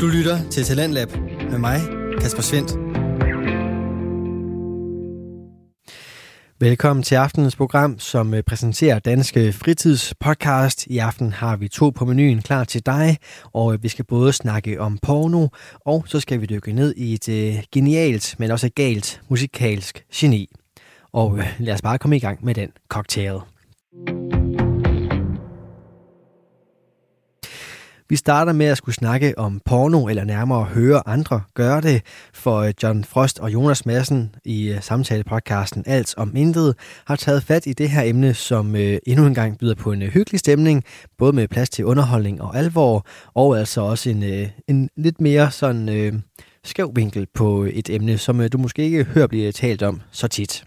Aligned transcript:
Du 0.00 0.06
lytter 0.06 0.50
til 0.50 0.64
Talentlab 0.64 1.08
med 1.50 1.58
mig, 1.58 1.80
Kasper 2.20 2.42
Svendt. 2.42 2.70
Velkommen 6.60 7.02
til 7.02 7.14
aftenens 7.14 7.56
program, 7.56 7.98
som 7.98 8.34
øh, 8.34 8.42
præsenterer 8.42 8.98
Danske 8.98 9.52
Fritidspodcast. 9.52 10.86
I 10.86 10.98
aften 10.98 11.32
har 11.32 11.56
vi 11.56 11.68
to 11.68 11.90
på 11.90 12.04
menuen 12.04 12.42
klar 12.42 12.64
til 12.64 12.86
dig, 12.86 13.18
og 13.52 13.72
øh, 13.72 13.82
vi 13.82 13.88
skal 13.88 14.04
både 14.04 14.32
snakke 14.32 14.80
om 14.80 14.98
porno, 15.02 15.48
og 15.86 16.04
så 16.06 16.20
skal 16.20 16.40
vi 16.40 16.46
dykke 16.46 16.72
ned 16.72 16.94
i 16.96 17.14
et 17.14 17.28
øh, 17.28 17.62
genialt, 17.72 18.34
men 18.38 18.50
også 18.50 18.70
galt 18.74 19.20
musikalsk 19.28 20.04
geni. 20.14 20.50
Og 21.12 21.40
lad 21.58 21.74
os 21.74 21.82
bare 21.82 21.98
komme 21.98 22.16
i 22.16 22.20
gang 22.20 22.44
med 22.44 22.54
den 22.54 22.70
cocktail. 22.88 23.38
Vi 28.08 28.16
starter 28.16 28.52
med 28.52 28.66
at 28.66 28.78
skulle 28.78 28.94
snakke 28.94 29.38
om 29.38 29.60
porno, 29.64 30.06
eller 30.08 30.24
nærmere 30.24 30.64
høre 30.64 31.08
andre 31.08 31.42
gøre 31.54 31.80
det, 31.80 32.02
for 32.34 32.58
øh, 32.58 32.74
John 32.82 33.04
Frost 33.04 33.38
og 33.38 33.52
Jonas 33.52 33.86
Madsen 33.86 34.34
i 34.44 34.68
øh, 34.68 34.82
samtalepodcasten 34.82 35.84
Alt 35.86 36.14
om 36.16 36.36
Intet 36.36 36.74
har 37.04 37.16
taget 37.16 37.42
fat 37.42 37.66
i 37.66 37.72
det 37.72 37.90
her 37.90 38.02
emne, 38.02 38.34
som 38.34 38.76
øh, 38.76 38.98
endnu 39.06 39.26
en 39.26 39.34
gang 39.34 39.58
byder 39.58 39.74
på 39.74 39.92
en 39.92 40.02
hyggelig 40.02 40.40
stemning, 40.40 40.84
både 41.18 41.32
med 41.32 41.48
plads 41.48 41.70
til 41.70 41.84
underholdning 41.84 42.42
og 42.42 42.56
alvor, 42.56 43.06
og 43.34 43.58
altså 43.58 43.80
også 43.80 44.10
en, 44.10 44.50
en 44.68 44.90
lidt 44.96 45.20
mere 45.20 45.50
sådan 45.50 45.88
øh, 45.88 46.12
skæv 46.64 46.92
vinkel 46.94 47.26
på 47.34 47.66
et 47.72 47.90
emne, 47.90 48.18
som 48.18 48.48
du 48.48 48.58
måske 48.58 48.82
ikke 48.82 49.04
hører 49.04 49.26
blive 49.26 49.52
talt 49.52 49.82
om 49.82 50.00
så 50.10 50.28
tit. 50.28 50.64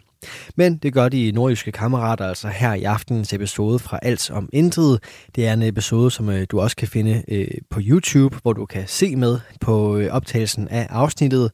Men 0.56 0.78
det 0.78 0.94
gør 0.94 1.10
de 1.10 1.32
nordjyske 1.32 1.72
kammerater 1.72 2.28
altså 2.28 2.48
her 2.48 2.74
i 2.74 2.84
aftenens 2.84 3.34
episode 3.34 3.80
fra 3.80 4.00
Alt 4.02 4.32
om 4.32 4.50
Intet. 4.54 5.04
Det 5.36 5.48
er 5.48 5.54
en 5.54 5.62
episode, 5.62 6.12
som 6.12 6.30
øh, 6.30 6.48
du 6.52 6.60
også 6.60 6.76
kan 6.76 6.88
finde 6.88 7.24
øh, 7.28 7.48
på 7.70 7.80
YouTube, 7.84 8.38
hvor 8.42 8.54
du 8.54 8.66
kan 8.66 8.84
se 8.88 9.16
med 9.16 9.40
på 9.62 9.98
øh, 9.98 10.12
optagelsen 10.12 10.68
af 10.68 10.88
afsnittet. 10.90 11.52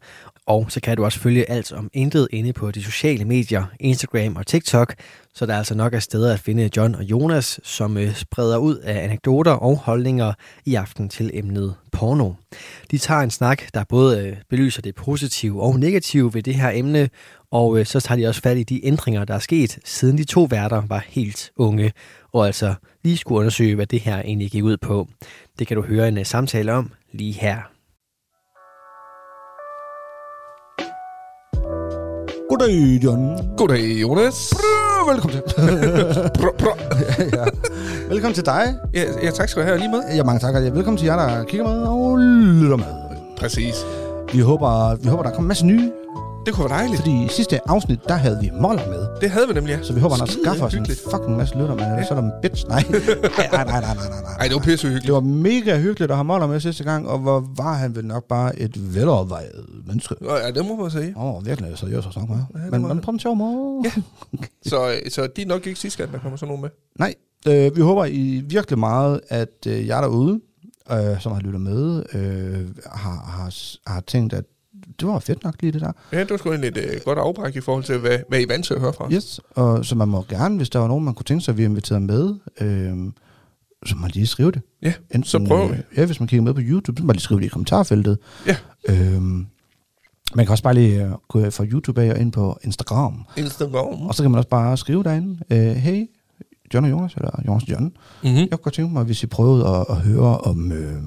Og 0.48 0.72
så 0.72 0.82
kan 0.82 0.98
du 0.98 1.06
også 1.06 1.20
følge 1.20 1.50
alt 1.50 1.74
om 1.74 1.90
intet 1.94 2.28
inde 2.32 2.54
på 2.54 2.72
de 2.72 2.84
sociale 2.84 3.26
medier, 3.26 3.66
Instagram 3.80 4.36
og 4.36 4.48
TikTok, 4.48 4.96
så 5.36 5.46
der 5.46 5.54
er 5.54 5.58
altså 5.58 5.76
nok 5.76 5.94
af 5.94 6.04
steder 6.04 6.34
at 6.34 6.40
finde 6.40 6.70
John 6.78 6.96
og 6.96 7.04
Jonas, 7.04 7.60
som 7.64 7.98
øh, 7.98 8.16
spreder 8.16 8.58
ud 8.58 8.76
af 8.76 9.04
anekdoter 9.04 9.52
og 9.52 9.78
holdninger 9.78 10.34
i 10.66 10.76
aften 10.76 11.10
til 11.10 11.32
emnet 11.34 11.76
porno. 11.92 12.32
De 12.92 12.98
tager 12.98 13.22
en 13.22 13.32
snak, 13.32 13.64
der 13.74 13.84
både 13.84 14.28
øh, 14.28 14.38
belyser 14.50 14.82
det 14.82 14.96
positive 14.96 15.62
og 15.62 15.80
negative 15.80 16.34
ved 16.34 16.44
det 16.44 16.56
her 16.56 16.72
emne, 16.74 17.10
og 17.52 17.80
øh, 17.80 17.86
så 17.86 18.00
tager 18.00 18.22
de 18.22 18.28
også 18.28 18.42
fat 18.42 18.58
i 18.58 18.64
de 18.64 18.86
ændringer, 18.86 19.26
der 19.26 19.34
er 19.34 19.40
sket, 19.40 19.80
siden 19.86 20.18
de 20.18 20.24
to 20.24 20.44
værter 20.44 20.84
var 20.88 21.06
helt 21.08 21.52
unge, 21.56 21.92
og 22.34 22.46
altså 22.48 22.74
lige 23.04 23.18
skulle 23.18 23.40
undersøge, 23.40 23.76
hvad 23.76 23.86
det 23.86 24.00
her 24.00 24.22
egentlig 24.22 24.52
gik 24.52 24.64
ud 24.64 24.78
på. 24.78 25.08
Det 25.60 25.68
kan 25.68 25.78
du 25.78 25.84
høre 25.84 26.08
en 26.08 26.26
samtale 26.26 26.74
om 26.74 26.92
lige 27.12 27.34
her. 27.34 27.58
Goddag, 32.50 33.04
John. 33.04 33.56
Goddag, 33.58 34.02
Jonas. 34.02 34.54
Brr, 34.54 35.12
velkommen 35.12 35.42
til. 35.42 35.44
Prøv, 36.42 36.58
prøv. 36.58 36.72
ja. 37.34 37.46
Velkommen 38.10 38.34
til 38.34 38.46
dig. 38.46 38.76
Ja, 38.94 39.04
ja, 39.24 39.32
tak 39.32 39.50
skal 39.50 39.62
du 39.62 39.68
have 39.68 39.78
lige 39.80 39.90
med. 39.92 40.02
Ja, 40.16 40.24
mange 40.24 40.40
tak. 40.40 40.56
Ja, 40.56 40.60
velkommen 40.70 40.98
til 40.98 41.06
jer, 41.06 41.16
der 41.16 41.44
kigger 41.44 41.68
med 41.68 41.82
og 41.88 42.18
lytter 42.18 42.76
med. 42.76 42.86
Præcis. 43.38 43.76
Vi 44.34 44.40
håber, 44.40 44.96
vi 44.96 45.08
håber 45.10 45.24
der 45.24 45.30
kommer 45.30 45.42
en 45.42 45.48
masse 45.48 45.66
nye. 45.66 45.92
Det 46.46 46.54
kunne 46.54 46.70
være 46.70 46.80
dejligt. 46.80 47.00
Fordi 47.00 47.26
i 47.26 47.28
sidste 47.28 47.70
afsnit, 47.70 48.00
der 48.08 48.14
havde 48.14 48.38
vi 48.42 48.50
Moller 48.62 48.90
med. 48.90 49.08
Det 49.22 49.30
havde 49.30 49.48
vi 49.48 49.54
nemlig, 49.54 49.72
ja. 49.72 49.84
Så 49.84 49.94
vi 49.94 50.00
håber, 50.00 50.16
han 50.16 50.28
Skide 50.28 50.44
skaffer 50.44 50.66
os 50.66 50.74
en 50.74 50.86
fucking 50.86 51.38
masse 51.38 51.58
lytter 51.58 51.76
med. 51.76 51.84
Ja. 51.84 52.04
Så 52.04 52.14
er 52.14 52.22
der 52.22 52.28
en 52.28 52.32
bitch. 52.42 52.68
Nej. 52.68 52.84
nej, 52.92 53.48
nej, 53.52 53.64
nej, 53.64 53.82
nej, 53.82 53.96
nej, 53.96 54.22
nej. 54.22 54.34
Ej, 54.40 54.46
det 54.48 54.56
var 54.56 54.62
pisse 54.62 54.88
hyggeligt. 54.88 55.06
Det 55.06 55.14
var 55.14 55.20
mega 55.20 55.78
hyggeligt 55.78 56.12
at 56.12 56.18
have 56.18 56.26
Moller 56.26 56.48
med 56.48 56.60
sidste 56.60 56.84
gang, 56.84 57.08
og 57.10 57.20
hvor 57.20 57.48
var 57.58 57.74
han 57.74 57.96
vel 57.96 58.06
nok 58.06 58.24
bare 58.28 58.60
et 58.60 58.96
velovervejet 58.96 59.66
menneske. 59.88 60.16
Ja, 60.22 60.52
det 60.52 60.66
må 60.66 60.76
man 60.76 60.92
sige. 60.92 61.14
Åh, 61.18 61.36
oh, 61.36 61.46
virkelig 61.46 61.78
seriøst 61.78 62.08
at 62.08 62.14
snakke 62.14 62.34
med. 62.34 62.64
Ja, 62.64 62.80
men, 62.80 62.90
det. 62.90 63.02
på 63.02 63.12
en 63.12 63.20
sjov 63.20 63.36
måde. 63.36 63.82
Ja. 63.84 64.02
Så, 64.70 64.96
så 65.10 65.28
de 65.36 65.42
er 65.42 65.46
nok 65.46 65.68
ikke 65.68 65.80
sidste 65.80 65.98
gang, 65.98 66.14
der 66.14 66.20
kommer 66.20 66.38
sådan 66.38 66.48
nogen 66.48 66.62
med. 66.62 66.70
Nej, 67.00 67.16
øh, 67.48 67.76
vi 67.76 67.82
håber 67.82 68.06
i 68.06 68.44
virkelig 68.46 68.80
meget, 68.80 69.22
at 69.30 69.68
øh, 69.68 69.88
jer 69.88 70.02
derude, 70.02 70.40
øh, 70.92 71.22
som 71.22 71.32
har 71.32 71.40
lyttet 71.40 71.62
med, 71.62 72.04
øh, 72.14 72.68
har, 72.86 73.26
har, 73.26 73.54
har 73.88 74.02
tænkt, 74.02 74.34
at 74.34 74.46
det 75.00 75.08
var 75.08 75.20
fedt 75.20 75.44
nok 75.44 75.56
lige 75.62 75.72
det 75.72 75.82
der. 75.82 75.92
Ja, 76.12 76.20
det 76.20 76.30
var 76.30 76.38
sgu 76.38 76.50
egentlig 76.50 76.70
et 76.70 76.78
øh, 76.78 77.02
godt 77.06 77.20
afbræk 77.20 77.56
i 77.56 77.62
forhold 77.62 77.84
til, 77.84 77.98
hvad, 77.98 78.18
hvad 78.30 78.40
I 78.40 78.44
er 78.44 78.48
vant 78.48 78.66
til 78.66 78.74
at 78.74 78.82
høre 78.82 78.94
fra. 78.94 79.12
Yes, 79.12 79.40
og 79.56 79.86
så 79.86 79.96
man 79.96 80.08
må 80.08 80.26
gerne, 80.30 80.58
hvis 80.58 80.70
der 80.70 80.80
var 80.80 80.88
nogen, 80.88 81.06
man 81.06 81.14
kunne 81.14 81.24
tænke 81.24 81.44
sig, 81.44 81.52
at 81.52 81.58
vi 81.58 81.64
inviterede 81.64 82.04
med, 82.04 82.36
øh, 82.62 83.12
så 83.86 83.96
må 83.96 84.02
man 84.02 84.12
lige 84.14 84.28
skrive 84.28 84.52
det. 84.52 84.62
Ja, 84.82 84.94
så 85.24 85.46
prøver 85.48 85.68
vi. 85.68 85.74
Øh, 85.74 85.98
ja, 85.98 86.06
hvis 86.06 86.20
man 86.20 86.28
kigger 86.28 86.44
med 86.44 86.54
på 86.54 86.62
YouTube, 86.64 86.98
så 86.98 87.04
må 87.04 87.08
man 87.08 87.16
lige 87.16 87.24
skrive 87.24 87.40
det 87.40 87.46
i 87.46 87.50
kommentarfeltet. 87.50 88.18
Ja. 88.48 88.56
Øh, 88.90 89.22
man 90.36 90.46
kan 90.46 90.50
også 90.50 90.64
bare 90.64 90.74
lige 90.74 91.04
øh, 91.04 91.12
gå 91.28 91.50
fra 91.50 91.66
YouTube 91.66 92.02
af 92.02 92.12
og 92.12 92.20
ind 92.20 92.32
på 92.32 92.60
Instagram. 92.64 93.26
Instagram. 93.38 94.08
Og 94.08 94.16
så 94.16 94.24
kan 94.24 94.32
man 94.32 94.38
også 94.38 94.50
bare 94.50 94.78
skrive 94.78 95.04
derinde, 95.04 95.40
øh, 95.52 95.76
hey, 95.76 96.06
John 96.74 96.86
og 96.86 96.92
Jonas, 96.92 97.14
eller 97.14 97.32
Jonas 97.48 97.64
og 97.64 97.70
John. 97.70 97.84
Mm-hmm. 97.84 98.38
Jeg 98.38 98.50
kunne 98.50 98.58
godt 98.58 98.74
tænke 98.74 98.94
mig, 98.94 99.04
hvis 99.04 99.24
I 99.24 99.28
prøvede 99.28 99.68
at, 99.68 99.86
at 99.90 99.96
høre 99.96 100.38
om 100.38 100.72
øh, 100.72 101.02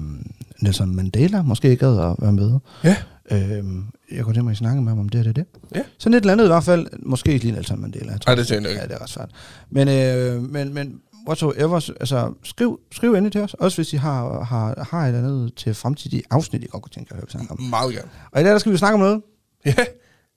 Nelson 0.61 0.95
Mandela, 0.95 1.41
måske 1.41 1.69
ikke 1.69 1.85
gad 1.85 1.99
at 1.99 2.15
være 2.19 2.31
med. 2.31 2.59
Ja. 2.83 2.95
Øh, 3.31 3.63
jeg 4.11 4.23
kunne 4.23 4.33
tænke 4.33 4.43
mig, 4.43 4.51
at 4.51 4.57
snakke 4.57 4.81
med 4.81 4.91
ham 4.91 4.99
om 4.99 5.09
det 5.09 5.19
og 5.19 5.25
det, 5.25 5.35
det. 5.35 5.45
Ja. 5.75 5.83
Sådan 5.97 6.13
et 6.13 6.21
eller 6.21 6.33
andet 6.33 6.45
i 6.45 6.47
hvert 6.47 6.63
fald. 6.63 6.87
Måske 6.99 7.33
ikke 7.33 7.45
lige 7.45 7.55
Nelson 7.55 7.81
Mandela. 7.81 8.11
Jeg 8.11 8.21
tror, 8.21 8.29
Ej, 8.29 8.35
det 8.35 8.47
tænker 8.47 8.69
jeg 8.69 8.71
ikke. 8.71 8.81
Ja, 8.81 8.87
det 8.87 8.95
er 8.95 9.01
ret 9.01 9.09
svært. 9.09 9.31
Men, 9.69 9.87
øh, 9.87 10.51
men, 10.51 10.73
men 10.73 11.01
whatsoever, 11.27 11.89
altså, 11.99 12.33
skriv, 12.43 12.79
skriv 12.91 13.13
endelig 13.13 13.31
til 13.31 13.41
os. 13.41 13.53
Også 13.53 13.77
hvis 13.77 13.93
I 13.93 13.97
har, 13.97 14.43
har, 14.43 14.87
har 14.91 15.03
et 15.03 15.07
eller 15.07 15.19
andet 15.19 15.55
til 15.55 15.73
fremtidige 15.73 16.23
afsnit, 16.29 16.63
I 16.63 16.67
godt 16.67 16.83
kunne 16.83 16.91
tænke 16.91 17.11
at 17.11 17.15
høre, 17.15 17.25
vi 17.25 17.31
snakker 17.31 17.51
om. 17.53 17.61
Meget 17.61 17.93
gerne. 17.93 18.09
Og 18.31 18.41
i 18.41 18.43
dag 18.43 18.51
der 18.51 18.57
skal 18.57 18.71
vi 18.71 18.77
snakke 18.77 18.93
om 18.93 18.99
noget. 18.99 19.21
Ja, 19.65 19.75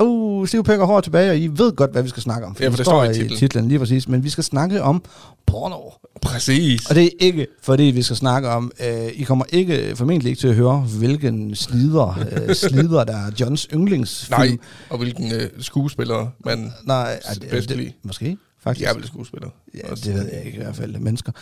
Uh, 0.02 0.46
stiv 0.48 0.64
pæk 0.64 0.78
og 0.78 0.86
hår 0.86 1.00
tilbage, 1.00 1.30
og 1.30 1.38
I 1.38 1.46
ved 1.46 1.72
godt, 1.72 1.92
hvad 1.92 2.02
vi 2.02 2.08
skal 2.08 2.22
snakke 2.22 2.46
om. 2.46 2.56
Ja, 2.60 2.68
for 2.68 2.76
det 2.76 2.86
står 2.86 3.04
i 3.04 3.14
titlen. 3.14 3.38
titlen. 3.38 3.68
lige 3.68 3.78
præcis. 3.78 4.08
Men 4.08 4.24
vi 4.24 4.30
skal 4.30 4.44
snakke 4.44 4.82
om 4.82 5.02
porno. 5.46 5.78
præcis. 6.22 6.86
Og 6.86 6.94
det 6.94 7.04
er 7.04 7.08
ikke, 7.20 7.46
fordi 7.62 7.82
vi 7.82 8.02
skal 8.02 8.16
snakke 8.16 8.48
om, 8.48 8.72
øh, 8.86 9.06
I 9.14 9.22
kommer 9.22 9.44
ikke 9.48 9.92
formentlig 9.96 10.30
ikke 10.30 10.40
til 10.40 10.48
at 10.48 10.54
høre, 10.54 10.78
hvilken 10.98 11.54
slider, 11.54 12.18
øh, 12.48 12.54
slider 12.70 13.04
der 13.04 13.16
er 13.16 13.30
Johns 13.40 13.68
yndlingsfilm. 13.74 14.38
Nej, 14.40 14.56
og 14.90 14.98
hvilken 14.98 15.32
øh, 15.32 15.48
skuespiller 15.60 16.26
man 16.44 16.72
Nej, 16.84 17.20
er 17.24 17.34
det, 17.34 17.48
bedst 17.50 17.68
det, 17.68 17.76
lide. 17.76 17.92
måske, 18.02 18.36
faktisk. 18.62 18.86
De 18.86 18.90
er 18.90 18.94
vel 18.94 19.06
skuespillere. 19.06 19.50
Ja, 19.74 19.90
Også. 19.90 20.04
det 20.10 20.14
ved 20.14 20.30
jeg 20.32 20.44
ikke 20.44 20.58
i 20.58 20.62
hvert 20.62 20.76
fald. 20.76 20.98
Mennesker. 20.98 21.32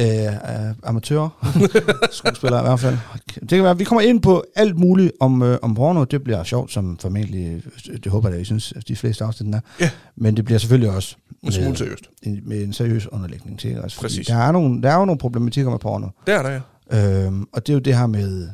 Øh, 0.00 0.06
øh, 0.26 0.74
amatører. 0.82 1.28
Skuespillere 2.12 2.60
i 2.60 2.66
hvert 2.66 2.80
fald. 2.80 2.98
Det 3.40 3.48
kan 3.48 3.62
være, 3.64 3.78
vi 3.78 3.84
kommer 3.84 4.02
ind 4.02 4.22
på 4.22 4.44
alt 4.56 4.76
muligt 4.78 5.12
om, 5.20 5.42
øh, 5.42 5.58
om 5.62 5.74
porno. 5.74 6.04
Det 6.04 6.24
bliver 6.24 6.44
sjovt, 6.44 6.72
som 6.72 6.98
formentlig, 6.98 7.62
det 8.04 8.06
håber 8.12 8.28
jeg, 8.28 8.40
I 8.40 8.44
synes, 8.44 8.72
at 8.76 8.88
de 8.88 8.96
fleste 8.96 9.24
afsnit 9.24 9.54
er. 9.54 9.60
Ja. 9.80 9.90
Men 10.16 10.36
det 10.36 10.44
bliver 10.44 10.58
selvfølgelig 10.58 10.90
også 10.90 11.16
En 11.42 11.52
smule 11.52 11.76
seriøst. 11.76 12.04
en, 12.22 12.40
med 12.46 12.62
en 12.62 12.72
seriøs 12.72 13.06
underlægning 13.06 13.58
til. 13.58 13.68
Altså, 13.68 14.00
Præcis. 14.00 14.26
Der 14.26 14.36
er, 14.36 14.52
nogle, 14.52 14.82
der 14.82 14.90
er 14.90 14.98
jo 14.98 15.04
nogle 15.04 15.18
problematikker 15.18 15.70
med 15.70 15.78
porno. 15.78 16.06
Det 16.26 16.34
er 16.34 16.42
der, 16.42 16.50
ja. 16.50 17.24
Øhm, 17.24 17.46
og 17.52 17.66
det 17.66 17.72
er 17.72 17.74
jo 17.74 17.80
det 17.80 17.96
her 17.96 18.06
med 18.06 18.48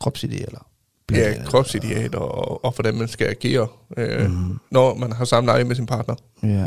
kropsidealer. 0.00 0.66
Ja, 1.12 1.34
kropsidealer 1.44 2.18
og, 2.18 2.64
og 2.64 2.72
hvordan 2.74 2.94
man 2.94 3.08
skal 3.08 3.26
agere, 3.26 3.68
øh, 3.96 4.30
mm. 4.30 4.58
når 4.70 4.94
man 4.94 5.12
har 5.12 5.24
samleje 5.24 5.64
med 5.64 5.76
sin 5.76 5.86
partner. 5.86 6.14
Ja. 6.42 6.66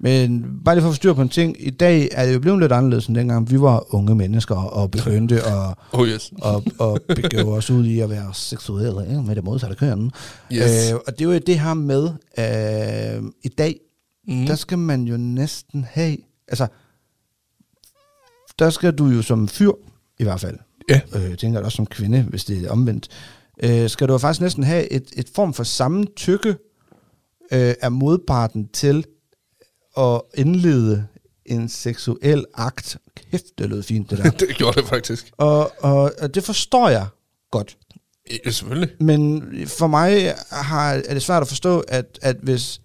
Men 0.00 0.44
bare 0.64 0.74
lige 0.74 0.82
for 0.82 0.88
at 0.88 0.94
få 0.94 0.96
styr 0.96 1.12
på 1.12 1.22
en 1.22 1.28
ting. 1.28 1.56
I 1.66 1.70
dag 1.70 2.08
er 2.12 2.26
det 2.26 2.34
jo 2.34 2.38
blevet 2.40 2.60
lidt 2.60 2.72
anderledes 2.72 3.06
end 3.06 3.16
dengang 3.16 3.50
vi 3.50 3.60
var 3.60 3.94
unge 3.94 4.14
mennesker 4.14 4.54
og 4.54 4.90
begyndte 4.90 5.42
at, 5.42 5.74
Oh 5.92 6.08
yes. 6.08 6.32
at, 6.44 6.62
at 6.82 7.02
begave 7.16 7.52
os 7.54 7.70
ud 7.70 7.86
i 7.86 8.00
at 8.00 8.10
være 8.10 8.34
seksuelle 8.34 9.08
ikke? 9.08 9.22
med 9.22 9.36
det 9.36 9.44
modsatte 9.44 9.76
køn. 9.76 10.10
yes. 10.52 10.92
Øh, 10.92 10.98
og 11.06 11.18
det 11.18 11.20
er 11.26 11.32
jo 11.32 11.38
det 11.38 11.60
her 11.60 11.74
med, 11.74 12.08
øh, 12.38 13.30
i 13.44 13.48
dag, 13.48 13.80
mm. 14.28 14.46
der 14.46 14.54
skal 14.54 14.78
man 14.78 15.02
jo 15.04 15.16
næsten 15.16 15.86
have, 15.90 16.16
altså, 16.48 16.66
der 18.58 18.70
skal 18.70 18.92
du 18.92 19.06
jo 19.06 19.22
som 19.22 19.48
fyr, 19.48 19.72
i 20.18 20.22
hvert 20.24 20.40
fald, 20.40 20.58
Ja. 20.90 21.00
øh, 21.16 21.30
jeg 21.30 21.38
tænker 21.38 21.60
også 21.64 21.76
som 21.76 21.86
kvinde, 21.86 22.22
hvis 22.22 22.44
det 22.44 22.64
er 22.64 22.70
omvendt, 22.70 23.08
øh, 23.62 23.90
skal 23.90 24.08
du 24.08 24.12
jo 24.12 24.18
faktisk 24.18 24.40
næsten 24.40 24.64
have 24.64 24.92
et, 24.92 25.04
et 25.16 25.28
form 25.34 25.54
for 25.54 25.62
samtykke 25.64 26.48
øh, 27.52 27.74
af 27.80 27.92
modparten 27.92 28.68
til 28.68 29.04
at 29.98 30.20
indlede 30.34 31.06
en 31.46 31.68
seksuel 31.68 32.44
akt. 32.54 32.96
Kæft, 33.30 33.44
det 33.58 33.68
lød 33.70 33.82
fint, 33.82 34.10
det 34.10 34.18
der. 34.18 34.30
det 34.46 34.48
gjorde 34.56 34.80
det 34.80 34.88
faktisk. 34.88 35.30
og, 35.36 35.72
og, 35.78 36.12
og 36.20 36.34
det 36.34 36.44
forstår 36.44 36.88
jeg 36.88 37.06
godt. 37.50 37.76
Ja, 38.44 38.50
selvfølgelig. 38.50 38.90
Men 39.00 39.42
for 39.66 39.86
mig 39.86 40.34
har, 40.50 40.92
er 41.08 41.14
det 41.14 41.22
svært 41.22 41.42
at 41.42 41.48
forstå, 41.48 41.80
at, 41.80 42.18
at 42.22 42.36
hvis... 42.42 42.80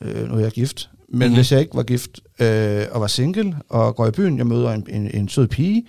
Øh, 0.00 0.28
nu 0.28 0.34
er 0.34 0.40
jeg 0.40 0.52
gift. 0.52 0.90
Men 1.08 1.16
Mhm. 1.18 1.18
mm-hmm. 1.22 1.34
hvis 1.34 1.52
jeg 1.52 1.60
ikke 1.60 1.74
var 1.76 1.82
gift 1.82 2.20
øh, 2.40 2.86
og 2.90 3.00
var 3.00 3.06
single 3.06 3.56
og 3.68 3.96
går 3.96 4.06
i 4.06 4.10
byen, 4.10 4.38
jeg 4.38 4.46
møder 4.46 4.70
en, 4.72 4.86
en, 4.90 5.10
en 5.14 5.28
sød 5.28 5.48
pige, 5.48 5.86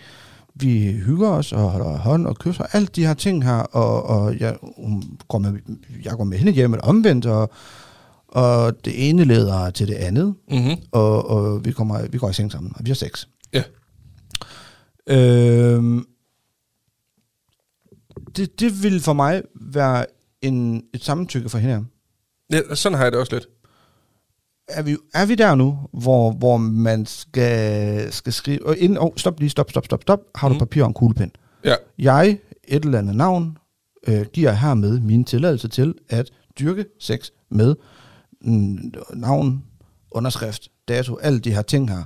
vi 0.55 0.91
hygger 1.05 1.29
os 1.29 1.51
og 1.53 1.59
holder 1.71 1.97
hånd 1.97 2.27
og 2.27 2.35
kysser, 2.37 2.63
alt 2.71 2.95
de 2.95 3.05
her 3.05 3.13
ting 3.13 3.43
her, 3.43 3.53
og, 3.53 4.03
og 4.03 4.39
jeg, 4.39 4.57
hun 4.77 5.03
går 5.27 5.37
med, 5.37 5.53
jeg 6.03 6.13
går 6.13 6.23
med 6.23 6.37
hende 6.37 6.51
hjem 6.51 6.73
eller 6.73 6.85
omvendt, 6.85 7.25
og, 7.25 7.51
og 8.33 8.85
det 8.85 9.09
ene 9.09 9.23
leder 9.23 9.69
til 9.69 9.87
det 9.87 9.93
andet, 9.95 10.35
Mm-hmm. 10.51 10.75
og, 10.91 11.29
og 11.29 11.65
vi, 11.65 11.71
kommer, 11.71 12.07
vi 12.07 12.17
går 12.17 12.29
i 12.29 12.33
seng 12.33 12.51
sammen, 12.51 12.71
og 12.75 12.85
vi 12.85 12.89
har 12.89 12.95
sex. 12.95 13.25
Ja. 13.53 13.63
Øhm, 15.09 16.05
det, 18.35 18.59
det 18.59 18.83
vil 18.83 19.01
for 19.01 19.13
mig 19.13 19.41
være 19.71 20.05
en, 20.41 20.83
et 20.93 21.03
samtykke 21.03 21.49
for 21.49 21.57
hende. 21.57 21.85
Ja, 22.51 22.75
sådan 22.75 22.97
har 22.97 23.05
jeg 23.05 23.11
det 23.11 23.19
også 23.19 23.35
lidt. 23.35 23.47
Er 24.67 24.81
vi, 24.81 24.97
er 25.13 25.25
vi 25.25 25.35
der 25.35 25.55
nu, 25.55 25.79
hvor, 25.93 26.31
hvor 26.31 26.57
man 26.57 27.05
skal, 27.05 28.11
skal 28.13 28.33
skrive... 28.33 28.65
Og 28.67 28.77
inden, 28.77 28.97
oh, 28.97 29.11
stop 29.17 29.39
lige, 29.39 29.49
stop, 29.49 29.69
stop, 29.69 29.85
stop, 29.85 30.01
stop. 30.01 30.19
Har 30.35 30.47
du 30.47 30.53
Mhm. 30.53 30.59
papir 30.59 30.81
og 30.83 30.87
en 30.87 30.93
kuglepen? 30.93 31.31
Ja, 31.63 31.75
Jeg, 31.99 32.39
et 32.67 32.85
eller 32.85 32.99
andet 32.99 33.15
navn, 33.15 33.57
øh, 34.07 34.25
giver 34.33 34.51
hermed 34.51 34.99
min 34.99 35.23
tilladelse 35.23 35.67
til 35.67 35.93
at 36.09 36.29
dyrke 36.59 36.85
sex 36.99 37.29
med 37.51 37.75
mm, 37.75 37.81
navn, 39.13 39.63
underskrift, 40.11 40.67
dato, 40.87 41.17
alle 41.21 41.39
de 41.39 41.51
her 41.53 41.61
ting 41.61 41.89
her. 41.89 42.03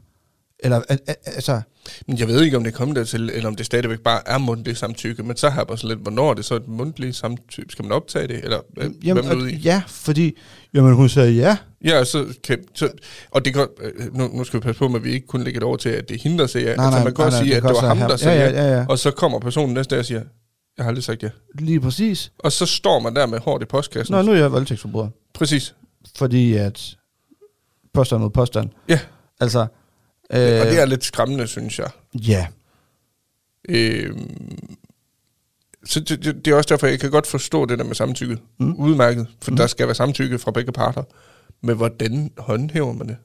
Eller, 0.60 0.81
al- 0.89 1.00
al- 1.07 1.16
altså, 1.25 1.62
men 2.07 2.18
jeg 2.19 2.28
ved 2.28 2.42
ikke, 2.44 2.57
om 2.57 2.63
det 2.63 2.74
er 2.74 2.78
kommet 2.78 2.95
dertil, 2.95 3.30
eller 3.34 3.48
om 3.48 3.56
det 3.56 3.66
stadigvæk 3.66 4.00
bare 4.00 4.22
er 4.25 4.38
mundtligt 4.38 4.78
samtykke. 4.78 5.24
Men 5.24 5.38
så 5.38 5.50
har 5.50 5.60
jeg 5.62 5.68
bare 5.68 5.78
sådan 5.78 5.89
lidt, 5.89 6.00
hvornår 6.00 6.30
er 6.30 6.34
det 6.34 6.45
så 6.45 6.56
et 6.56 6.68
mundtligt 6.68 7.16
samtykke? 7.16 7.72
Skal 7.72 7.86
man 7.86 7.92
optage 7.92 8.28
det? 8.28 8.44
Eller 8.44 8.60
øh, 8.78 8.92
jamen, 9.04 9.24
hvad 9.24 9.34
er 9.34 9.38
man 9.39 9.50
i? 9.50 9.56
ja, 9.56 9.81
fordi, 9.88 10.38
jamen 10.74 10.94
hun 10.94 11.10
sagde 11.10 11.31
ja. 11.34 11.57
Ja, 11.84 12.04
så 12.04 12.25
kan, 12.44 12.63
så, 12.75 12.89
og 13.31 13.45
det 13.45 13.54
kan, 13.54 13.68
nu, 14.13 14.28
nu 14.28 14.44
skal 14.44 14.60
vi 14.60 14.63
passe 14.63 14.80
på, 14.80 14.86
at 14.86 15.04
vi 15.04 15.12
ikke 15.12 15.28
kun 15.28 15.44
lægger 15.44 15.60
det 15.60 15.68
over 15.68 15.78
til, 15.78 15.89
at 15.89 16.10
det 16.10 16.16
er 16.16 16.19
hende, 16.22 16.38
der 16.38 16.48
siger 16.48 16.69
ja. 16.69 16.75
Nej, 16.75 16.86
altså, 16.86 16.98
nej, 16.98 17.04
man 17.04 17.13
kan 17.16 17.22
nej, 17.22 17.25
også 17.25 17.38
nej, 17.38 17.44
sige, 17.44 17.56
det 17.56 17.57
at 17.57 17.63
det 17.63 17.81
var 17.84 17.88
ham, 17.95 17.98
der 18.10 18.18
sagde 18.18 18.39
Ja, 18.39 18.50
ja, 18.50 18.63
ja, 18.63 18.69
ja, 18.72 18.78
ja. 18.80 18.86
Og 18.89 19.00
så 19.00 19.12
kommer 19.12 19.39
personen 19.39 19.74
næste 19.74 19.95
dag 19.95 20.00
og 20.00 20.06
siger, 20.06 20.22
jeg 20.78 20.84
har 20.84 20.88
aldrig 20.88 21.04
sagt 21.04 21.24
ja. 21.24 21.30
Lige 21.60 21.80
præcis. 21.80 22.31
Og 22.39 22.51
så 22.51 22.66
står 22.66 23.00
man 23.00 23.16
der 23.16 23.25
med 23.25 23.39
hårdt 23.39 23.63
i 23.63 23.66
postkassen. 23.66 24.16
Nå, 24.16 24.22
nu 24.22 24.31
er 24.31 24.36
jeg 24.36 24.51
voldtægtsforbryder. 24.51 25.10
Præcis. 25.34 25.75
Fordi 26.17 26.53
at 26.53 26.97
påstand 27.93 28.21
mod 28.21 28.29
påstand. 28.29 28.69
Ja, 28.89 28.99
Altså, 29.39 29.67
øh, 30.33 30.53
øh, 30.55 30.61
og 30.61 30.67
det 30.67 30.81
er 30.81 30.85
lidt 30.85 31.03
skræmmende, 31.03 31.47
synes 31.47 31.79
jeg. 31.79 31.89
Ja, 32.13 32.47
Øh, 33.69 34.17
så 35.85 35.99
det, 35.99 36.23
det, 36.23 36.45
det 36.45 36.51
er 36.51 36.55
også 36.55 36.67
derfor, 36.69 36.87
jeg 36.87 36.99
kan 36.99 37.11
godt 37.11 37.27
forstå 37.27 37.65
det 37.65 37.79
der 37.79 37.85
med 37.85 37.95
samtykket. 37.95 38.39
Mm. 38.59 38.75
Udmærket, 38.75 39.27
for 39.41 39.51
mm. 39.51 39.57
der 39.57 39.67
skal 39.67 39.87
være 39.87 39.95
samtykke 39.95 40.39
fra 40.39 40.51
begge 40.51 40.71
parter. 40.71 41.03
Men 41.61 41.75
hvordan 41.75 42.31
håndhæver 42.37 42.93
man 42.93 43.07
det? 43.07 43.17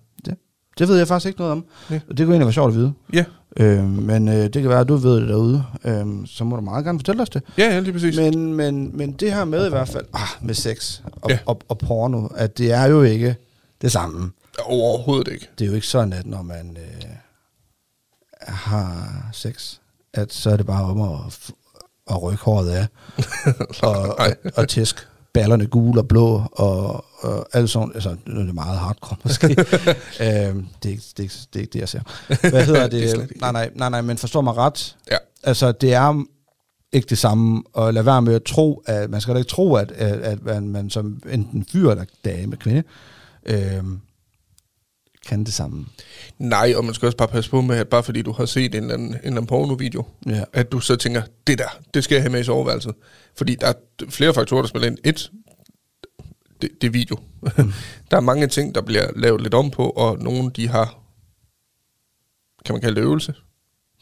Det, 0.79 0.89
ved 0.89 0.97
jeg 0.99 1.09
faktisk 1.09 1.27
ikke 1.27 1.41
noget 1.41 1.53
om. 1.53 1.65
Ja. 1.91 2.01
Og 2.09 2.19
det 2.19 2.27
kunne 2.27 2.35
egentlig 2.35 2.47
være 2.47 2.53
sjovt 2.53 2.69
at 2.69 2.75
vide. 2.79 2.93
Ja, 3.13 3.25
Øh, 3.57 3.85
men 3.85 4.29
øh, 4.29 4.35
det 4.35 4.53
kan 4.53 4.69
være, 4.69 4.81
at 4.81 4.89
du 4.89 4.97
ved 4.97 5.21
det 5.21 5.29
derude. 5.29 5.65
Øh, 5.85 6.07
så 6.27 6.45
må 6.45 6.57
du 6.57 6.63
meget 6.63 6.85
gerne 6.85 6.99
fortælle 6.99 7.23
os 7.23 7.31
det. 7.31 7.43
ja, 7.59 7.65
ja 7.75 7.79
lige 7.81 7.93
præcis. 7.93 8.17
Men, 8.17 8.55
Men, 8.55 8.97
men, 8.97 9.13
det 9.13 9.33
her 9.35 9.45
med 9.45 9.67
i 9.67 9.69
hvert 9.69 9.89
fald, 9.89 10.05
ah, 10.13 10.29
med 10.47 10.55
sex 10.55 11.01
og, 11.23 11.31
Ja. 11.31 11.39
og, 11.47 11.61
og 11.69 11.79
porno, 11.79 12.27
at 12.27 12.59
det 12.59 12.73
er 12.73 12.85
jo 12.87 13.03
ikke 13.03 13.37
det 13.83 13.93
samme. 13.93 14.31
Overhovedet 14.65 15.33
ikke. 15.33 15.49
Det 15.59 15.65
er 15.65 15.69
jo 15.69 15.75
ikke 15.75 15.87
sådan, 15.87 16.13
at 16.13 16.27
når 16.27 16.43
man 16.43 16.77
øh, 16.81 17.09
har 18.49 19.09
sex, 19.33 19.75
at 20.15 20.33
så 20.33 20.51
er 20.51 20.57
det 20.57 20.67
bare 20.67 20.85
om 20.85 21.01
at, 21.01 21.51
at 22.11 22.23
rykke 22.23 22.45
håret 22.45 22.71
af, 22.71 22.87
og, 23.89 24.19
og, 24.19 24.27
og 24.57 24.69
tæsk 24.69 25.09
ballerne 25.33 25.67
gule 25.67 26.01
og 26.01 26.09
blå, 26.09 26.43
og, 26.53 27.05
og 27.23 27.49
alt 27.53 27.71
sådan, 27.71 27.91
altså 27.95 28.17
nu 28.27 28.41
er 28.41 28.45
det 28.45 28.55
meget 28.55 28.79
hardcore 28.79 29.17
måske. 29.25 29.47
øhm, 30.49 30.67
det, 30.83 30.89
er 30.89 30.91
ikke, 30.91 31.03
det, 31.17 31.23
ikke, 31.23 31.35
det 31.53 31.57
er 31.57 31.61
ikke 31.61 31.73
det, 31.73 31.81
jeg 31.81 31.89
ser. 31.89 32.01
Hvad 32.51 32.67
hedder 32.67 32.83
Det 32.89 32.93
det? 32.93 33.23
ikke 33.23 33.41
nej, 33.41 33.53
nej, 33.53 33.71
nej, 33.75 33.89
nej, 33.91 34.01
men 34.01 34.19
forstår 34.19 34.41
mig 34.41 34.57
ret. 34.57 34.97
Ja. 35.11 35.17
Altså, 35.43 35.73
det 35.73 35.93
er 35.95 36.25
ikke 36.93 37.09
det 37.09 37.19
samme, 37.19 37.63
og 37.73 37.95
lad 37.95 38.03
være 38.03 38.23
med 38.23 38.35
at 38.35 38.43
tro, 38.43 38.83
at 38.87 39.11
man 39.11 39.21
skal 39.21 39.35
da 39.35 39.39
ikke 39.39 39.49
tro, 39.51 39.75
at, 39.75 39.93
at, 39.93 40.21
at 40.21 40.43
man, 40.45 40.69
man 40.69 40.91
som 40.91 41.23
enten 41.31 41.67
fyr 41.73 41.91
eller 41.91 42.05
dame, 42.25 42.57
kvinde, 42.57 42.83
øhm, 43.47 44.01
kan 45.29 45.45
det 45.45 45.55
samme. 45.55 45.87
Nej, 46.39 46.73
og 46.77 46.85
man 46.85 46.95
skal 46.95 47.07
også 47.07 47.17
bare 47.17 47.29
passe 47.29 47.51
på 47.51 47.61
med, 47.61 47.77
at 47.77 47.89
bare 47.89 48.03
fordi 48.03 48.23
du 48.23 48.33
har 48.33 48.47
set 48.47 48.75
en 48.75 48.83
eller 48.83 48.95
anden, 48.95 49.09
en 49.09 49.15
eller 49.15 49.31
anden 49.31 49.47
porno-video, 49.47 50.05
Ja. 50.27 50.45
at 50.53 50.73
du 50.73 50.81
så 50.81 50.97
tænker, 50.97 51.23
det 51.47 51.59
der, 51.59 51.79
det 51.95 52.05
skal 52.05 52.15
jeg 52.15 52.23
have 52.23 52.33
med 52.33 52.41
i 52.41 52.45
soverværelset. 52.45 52.95
Fordi 53.37 53.55
der 53.55 53.67
er 53.67 53.73
flere 54.09 54.35
faktorer, 54.35 54.63
der 54.63 54.69
spiller 54.69 54.89
ind. 54.89 54.99
Et, 55.05 55.31
det, 56.63 56.83
det 56.83 56.95
video. 56.95 57.17
der 58.11 58.17
er 58.17 58.21
mange 58.21 58.47
ting, 58.47 58.75
der 58.75 58.81
bliver 58.83 59.11
lavet 59.17 59.41
lidt 59.43 59.55
om 59.55 59.71
på, 59.71 59.91
og 59.91 60.19
nogle, 60.19 60.51
de 60.57 60.69
har, 60.69 60.99
kan 62.67 62.75
man 62.75 62.81
kalde 62.81 62.97
det 62.97 63.03
øvelse, 63.03 63.35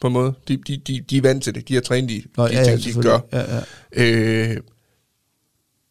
på 0.00 0.06
en 0.06 0.12
måde. 0.12 0.34
De, 0.48 0.56
de, 0.56 0.76
de, 0.76 1.00
de 1.00 1.16
er 1.16 1.22
vant 1.22 1.44
til 1.44 1.54
det. 1.54 1.68
De 1.68 1.74
har 1.74 1.80
trænet 1.80 2.10
i 2.10 2.26
Nå, 2.36 2.48
de 2.48 2.52
ja, 2.52 2.58
ja, 2.58 2.64
ting, 2.64 2.76
de 2.76 2.82
selvfølgelig. 2.82 3.20
gør. 3.30 3.38
Ja, 3.38 3.62
ja. 3.96 4.52
Øh, 4.52 4.56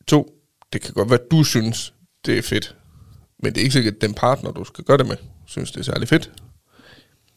to, 0.08 0.36
det 0.74 0.82
kan 0.82 0.94
godt 0.94 1.10
være, 1.10 1.20
du 1.32 1.44
synes, 1.44 1.94
det 2.26 2.38
er 2.38 2.42
fedt. 2.42 2.76
Men 3.44 3.54
det 3.54 3.62
er 3.62 3.64
ikke 3.64 3.74
sikkert, 3.74 3.96
at 3.96 4.02
den 4.02 4.14
partner, 4.14 4.52
du 4.52 4.64
skal 4.64 4.84
gøre 4.84 4.98
det 4.98 5.08
med, 5.08 5.18
synes, 5.46 5.72
det 5.72 5.80
er 5.80 5.84
særlig 5.84 6.08
fedt. 6.08 6.32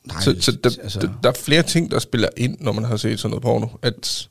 Nej, 0.05 0.21
så 0.21 0.37
så 0.41 0.53
der, 0.53 0.71
altså, 0.83 1.01
der, 1.01 1.09
der 1.23 1.29
er 1.29 1.35
flere 1.35 1.63
ting, 1.63 1.91
der 1.91 1.99
spiller 1.99 2.29
ind, 2.37 2.57
når 2.61 2.73
man 2.73 2.85
har 2.85 2.97
set 2.97 3.21
sådan 3.21 3.31
noget 3.31 3.43
porno, 3.43 3.67
at 3.83 4.29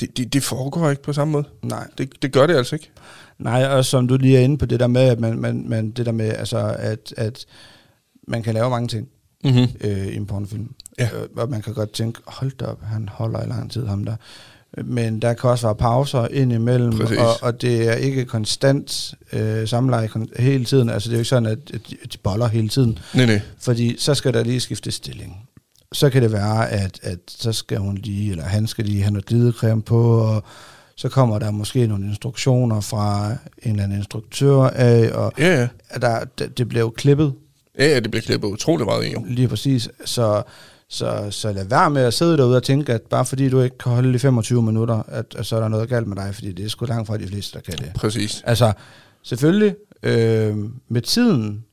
det, 0.00 0.16
det, 0.16 0.32
det 0.32 0.42
foregår 0.42 0.90
ikke 0.90 1.02
på 1.02 1.12
samme 1.12 1.32
måde. 1.32 1.44
nej, 1.62 1.88
Det, 1.98 2.22
det 2.22 2.32
gør 2.32 2.46
det 2.46 2.56
altså 2.56 2.76
ikke. 2.76 2.90
Nej, 3.38 3.64
og 3.66 3.84
som 3.84 4.08
du 4.08 4.16
lige 4.16 4.38
er 4.38 4.40
inde 4.40 4.58
på 4.58 4.66
det 4.66 4.80
der 4.80 4.86
med, 4.86 5.02
at 5.02 5.20
man, 5.20 5.38
man, 5.38 5.64
man 5.68 5.90
det 5.90 6.06
der 6.06 6.12
med, 6.12 6.28
altså, 6.28 6.76
at, 6.78 7.14
at 7.16 7.46
man 8.28 8.42
kan 8.42 8.54
lave 8.54 8.70
mange 8.70 8.88
ting 8.88 9.08
Mm-hmm. 9.44 9.66
øh, 9.80 10.06
i 10.06 10.16
en 10.16 10.26
pornofilm. 10.26 10.74
Ja. 10.98 11.04
Øh, 11.04 11.28
og 11.36 11.50
man 11.50 11.62
kan 11.62 11.74
godt 11.74 11.92
tænke, 11.92 12.20
hold 12.26 12.52
da 12.60 12.64
op, 12.64 12.82
han 12.82 13.08
holder 13.08 13.42
i 13.42 13.48
lang 13.48 13.70
tid, 13.70 13.86
ham 13.86 14.04
der. 14.04 14.16
Men 14.84 15.22
der 15.22 15.34
kan 15.34 15.50
også 15.50 15.66
være 15.66 15.74
pauser 15.74 16.26
ind 16.28 16.52
imellem, 16.52 16.98
Præcis. 16.98 17.18
og, 17.18 17.26
og 17.42 17.62
det 17.62 17.88
er 17.88 17.92
ikke 17.92 18.24
konstant 18.24 19.14
øh, 19.32 19.68
samleje 19.68 20.06
kon- 20.16 20.42
hele 20.42 20.64
tiden. 20.64 20.90
Altså 20.90 21.08
det 21.08 21.14
er 21.14 21.18
jo 21.18 21.20
ikke 21.20 21.28
sådan, 21.28 21.46
at, 21.46 21.58
at 21.74 21.80
de 22.12 22.18
boller 22.22 22.46
hele 22.48 22.68
tiden. 22.68 22.98
Nej, 23.14 23.26
nej. 23.26 23.40
Fordi 23.58 23.96
så 23.98 24.14
skal 24.14 24.34
der 24.34 24.44
lige 24.44 24.60
skifte 24.60 24.90
stilling. 24.90 25.48
Så 25.92 26.10
kan 26.10 26.22
det 26.22 26.32
være, 26.32 26.70
at, 26.70 26.98
at 27.02 27.18
så 27.28 27.52
skal 27.52 27.78
hun 27.78 27.94
lige, 27.96 28.30
eller 28.30 28.44
han 28.44 28.66
skal 28.66 28.84
lige 28.84 29.02
have 29.02 29.12
noget 29.12 29.26
glidecreme 29.26 29.82
på, 29.82 30.18
og 30.18 30.44
så 31.02 31.08
kommer 31.08 31.38
der 31.38 31.50
måske 31.50 31.86
nogle 31.86 32.06
instruktioner 32.06 32.80
fra 32.80 33.30
en 33.62 33.70
eller 33.70 33.84
anden 33.84 33.98
instruktør 33.98 34.56
af, 34.62 35.10
og 35.12 35.32
Ja, 35.38 35.60
ja. 35.60 35.98
der, 35.98 36.24
det 36.38 36.58
det 36.58 36.68
bliver 36.68 36.82
jo 36.82 36.90
klippet 36.90 37.34
Ja, 37.78 37.88
ja, 37.88 38.00
det 38.00 38.10
bliver 38.10 38.22
klippet 38.22 38.48
utrolig 38.48 38.86
meget 38.86 39.04
i, 39.06 39.12
jo. 39.12 39.24
Lige 39.28 39.48
præcis. 39.48 39.88
Så, 40.04 40.42
så, 40.88 41.26
så 41.30 41.52
lad 41.52 41.64
være 41.64 41.90
med 41.90 42.02
at 42.02 42.14
sidde 42.14 42.36
derude 42.36 42.56
og 42.56 42.62
tænke, 42.62 42.92
at 42.92 43.02
bare 43.02 43.24
fordi 43.24 43.48
du 43.48 43.60
ikke 43.60 43.78
kan 43.78 43.92
holde 43.92 44.14
i 44.14 44.18
25 44.18 44.62
minutter, 44.62 45.02
at, 45.08 45.34
at 45.38 45.46
så 45.46 45.56
er 45.56 45.60
der 45.60 45.68
noget 45.68 45.88
galt 45.88 46.06
med 46.06 46.16
dig, 46.16 46.34
fordi 46.34 46.52
det 46.52 46.64
er 46.64 46.68
sgu 46.68 46.84
langt 46.84 47.06
fra 47.06 47.16
de 47.16 47.26
fleste, 47.26 47.58
der 47.58 47.60
kan 47.62 47.78
det. 47.78 47.92
Præcis. 47.94 48.42
Altså, 48.46 48.72
selvfølgelig, 49.22 49.74
øh, 50.02 50.56
med 50.88 51.00
tiden 51.00 51.64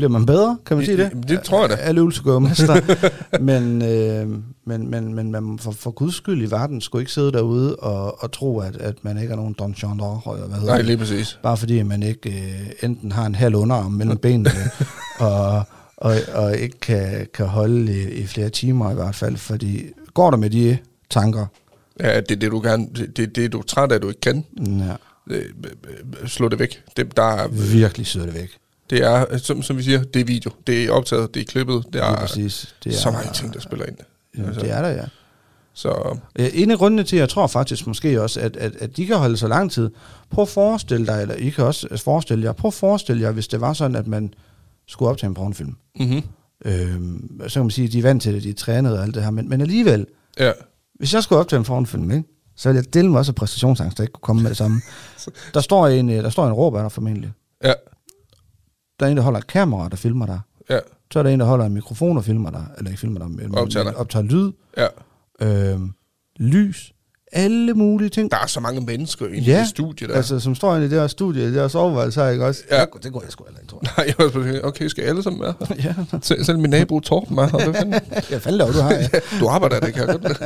bliver 0.00 0.10
man 0.10 0.26
bedre, 0.26 0.58
kan 0.66 0.76
man 0.76 0.86
sige 0.86 0.96
det? 0.96 1.28
Det 1.28 1.42
tror 1.42 1.60
jeg 1.60 1.68
da. 1.70 1.74
Alle 1.74 1.98
øvelser 2.00 2.22
går 2.22 2.32
jo 2.32 2.38
mester. 2.38 2.80
men, 3.50 3.82
øh, 3.82 4.28
men, 4.64 4.90
men, 4.90 5.14
men 5.14 5.30
man 5.32 5.58
for, 5.58 5.70
for 5.70 5.90
guds 5.90 6.14
skyld 6.14 6.42
i 6.42 6.50
verden 6.50 6.80
skulle 6.80 7.02
ikke 7.02 7.12
sidde 7.12 7.32
derude 7.32 7.76
og, 7.76 8.22
og 8.22 8.32
tro, 8.32 8.58
at, 8.58 8.76
at 8.76 9.04
man 9.04 9.18
ikke 9.18 9.32
er 9.32 9.36
nogen 9.36 9.54
Don 9.58 9.72
John 9.82 10.00
eller 10.00 10.46
hvad 10.48 10.66
Nej, 10.66 10.76
det? 10.76 10.86
lige 10.86 10.96
præcis. 10.96 11.38
Bare 11.42 11.56
fordi 11.56 11.82
man 11.82 12.02
ikke 12.02 12.30
øh, 12.30 12.88
enten 12.88 13.12
har 13.12 13.26
en 13.26 13.34
halv 13.34 13.54
underarm 13.54 13.92
mellem 13.92 14.18
benene, 14.18 14.50
og, 15.18 15.62
og, 15.96 16.16
og 16.34 16.56
ikke 16.56 16.80
kan, 16.80 17.26
kan 17.34 17.46
holde 17.46 17.92
i, 17.92 18.10
i 18.10 18.26
flere 18.26 18.48
timer 18.48 18.90
i 18.90 18.94
hvert 18.94 19.14
fald. 19.14 19.36
Fordi 19.36 19.82
går 20.14 20.30
der 20.30 20.38
med 20.38 20.50
de 20.50 20.78
tanker, 21.10 21.46
Ja, 22.00 22.20
det 22.20 22.30
er 22.30 22.36
det, 22.36 22.50
du 22.50 22.60
gerne, 22.60 22.86
det, 22.96 23.16
det, 23.16 23.36
det, 23.36 23.52
du 23.52 23.58
er 23.58 23.62
træt 23.62 23.92
af, 23.92 23.96
at 23.96 24.02
du 24.02 24.08
ikke 24.08 24.20
kan. 24.20 24.44
ja, 24.58 24.96
Øh, 25.30 25.44
øh, 26.22 26.28
slå 26.28 26.48
det 26.48 26.58
væk. 26.58 26.82
Det, 26.96 27.16
der 27.16 27.22
er, 27.22 27.48
virkelig 27.48 28.06
sidder 28.06 28.26
det 28.26 28.34
væk. 28.34 28.50
Det 28.90 28.98
er, 29.04 29.36
som, 29.38 29.62
som 29.62 29.76
vi 29.76 29.82
siger, 29.82 30.02
det 30.02 30.20
er 30.20 30.24
video. 30.24 30.50
Det 30.66 30.84
er 30.84 30.92
optaget, 30.92 31.34
det 31.34 31.40
er 31.40 31.44
klippet. 31.44 31.84
Det 31.92 32.02
er, 32.02 32.16
præcis. 32.16 32.74
Det 32.84 32.92
er, 32.92 32.96
så 32.96 33.10
mange 33.10 33.32
ting, 33.32 33.54
der 33.54 33.60
spiller 33.60 33.86
ind. 33.86 33.96
Ja, 34.38 34.42
Altså. 34.46 34.60
det 34.60 34.70
er 34.70 34.82
der, 34.82 34.88
ja. 34.88 35.04
Så 35.74 36.18
Øh, 36.38 36.48
En 36.54 36.70
af 36.70 36.78
grundene 36.78 37.02
til, 37.04 37.18
jeg 37.18 37.28
tror 37.28 37.46
faktisk 37.46 37.86
måske 37.86 38.22
også, 38.22 38.40
at, 38.40 38.56
at, 38.56 38.72
at 38.80 38.96
de 38.96 39.06
kan 39.06 39.16
holde 39.16 39.36
så 39.36 39.48
lang 39.48 39.70
tid. 39.72 39.90
Prøv 40.30 40.42
at 40.42 40.48
forestille 40.48 41.06
dig, 41.06 41.22
eller 41.22 41.34
I 41.34 41.48
kan 41.48 41.64
også 41.64 42.02
forestille 42.04 42.44
jer, 42.44 42.52
prøv 42.52 42.68
at 42.68 42.74
forestille 42.74 43.22
jer, 43.22 43.30
hvis 43.30 43.48
det 43.48 43.60
var 43.60 43.72
sådan, 43.72 43.96
at 43.96 44.06
man 44.06 44.34
skulle 44.88 45.10
optage 45.10 45.28
en 45.28 45.34
pornofilm. 45.34 45.76
mm-hmm. 46.00 46.22
Øhm, 46.64 47.40
så 47.48 47.54
kan 47.60 47.62
man 47.64 47.70
sige, 47.70 47.86
at 47.86 47.92
de 47.92 47.98
er 47.98 48.02
vant 48.02 48.22
til 48.22 48.34
det, 48.34 48.42
de 48.42 48.50
er 48.50 48.54
trænet 48.54 48.98
og 48.98 49.02
alt 49.04 49.14
det 49.14 49.22
her, 49.22 49.30
men, 49.30 49.48
men 49.48 49.60
alligevel, 49.60 50.06
ja, 50.38 50.52
Hvis 50.94 51.14
jeg 51.14 51.22
skulle 51.22 51.38
optage 51.38 51.58
en 51.58 51.64
pornofilm, 51.64 52.10
ikke? 52.10 52.24
så 52.56 52.68
ville 52.68 52.82
jeg 52.86 52.94
dele 52.94 53.08
mig 53.10 53.18
også 53.18 53.30
af 53.32 53.34
præstationsangst, 53.36 53.96
der 53.98 54.02
ikke 54.04 54.12
kunne 54.12 54.22
komme 54.22 54.42
med 54.42 54.50
det 54.50 54.56
samme. 54.56 54.80
Der 55.54 55.60
står 55.60 55.86
en, 55.88 56.10
øh, 56.10 56.22
der 56.24 56.30
står 56.30 56.46
en 56.46 56.52
råber 56.52 56.82
der 56.82 56.88
formentlig. 56.88 57.32
ja, 57.64 57.72
Der 59.00 59.06
er 59.06 59.10
en, 59.10 59.16
der 59.16 59.22
holder 59.22 59.38
et 59.38 59.46
kamera, 59.46 59.88
der 59.88 59.96
filmer 59.96 60.26
dig. 60.26 60.40
ja, 60.70 60.78
Så 61.12 61.18
er 61.18 61.22
der 61.22 61.30
en, 61.30 61.40
der 61.40 61.46
holder 61.46 61.64
en 61.66 61.74
mikrofon 61.74 62.16
og 62.16 62.24
filmer 62.24 62.50
dig. 62.50 62.66
Eller 62.78 62.90
ikke 62.90 63.00
filmer 63.00 63.18
dig, 63.20 63.30
men 63.30 63.54
Optager 63.54 63.84
dig. 63.84 63.96
optager 63.96 64.22
lyd, 64.24 64.52
ja. 64.76 64.86
øhm, 65.72 65.90
lys, 66.36 66.92
alle 67.32 67.74
mulige 67.74 68.08
ting. 68.08 68.30
Der 68.30 68.36
er 68.36 68.46
så 68.46 68.60
mange 68.60 68.80
mennesker 68.80 69.26
inde 69.26 69.38
Ja, 69.38 69.56
i 69.56 69.60
det 69.60 69.68
studie 69.68 70.08
der. 70.08 70.14
Altså, 70.14 70.40
som 70.40 70.54
står 70.54 70.74
inde 70.76 70.86
i 70.86 70.90
det 70.90 71.00
her 71.00 71.06
studie, 71.06 71.44
det 71.46 71.52
her 71.54 71.68
soveværelse 71.68 72.20
her, 72.20 72.28
ikke 72.28 72.46
også? 72.46 72.62
Ja. 72.70 72.80
Det, 72.80 72.88
det 73.02 73.12
går 73.12 73.22
jeg 73.22 73.32
sgu 73.32 73.44
heller 73.44 73.60
ikke, 73.60 73.70
tror 73.70 73.82
Nej, 73.82 74.14
jeg 74.18 74.42
var 74.62 74.68
okay, 74.68 74.86
skal 74.86 75.04
alle 75.04 75.22
sammen 75.22 75.42
være 75.42 75.54
her? 75.68 75.76
jeg. 75.84 75.94
ja. 76.12 76.18
Selv, 76.22 76.44
selv 76.44 76.58
min 76.58 76.70
nabo 76.70 77.00
Torben 77.00 77.38
er 77.38 77.42
her. 77.42 77.64
Hvad 77.64 77.74
fanden? 77.74 78.00
Jeg 78.30 78.42
fandt 78.42 78.58
laver 78.58 78.72
du 78.72 78.78
har, 78.80 78.92
ja. 78.94 79.08
Du 79.40 79.48
arbejder 79.48 79.80
det, 79.80 79.94
kan 79.94 80.08
jeg 80.08 80.18
godt. 80.20 80.40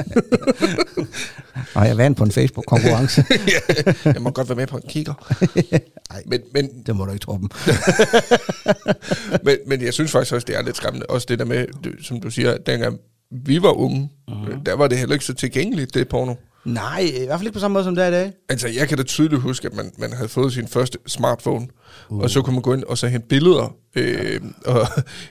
Nej, 1.74 1.84
jeg 1.84 1.96
vandt 1.96 2.18
på 2.18 2.24
en 2.24 2.32
Facebook-konkurrence. 2.32 3.24
ja, 3.30 3.92
jeg 4.12 4.22
må 4.22 4.30
godt 4.30 4.48
være 4.48 4.56
med 4.56 4.66
på 4.66 4.76
en 4.76 4.82
kigger. 4.88 5.14
Nej. 6.12 6.22
Men, 6.26 6.40
men, 6.54 6.82
det 6.86 6.96
må 6.96 7.04
du 7.04 7.12
ikke, 7.12 7.24
Torben. 7.24 7.50
men, 9.46 9.56
men 9.66 9.82
jeg 9.82 9.94
synes 9.94 10.12
faktisk 10.12 10.34
også, 10.34 10.44
det 10.44 10.56
er 10.56 10.62
lidt 10.62 10.76
skræmmende. 10.76 11.06
Også 11.06 11.26
det 11.30 11.38
der 11.38 11.44
med, 11.44 11.66
som 12.02 12.20
du 12.20 12.30
siger, 12.30 12.56
dengang 12.56 13.00
vi 13.30 13.62
var 13.62 13.72
unge, 13.72 14.10
mm. 14.28 14.64
der 14.64 14.74
var 14.74 14.88
det 14.88 14.98
heller 14.98 15.14
ikke 15.14 15.24
så 15.24 15.34
tilgængeligt, 15.34 15.94
det 15.94 16.08
porno. 16.08 16.34
Nej, 16.64 17.00
i 17.22 17.24
hvert 17.26 17.38
fald 17.38 17.46
ikke 17.46 17.52
på 17.54 17.60
samme 17.60 17.72
måde 17.72 17.84
som 17.84 17.94
det 17.94 18.04
er 18.04 18.08
i 18.08 18.10
dag. 18.10 18.32
Altså, 18.48 18.68
jeg 18.68 18.88
kan 18.88 18.98
da 18.98 19.02
tydeligt 19.04 19.42
huske, 19.42 19.68
at 19.68 19.74
man, 19.74 19.92
man 19.98 20.12
havde 20.12 20.28
fået 20.28 20.52
sin 20.52 20.68
første 20.68 20.98
smartphone, 21.06 21.66
uh. 22.08 22.18
og 22.18 22.30
så 22.30 22.42
kunne 22.42 22.54
man 22.54 22.62
gå 22.62 22.74
ind 22.74 22.84
og 22.84 22.98
så 22.98 23.06
hente 23.08 23.26
billeder 23.28 23.76
øh, 23.96 24.40
og, 24.66 24.86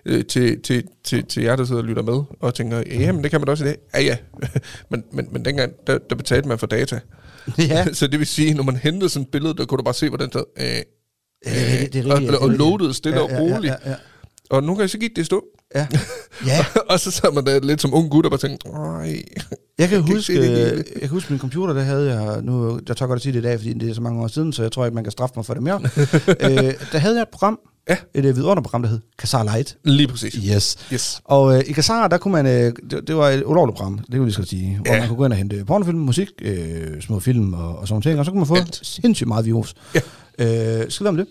øh, 0.06 0.26
til, 0.26 0.62
til, 0.62 0.84
til, 1.04 1.26
til 1.26 1.44
jer, 1.44 1.56
der 1.56 1.66
sidder 1.66 1.82
og 1.82 1.88
lytter 1.88 2.04
med, 2.04 2.24
og 2.40 2.54
tænker, 2.54 2.84
ja, 2.92 3.12
men 3.12 3.24
det 3.24 3.32
kan 3.32 3.40
man 3.42 3.46
da 3.46 3.52
også 3.52 3.64
i 3.66 3.68
dag. 3.68 3.78
Ja, 3.94 4.02
ja. 4.02 4.18
men, 4.92 5.04
men, 5.12 5.28
men 5.32 5.46
dengang, 5.46 5.74
der, 5.88 5.98
der 6.10 6.16
betalte 6.16 6.48
man 6.48 6.60
for 6.60 6.68
data. 6.68 7.00
Ja. 7.58 7.86
så 7.94 8.08
det 8.08 8.20
vil 8.20 8.28
sige, 8.28 8.54
når 8.54 8.64
man 8.64 8.76
hentede 8.76 9.10
sådan 9.10 9.24
et 9.24 9.32
billede, 9.32 9.54
der 9.54 9.66
kunne 9.66 9.78
du 9.78 9.84
bare 9.84 9.94
se, 9.94 10.10
hvordan 10.10 10.30
det 10.30 10.44
øh, 10.60 10.66
Ja, 10.66 11.52
det 11.52 11.84
er 11.84 11.88
det 11.90 12.06
er 12.06 12.06
og, 12.06 12.12
rigtigt, 12.12 12.32
det 12.32 12.36
er 12.36 12.40
og 12.40 12.44
rigtigt. 12.50 12.58
loadede 12.60 12.94
stille 12.94 13.18
Ja, 13.18 13.24
og 13.24 13.30
ja, 13.30 13.36
ja, 13.36 13.42
roligt. 13.56 13.74
ja, 13.86 13.90
ja. 13.90 13.96
Og 14.50 14.64
nogle 14.64 14.78
gange 14.78 14.88
så 14.88 14.98
gik 14.98 15.16
det 15.16 15.26
stå. 15.26 15.44
Ja. 15.76 15.88
ja. 16.48 16.66
og 16.90 17.00
så 17.00 17.12
sad 17.12 17.34
man 17.34 17.46
der 17.46 17.60
lidt 17.60 17.82
som 17.82 17.94
ung 17.94 18.10
gut 18.10 18.26
og 18.26 18.32
bare 18.32 18.40
tænkte, 18.40 18.68
nej. 18.70 19.24
Jeg 19.78 19.90
kan, 19.90 20.04
kan 20.04 20.16
huske, 20.16 20.52
jeg, 20.52 20.76
jeg 20.78 21.00
kan 21.00 21.10
huske 21.10 21.34
min 21.34 21.40
computer, 21.40 21.74
der 21.74 21.82
havde 21.82 22.14
jeg, 22.22 22.42
nu, 22.42 22.80
jeg 22.88 22.98
tør 22.98 23.06
godt 23.08 23.18
at 23.18 23.24
sige 23.24 23.34
det 23.34 23.40
i 23.40 23.42
dag, 23.44 23.60
fordi 23.60 23.74
det 23.74 23.90
er 23.90 23.94
så 23.94 24.02
mange 24.02 24.22
år 24.22 24.28
siden, 24.28 24.54
så 24.54 24.62
jeg 24.62 24.72
tror 24.72 24.86
ikke, 24.86 24.96
man 24.96 25.04
kan 25.04 25.12
straffe 25.12 25.34
mig 25.36 25.46
for 25.46 25.54
det 25.54 25.64
mere. 25.64 25.82
øh, 26.40 26.74
der 26.92 26.98
havde 26.98 27.16
jeg 27.16 27.22
et 27.22 27.30
program, 27.30 27.60
Ja. 27.90 27.98
et 28.14 28.26
øh, 28.26 28.36
vidunderprogram, 28.36 28.82
der 28.82 28.90
hed 28.90 29.00
Kazar 29.20 29.44
Light. 29.44 29.78
Lige 29.84 30.08
præcis. 30.08 30.34
Yes. 30.54 30.78
Yes. 30.94 31.22
Og 31.26 31.56
øh, 31.58 31.64
i 31.68 31.72
Kazar, 31.72 32.08
der 32.08 32.18
kunne 32.18 32.32
man, 32.32 32.46
øh, 32.46 32.74
det, 32.92 33.08
det 33.08 33.16
var 33.16 33.30
et 33.30 33.44
ulovligt 33.46 33.78
program, 33.78 33.98
det 33.98 34.06
kunne 34.08 34.16
jeg 34.18 34.24
lige 34.24 34.34
skal 34.34 34.48
sige, 34.48 34.80
hvor 34.86 34.94
Ja. 34.94 35.00
man 35.00 35.08
kunne 35.08 35.18
gå 35.18 35.26
ind 35.26 35.34
og 35.34 35.38
hente 35.38 35.66
pornofilm, 35.66 35.98
musik, 36.00 36.30
øh, 36.42 37.02
små 37.02 37.20
film 37.20 37.54
og, 37.54 37.76
og 37.80 37.88
sådan 37.88 38.02
ting, 38.02 38.20
og 38.20 38.26
så 38.26 38.32
kunne 38.32 38.40
man 38.40 38.48
få 38.48 38.56
Alt. 38.56 38.80
sindssygt 38.84 39.28
meget 39.28 39.46
virus. 39.46 39.74
Ja. 39.96 40.00
Øh, 40.82 40.86
skal 40.92 41.04
vi 41.04 41.08
om 41.10 41.18
det? 41.18 41.28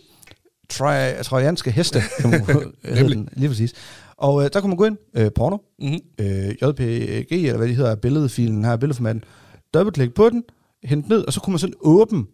Trojanske 1.22 1.70
heste, 1.70 2.02
kan 2.20 2.30
man 2.30 2.44
hedde 2.46 2.70
Nemlig. 2.94 3.16
den, 3.16 3.28
lige 3.36 3.48
præcis. 3.48 3.72
Og 4.22 4.44
øh, 4.44 4.50
der 4.52 4.60
kunne 4.60 4.68
man 4.68 4.76
gå 4.76 4.84
ind, 4.84 4.96
øh, 5.16 5.30
porno, 5.34 5.58
Mm-hmm. 5.78 5.98
øh, 6.18 6.48
JPG, 6.48 7.32
eller 7.32 7.56
hvad 7.56 7.68
det 7.68 7.76
hedder, 7.76 7.94
billedfilen 7.94 8.64
her, 8.64 8.76
billedformaten, 8.76 9.24
dobbeltklik 9.74 10.14
på 10.14 10.30
den, 10.30 10.44
hente 10.84 11.08
ned, 11.08 11.24
og 11.26 11.32
så 11.32 11.40
kunne 11.40 11.52
man 11.52 11.58
sådan 11.58 11.74
åbne 11.80 12.24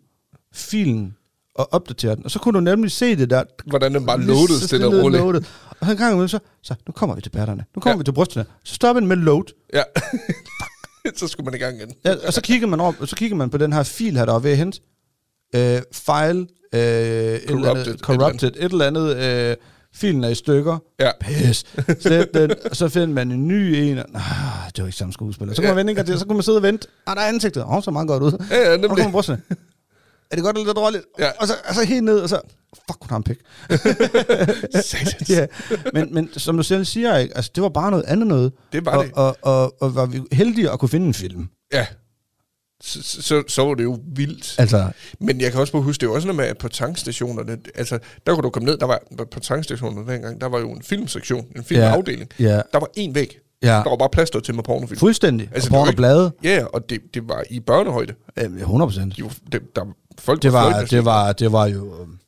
filen 0.53 1.15
og 1.55 1.73
opdatere 1.73 2.15
den. 2.17 2.25
Og 2.25 2.31
så 2.31 2.39
kunne 2.39 2.55
du 2.55 2.61
nemlig 2.61 2.91
se 2.91 3.17
det 3.17 3.31
der. 3.31 3.43
Hvordan 3.67 3.95
den 3.95 4.07
bare 4.07 4.21
loadede 4.21 4.61
stille 4.67 4.87
og 4.87 4.93
roligt. 5.05 5.23
loaded. 5.23 5.41
Og 5.81 5.87
så 5.87 5.91
en 5.93 5.97
gang 5.99 6.13
imellem, 6.13 6.29
så, 6.29 6.39
så 6.63 6.75
nu 6.87 6.93
kommer 6.93 7.17
vi 7.17 7.23
til 7.23 7.31
bærterne. 7.31 7.65
Nu 7.77 7.81
kommer 7.81 7.95
Ja. 7.95 7.99
vi 7.99 8.05
til 8.05 8.13
brysterne. 8.13 8.47
Så 8.65 8.75
stopper 8.75 9.01
den 9.01 9.09
med 9.09 9.17
load. 9.17 9.45
Ja. 9.75 9.83
så 11.17 11.27
skulle 11.29 11.45
man 11.45 11.55
i 11.55 11.59
gang 11.59 11.77
igen. 11.77 11.91
Ja, 12.05 12.15
og 12.27 12.33
så 12.33 12.41
kigger 12.43 12.67
man 12.67 12.81
over, 12.81 12.93
og 13.01 13.09
så 13.09 13.17
kigger 13.17 13.37
man 13.37 13.51
på 13.51 13.59
den 13.59 13.73
her 13.73 13.83
fil 13.83 14.17
her, 14.17 14.25
der 14.25 14.35
er 14.35 14.39
ved 14.39 14.51
at 14.51 14.57
hente. 14.57 14.81
Øh, 15.55 15.83
file, 15.93 16.47
øh, 16.75 16.81
et 16.81 17.51
eller 17.51 17.71
andet, 17.71 17.85
Corrupted, 17.85 17.95
et 17.95 18.01
corrupted, 18.01 18.49
et 18.57 18.73
eller 18.73 18.87
andet, 18.87 19.17
øh, 19.17 19.57
filen 19.99 20.25
er 20.25 20.29
i 20.29 20.35
stykker. 20.35 20.79
Ja. 21.01 21.11
Pis. 21.21 21.65
Slet 22.01 22.29
den, 22.35 22.51
og 22.71 22.77
så 22.77 22.89
finder 22.89 23.15
man 23.15 23.31
en 23.33 23.49
ny 23.49 23.53
en. 23.75 23.99
og- 23.99 24.05
Ah, 24.15 24.23
det 24.77 24.83
var 24.83 24.87
ikke 24.87 24.99
samme 24.99 25.13
skuespiller. 25.13 25.55
Så 25.55 25.63
kunne 25.63 25.75
man 25.75 25.87
vente 25.87 26.03
til, 26.03 26.19
så 26.19 26.27
kunne 26.27 26.37
man 26.37 26.43
sidde 26.43 26.59
og 26.59 26.63
vente. 26.63 26.89
Ah, 27.07 27.17
der 27.17 27.23
er 27.23 27.27
ansigtet. 27.29 27.63
Åh, 27.63 27.73
oh, 27.75 27.83
så 27.83 27.91
meget 27.91 28.09
godt 28.09 28.23
ud. 28.23 28.47
Ja, 28.51 28.57
ja, 28.59 28.73
Og 28.73 28.79
nemlig. 28.79 28.89
kommer 28.91 29.11
brysterne. 29.13 29.43
Er 30.31 30.37
det 30.37 30.45
godt 30.45 30.57
eller 30.57 30.67
lidt 30.67 30.77
dårligt? 30.77 31.05
Ja. 31.19 31.31
Og 31.41 31.47
så, 31.49 31.55
og 31.69 31.75
så 31.75 31.85
helt 31.85 32.05
ned, 32.05 32.19
og 32.21 32.29
så... 32.29 32.41
Fuck, 32.91 32.99
hun 33.01 33.09
har 33.11 33.17
en 33.17 33.23
pik. 33.23 33.39
Ja. 35.29 35.47
men, 35.95 36.15
men 36.15 36.31
som 36.37 36.57
du 36.57 36.63
selv 36.63 36.85
siger, 36.85 37.17
ikke? 37.17 37.37
Altså, 37.37 37.51
det 37.55 37.63
var 37.63 37.69
bare 37.69 37.91
noget 37.91 38.05
andet 38.05 38.27
noget. 38.27 38.53
Det 38.73 38.87
var 38.87 38.97
og, 38.97 39.05
det. 39.05 39.13
Og, 39.15 39.37
og, 39.43 39.83
og, 39.83 39.95
var 39.95 40.07
vi 40.07 40.23
heldige 40.33 40.71
at 40.71 40.79
kunne 40.79 40.89
finde 40.89 41.07
en 41.07 41.15
film. 41.15 41.49
Ja. 41.73 41.87
Så, 42.83 43.03
så, 43.03 43.43
så 43.49 43.65
var 43.65 43.75
det 43.75 43.85
jo 43.85 43.99
vildt. 44.07 44.55
Altså, 44.59 44.91
Men 45.21 45.41
jeg 45.41 45.51
kan 45.53 45.61
også 45.61 45.73
bare 45.73 45.83
huske, 45.83 46.01
det 46.01 46.09
var 46.09 46.15
også 46.15 46.27
noget 46.29 46.37
med, 46.37 46.45
at 46.45 46.59
på 46.59 46.69
tankstationerne, 46.69 47.59
altså, 47.75 47.99
der 48.27 48.35
kunne 48.35 48.43
du 48.43 48.51
komme 48.51 48.67
ned, 48.67 48.79
der 48.79 48.87
var 48.87 49.01
på 49.31 49.41
tankstationerne 49.41 50.13
dengang, 50.13 50.41
der 50.41 50.47
var 50.47 50.59
jo 50.59 50.71
en 50.71 50.83
filmsektion, 50.83 51.47
en 51.57 51.65
filmafdeling. 51.65 52.31
ja, 52.39 52.47
Der 52.73 52.79
var 52.79 52.89
en 52.97 53.15
væg. 53.15 53.39
ja. 53.63 53.69
Der 53.69 53.89
var 53.91 53.97
bare 53.97 54.09
plads 54.13 54.31
til 54.31 54.55
med 54.55 54.63
pornofilm. 54.65 54.99
Fuldstændig. 54.99 55.49
Altså, 55.55 55.69
og 55.69 55.71
porno 55.73 55.87
ikke- 55.87 55.97
blade. 55.97 56.33
Ja, 56.45 56.65
og 56.65 56.91
det, 56.91 57.01
det 57.15 57.29
var 57.29 57.43
i 57.51 57.61
børnehøjde. 57.61 58.15
Øh, 58.39 58.57
100 58.57 58.89
procent. 58.89 59.17
Det, 59.53 59.77
der, 59.77 59.85
folk 60.19 60.43
Det 60.43 60.53
var, 60.53 60.71
fløjtende 60.71 60.97
det 60.97 61.05
var, 61.05 61.33
det 61.33 61.53
var 61.53 61.67
jo... 61.67 61.95
øhm, 62.01 62.19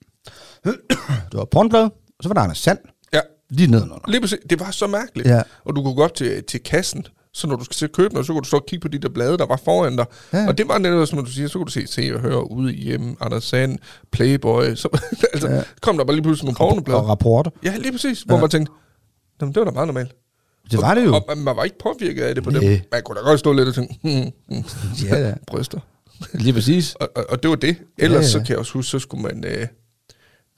det 1.31 1.39
var 1.39 1.45
pornoblad, 1.45 1.83
og 1.85 1.93
så 2.23 2.29
var 2.29 2.35
der 2.35 2.41
Anders 2.41 2.59
Sand. 2.59 2.79
Ja, 3.13 3.21
Lige 3.51 3.71
nedenunder. 3.71 4.05
lige 4.09 4.21
præcis. 4.21 4.39
Det 4.51 4.61
var 4.61 4.71
så 4.71 4.87
mærkeligt. 4.87 5.29
Ja. 5.29 5.43
Og 5.65 5.77
du 5.77 5.83
kunne 5.83 5.95
gå 5.95 6.05
op 6.05 6.15
til, 6.15 6.45
til 6.45 6.61
kassen, 6.63 7.07
så 7.35 7.47
når 7.47 7.57
du 7.57 7.65
skal 7.65 7.75
til 7.75 7.85
at 7.85 7.93
købe 7.93 8.15
noget, 8.15 8.27
så 8.27 8.33
kunne 8.33 8.41
du 8.43 8.47
stå 8.47 8.57
og 8.57 8.67
kigge 8.67 8.83
på 8.83 8.89
de 8.89 8.99
der 8.99 9.09
blade, 9.09 9.39
der 9.39 9.47
var 9.47 9.61
foran 9.65 9.97
dig. 9.97 10.07
Ja. 10.33 10.49
Og 10.49 10.59
det 10.59 10.69
var 10.69 10.79
netop, 10.79 11.09
som 11.09 11.25
du 11.25 11.31
siger, 11.31 11.49
så 11.49 11.53
kunne 11.59 11.65
du 11.67 11.71
se, 11.71 11.87
se 11.87 12.11
og 12.15 12.21
høre 12.21 12.51
ude 12.51 12.75
i 12.75 12.83
hjemme, 12.83 13.17
Anders 13.21 13.45
Sand, 13.45 13.79
Playboy. 14.13 14.75
Så, 14.75 14.89
altså, 15.33 15.49
Ja. 15.49 15.63
kom 15.83 15.97
der 15.97 16.05
bare 16.05 16.17
lige 16.17 16.23
pludselig 16.23 16.45
nogle 16.45 16.57
pornoblade. 16.57 16.99
Og 17.01 17.09
rapporter. 17.09 17.51
Ja, 17.65 17.77
lige 17.77 17.93
præcis. 17.93 18.21
Hvor 18.23 18.35
Ja. 18.35 18.41
man 18.41 18.51
tænkte, 18.51 18.73
"Jamen, 19.41 19.55
det 19.55 19.61
var 19.61 19.65
da 19.65 19.71
meget 19.71 19.87
normalt. 19.87 20.13
Det 20.71 20.81
var 20.81 20.95
det 20.95 21.05
jo. 21.05 21.15
Og, 21.15 21.25
og 21.29 21.39
man 21.39 21.57
var 21.57 21.65
ikke 21.65 21.79
påvirket 21.79 22.23
af 22.23 22.35
det 22.35 22.45
på 22.45 22.51
Næh. 22.51 22.63
dem. 22.63 22.81
Man 22.93 23.03
kunne 23.03 23.17
da 23.19 23.25
godt 23.25 23.41
stå 23.41 23.53
lidt 23.53 23.69
og 23.69 23.75
tænke, 23.75 23.99
hmm, 24.03 24.31
hmm, 24.57 24.65
Ja, 25.09 25.19
ja. 25.29 25.35
bryster. 25.49 25.79
Lige 26.33 26.53
præcis. 26.53 26.95
Og, 26.95 27.09
og, 27.17 27.25
og 27.29 27.43
det 27.43 27.51
var 27.51 27.57
det. 27.57 27.77
Ellers 27.99 28.17
Ja, 28.17 28.23
ja. 28.23 28.29
så 28.29 28.39
kan 28.39 28.49
jeg 28.49 28.59
også 28.59 28.73
huske, 28.73 28.91
så 28.91 28.99
skulle 28.99 29.23
man... 29.23 29.45
Øh, 29.47 29.67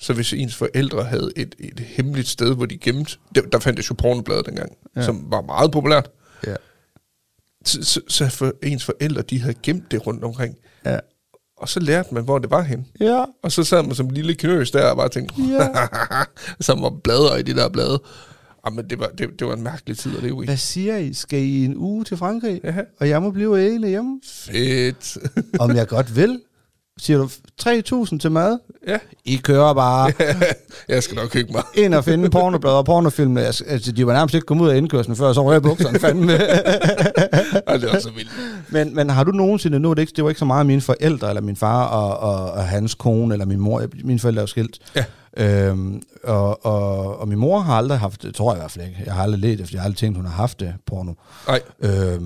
så 0.00 0.12
hvis 0.12 0.32
ens 0.32 0.54
forældre 0.56 1.04
havde 1.04 1.30
et, 1.36 1.54
et 1.58 1.80
hemmeligt 1.80 2.28
sted, 2.28 2.54
hvor 2.54 2.66
de 2.66 2.78
gemte... 2.78 3.16
Der, 3.34 3.40
der 3.42 3.58
fandtes 3.58 3.90
jo 3.90 3.94
pornoblade 3.94 4.42
dengang, 4.46 4.72
ja. 4.96 5.02
som 5.02 5.26
var 5.30 5.40
meget 5.40 5.72
populært. 5.72 6.10
Ja. 6.46 6.56
Så, 7.64 7.82
så, 7.84 8.00
så 8.08 8.28
for 8.28 8.52
ens 8.62 8.84
forældre, 8.84 9.22
de 9.22 9.40
havde 9.40 9.54
gemt 9.62 9.90
det 9.90 10.06
rundt 10.06 10.24
omkring. 10.24 10.56
Ja. 10.84 10.98
Og 11.56 11.68
så 11.68 11.80
lærte 11.80 12.14
man, 12.14 12.24
hvor 12.24 12.38
det 12.38 12.50
var 12.50 12.62
hen. 12.62 12.86
Ja. 13.00 13.24
Og 13.42 13.52
så 13.52 13.64
sad 13.64 13.82
man 13.82 13.94
som 13.94 14.06
en 14.06 14.14
lille 14.14 14.34
knøs 14.34 14.70
der 14.70 14.84
og 14.90 14.96
bare 14.96 15.08
tænkte, 15.08 15.34
Ja. 15.42 15.68
som 16.60 16.82
var 16.82 16.90
bladre 17.04 17.40
i 17.40 17.42
de 17.42 17.54
der 17.54 17.68
blade. 17.68 18.02
Jamen, 18.66 18.90
det 18.90 18.98
var, 18.98 19.06
det, 19.18 19.28
det 19.38 19.46
var 19.46 19.54
en 19.54 19.62
mærkelig 19.62 19.98
tid 19.98 20.16
at 20.16 20.22
leve 20.22 20.42
i. 20.42 20.46
Hvad 20.46 20.56
siger 20.56 20.96
I? 20.96 21.12
Skal 21.14 21.38
I 21.38 21.64
en 21.64 21.76
uge 21.76 22.04
til 22.04 22.16
Frankrig? 22.16 22.60
Ja. 22.64 22.74
Og 23.00 23.08
jeg 23.08 23.22
må 23.22 23.30
blive 23.30 23.60
alene 23.60 23.88
hjemme? 23.88 24.20
Fedt. 24.26 25.18
Om 25.60 25.76
jeg 25.76 25.88
godt 25.88 26.16
vil? 26.16 26.40
Siger 26.98 27.18
du 27.18 27.28
3.000 28.06 28.18
til 28.18 28.30
mad? 28.30 28.58
ja, 28.88 28.98
I 29.24 29.36
kører 29.36 29.74
bare 29.74 30.12
jeg 30.88 31.02
skal 31.02 31.14
nok 31.16 31.32
hygge 31.34 31.52
mig. 31.52 31.62
ind 31.74 31.94
og 31.94 32.04
finde 32.04 32.30
pornoblad 32.30 32.72
og 32.72 32.84
pornofilm. 32.84 33.36
Altså, 33.36 33.64
altså, 33.66 33.92
de 33.92 34.06
var 34.06 34.12
nærmest 34.12 34.34
ikke 34.34 34.44
kommet 34.44 34.64
ud 34.64 34.70
af 34.70 34.76
indkørslen 34.76 35.16
før, 35.16 35.32
så 35.32 35.44
røg 35.44 35.62
bukserne 35.62 35.98
fandme. 35.98 36.32
Ej, 37.68 37.76
det 37.76 37.88
var 37.92 37.98
så 37.98 38.10
vildt. 38.16 38.30
men, 38.70 38.94
men 38.94 39.10
har 39.10 39.24
du 39.24 39.30
nogensinde, 39.30 39.78
nu 39.80 39.92
det, 39.92 39.98
ikke, 39.98 40.12
det 40.16 40.24
var 40.24 40.30
ikke 40.30 40.38
så 40.38 40.44
meget 40.44 40.66
mine 40.66 40.80
forældre, 40.80 41.28
eller 41.28 41.42
min 41.42 41.56
far 41.56 41.84
og, 41.86 42.18
og, 42.30 42.50
og 42.52 42.64
hans 42.64 42.94
kone, 42.94 43.34
eller 43.34 43.46
min 43.46 43.60
mor, 43.60 43.82
mine 44.04 44.18
forældre 44.18 44.42
er 44.42 44.46
skilt. 44.46 44.78
Ja. 44.96 45.04
Øhm, 45.36 46.02
og, 46.24 46.66
og, 46.66 47.20
og 47.20 47.28
min 47.28 47.38
mor 47.38 47.60
har 47.60 47.74
aldrig 47.76 47.98
haft 47.98 48.22
det, 48.22 48.34
tror 48.34 48.52
jeg 48.52 48.58
i 48.58 48.60
hvert 48.60 48.70
fald 48.70 48.84
ikke. 48.86 49.02
Jeg 49.06 49.14
har 49.14 49.22
aldrig 49.22 49.40
let 49.40 49.60
efter, 49.60 49.76
jeg 49.76 49.80
har 49.80 49.84
aldrig 49.84 49.98
tænkt, 49.98 50.16
hun 50.16 50.26
har 50.26 50.32
haft 50.32 50.60
det, 50.60 50.74
porno. 50.86 51.12
Nej, 51.48 51.60
Øhm, 51.82 52.22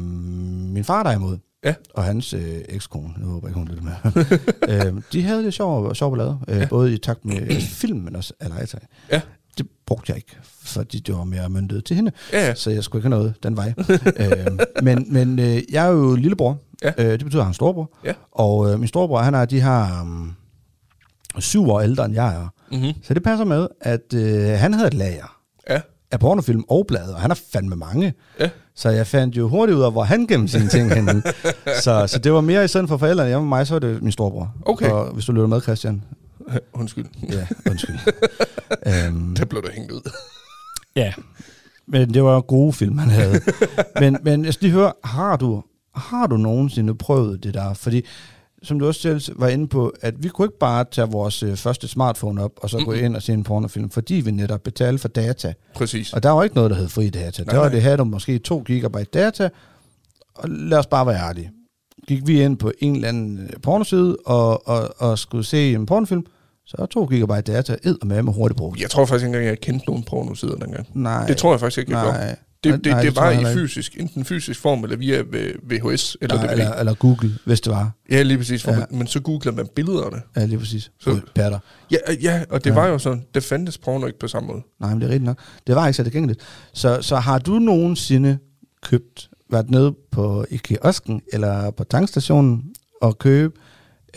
min 0.74 0.84
far 0.84 1.02
derimod, 1.02 1.36
Ja. 1.64 1.74
og 1.94 2.04
hans 2.04 2.34
øh, 2.34 2.58
ekskone, 2.68 3.14
nu 3.18 3.26
håber 3.26 3.48
jeg 3.48 3.50
ikke, 3.50 3.58
hun 3.58 3.68
lytter 3.68 3.82
med, 3.82 4.86
øhm, 4.86 5.02
de 5.12 5.22
havde 5.22 5.44
det 5.44 5.54
sjovt 5.54 5.96
sjov 5.96 6.10
ballade, 6.16 6.38
øh, 6.48 6.56
ja. 6.58 6.66
både 6.68 6.94
i 6.94 6.98
takt 6.98 7.24
med 7.24 7.42
øh, 7.42 7.60
film, 7.60 7.98
men 7.98 8.16
også 8.16 8.32
Alaita. 8.40 8.78
Ja. 9.12 9.20
Det 9.58 9.66
brugte 9.86 10.10
jeg 10.10 10.16
ikke, 10.16 10.36
fordi 10.62 10.98
det 10.98 11.14
var 11.14 11.24
mere 11.24 11.48
myndet 11.48 11.84
til 11.84 11.96
hende, 11.96 12.12
ja, 12.32 12.46
ja. 12.46 12.54
så 12.54 12.70
jeg 12.70 12.84
skulle 12.84 13.00
ikke 13.00 13.08
have 13.14 13.18
noget 13.20 13.34
den 13.42 13.56
vej. 13.56 13.74
øhm, 14.46 14.58
men 14.82 15.06
men 15.12 15.38
øh, 15.38 15.62
jeg 15.72 15.86
er 15.86 15.90
jo 15.90 16.14
lillebror, 16.14 16.58
Ja. 16.82 16.92
øh, 16.98 17.12
det 17.12 17.24
betyder, 17.24 17.40
at 17.42 17.46
han 17.46 17.50
er 17.50 17.54
storebror, 17.54 17.90
Ja. 18.04 18.12
og 18.32 18.72
øh, 18.72 18.78
min 18.78 18.88
storebror, 18.88 19.18
han 19.18 19.34
er 19.34 19.44
de 19.44 19.60
her 19.60 20.02
um, 20.02 20.34
syv 21.38 21.68
år 21.70 21.80
ældre, 21.80 22.04
end 22.04 22.14
jeg 22.14 22.34
er. 22.34 22.48
Mm-hmm. 22.72 22.92
Så 23.02 23.14
det 23.14 23.22
passer 23.22 23.44
med, 23.44 23.68
at 23.80 24.14
øh, 24.14 24.48
han 24.58 24.74
havde 24.74 24.86
et 24.88 24.94
lager 24.94 25.35
af 26.16 26.20
pornofilm 26.20 26.64
og 26.68 26.84
blade, 26.88 27.14
og 27.14 27.20
han 27.20 27.30
har 27.30 27.38
fandme 27.52 27.76
mange. 27.76 28.14
ja. 28.40 28.48
Så 28.78 28.88
jeg 28.90 29.06
fandt 29.06 29.36
jo 29.36 29.48
hurtigt 29.48 29.76
ud 29.78 29.82
af, 29.82 29.92
hvor 29.92 30.02
han 30.02 30.26
gemte 30.26 30.52
sine 30.52 30.68
ting 30.68 30.94
henne. 30.94 31.22
så, 31.84 32.06
så 32.06 32.18
det 32.18 32.32
var 32.32 32.40
mere 32.40 32.64
i 32.64 32.68
stedet 32.68 32.88
for 32.88 32.96
forældrene 32.96 33.28
hjemme 33.28 33.44
med 33.44 33.48
mig, 33.48 33.66
så 33.66 33.74
var 33.74 33.78
det 33.78 34.02
min 34.02 34.12
storebror. 34.12 34.54
Okay. 34.66 34.90
Og 34.90 35.12
hvis 35.14 35.24
du 35.24 35.32
lytter 35.32 35.46
med, 35.46 35.60
Christian. 35.60 36.02
Undskyld. 36.80 37.04
Ja, 37.32 37.46
undskyld. 37.70 37.96
øhm, 39.06 39.34
Der 39.36 39.44
blev 39.44 39.62
du 39.62 39.68
hængt 39.72 39.92
ud. 39.92 40.10
ja. 40.96 41.12
Men 41.88 42.14
det 42.14 42.24
var 42.24 42.40
gode 42.40 42.72
film, 42.72 42.98
han 42.98 43.10
havde. 43.10 43.40
men, 44.00 44.16
men 44.22 44.44
jeg 44.44 44.54
skal 44.54 44.64
lige 44.68 44.74
høre, 44.78 44.92
har 45.04 45.36
du, 45.36 45.62
har 45.94 46.26
du 46.26 46.36
nogensinde 46.36 46.94
prøvet 46.94 47.44
det 47.44 47.54
der? 47.54 47.74
Fordi, 47.74 48.02
som 48.62 48.78
du 48.78 48.86
også 48.86 49.00
selv 49.00 49.40
var 49.40 49.48
inde 49.48 49.68
på, 49.68 49.92
at 50.00 50.14
vi 50.24 50.28
kunne 50.28 50.46
ikke 50.46 50.58
bare 50.58 50.84
tage 50.90 51.08
vores 51.10 51.42
øh, 51.42 51.56
første 51.56 51.88
smartphone 51.88 52.42
op, 52.44 52.50
og 52.56 52.70
så 52.70 52.78
gå 52.78 52.90
Mm-mm. 52.90 53.04
ind 53.04 53.16
og 53.16 53.22
se 53.22 53.32
en 53.32 53.44
pornofilm, 53.44 53.90
fordi 53.90 54.14
vi 54.14 54.30
netop 54.30 54.62
betalte 54.62 54.98
for 54.98 55.08
data. 55.08 55.54
Præcis. 55.74 56.12
Og 56.12 56.22
der 56.22 56.30
var 56.30 56.42
ikke 56.42 56.56
noget, 56.56 56.70
der 56.70 56.76
hed 56.76 56.88
fri 56.88 57.10
data. 57.10 57.42
Nej, 57.42 57.52
der 57.52 57.58
var 57.58 57.66
nej. 57.66 57.74
det 57.74 57.82
her, 57.82 57.96
du 57.96 58.04
måske 58.04 58.38
2 58.38 58.62
gigabyte 58.66 59.04
data, 59.14 59.48
og 60.34 60.48
lad 60.48 60.78
os 60.78 60.86
bare 60.86 61.06
være 61.06 61.28
ærlige. 61.28 61.50
Gik 62.08 62.26
vi 62.26 62.42
ind 62.42 62.56
på 62.56 62.72
en 62.80 62.94
eller 62.94 63.08
anden 63.08 63.38
øh, 63.38 63.48
pornoside 63.62 64.16
og, 64.26 64.68
og, 64.68 64.94
og 64.98 65.18
skulle 65.18 65.44
se 65.44 65.72
en 65.74 65.86
pornofilm, 65.86 66.26
så 66.66 66.76
er 66.78 66.86
2 66.86 67.04
gigabyte 67.06 67.52
data 67.52 67.76
ed 67.84 67.96
med 68.04 68.22
med 68.22 68.32
hurtigt 68.32 68.58
brugt. 68.58 68.80
Jeg 68.80 68.90
tror 68.90 69.04
faktisk 69.04 69.24
ikke 69.26 69.26
engang, 69.26 69.46
jeg 69.46 69.60
kendte 69.60 69.86
nogen 69.86 70.02
pornosider 70.02 70.56
dengang. 70.56 70.86
Nej. 70.94 71.26
Det 71.26 71.36
tror 71.36 71.52
jeg 71.52 71.60
faktisk 71.60 71.78
ikke, 71.78 71.96
jeg 71.96 72.02
gjorde. 72.04 72.36
Det, 72.64 72.84
det, 72.84 72.92
nej, 72.92 73.02
det, 73.02 73.14
tror 73.14 73.24
var 73.24 73.50
i 73.50 73.54
fysisk, 73.54 73.96
enten 74.00 74.24
fysisk 74.24 74.60
form, 74.60 74.84
eller 74.84 74.96
via 74.96 75.20
V- 75.22 75.58
VHS, 75.62 76.16
eller 76.20 76.36
Nej, 76.36 76.44
DVD. 76.46 76.52
eller, 76.52 76.72
eller 76.74 76.94
Google, 76.94 77.30
hvis 77.44 77.60
det 77.60 77.72
var. 77.72 77.90
Ja, 78.10 78.22
lige 78.22 78.38
præcis. 78.38 78.62
For 78.62 78.70
Ja. 78.72 78.78
man, 78.78 78.86
men 78.90 79.06
så 79.06 79.20
googler 79.20 79.52
man 79.52 79.68
billederne. 79.74 80.22
Ja, 80.36 80.44
lige 80.46 80.58
præcis. 80.58 80.90
Så-. 81.00 81.20
Patter. 81.34 81.58
Ja, 81.90 81.96
ja 82.22 82.44
og 82.50 82.64
det 82.64 82.70
ja. 82.70 82.74
var 82.74 82.86
jo 82.86 82.98
sådan, 82.98 83.24
det 83.34 83.42
fandtes 83.44 83.78
porno 83.78 84.06
ikke 84.06 84.18
på 84.18 84.28
samme 84.28 84.46
måde. 84.46 84.62
Nej, 84.80 84.90
men 84.90 85.00
det 85.00 85.06
er 85.06 85.10
rigtigt 85.10 85.24
nok. 85.24 85.38
Det 85.66 85.74
var 85.74 85.86
ikke 85.86 85.96
så 85.96 86.02
tilgængeligt. 86.02 86.40
Så, 86.72 86.98
så 87.02 87.16
har 87.16 87.38
du 87.38 87.58
nogensinde 87.58 88.38
købt, 88.82 89.30
været 89.50 89.70
nede 89.70 89.94
på 90.10 90.46
i 90.50 90.56
kiosken 90.56 91.22
eller 91.32 91.70
på 91.70 91.84
tankstationen 91.84 92.62
og 93.02 93.18
købe 93.18 93.54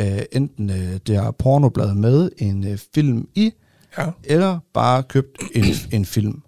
øh, 0.02 0.20
enten 0.32 0.70
øh, 0.70 1.00
det 1.08 1.16
her 1.22 1.32
pornoblad 1.32 1.94
med 1.96 2.30
en 2.38 2.68
øh, 2.68 2.78
film 2.96 3.28
i, 3.36 3.52
Ja. 3.98 4.06
eller 4.24 4.60
bare 4.74 5.04
købt 5.04 5.38
en, 5.56 5.66
en 5.92 6.06
film. 6.06 6.42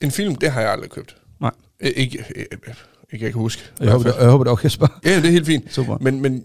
En 0.00 0.10
film, 0.10 0.34
det 0.34 0.50
har 0.50 0.60
jeg 0.60 0.70
aldrig 0.70 0.90
købt. 0.90 1.16
Nej. 1.40 1.50
Ikke, 1.80 1.96
ikke 3.12 3.24
jeg 3.24 3.32
kan 3.32 3.32
huske. 3.32 3.62
Jeg 3.80 3.90
håber, 3.92 4.10
det, 4.12 4.18
jeg 4.20 4.30
håber 4.30 4.44
det 4.44 4.48
er 4.48 4.52
okay, 4.52 4.64
Jesper. 4.64 5.00
Ja, 5.04 5.16
det 5.16 5.24
er 5.26 5.30
helt 5.30 5.46
fint. 5.46 5.72
Super. 5.74 5.98
Men, 6.00 6.20
men 6.20 6.44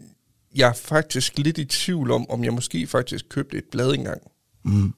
jeg 0.55 0.69
er 0.69 0.73
faktisk 0.73 1.37
lidt 1.37 1.57
i 1.57 1.65
tvivl 1.65 2.11
om, 2.11 2.29
om 2.29 2.43
jeg 2.43 2.53
måske 2.53 2.87
faktisk 2.87 3.25
købte 3.29 3.57
et 3.57 3.63
blad 3.71 3.93
engang, 3.93 4.21
Mm. 4.65 4.93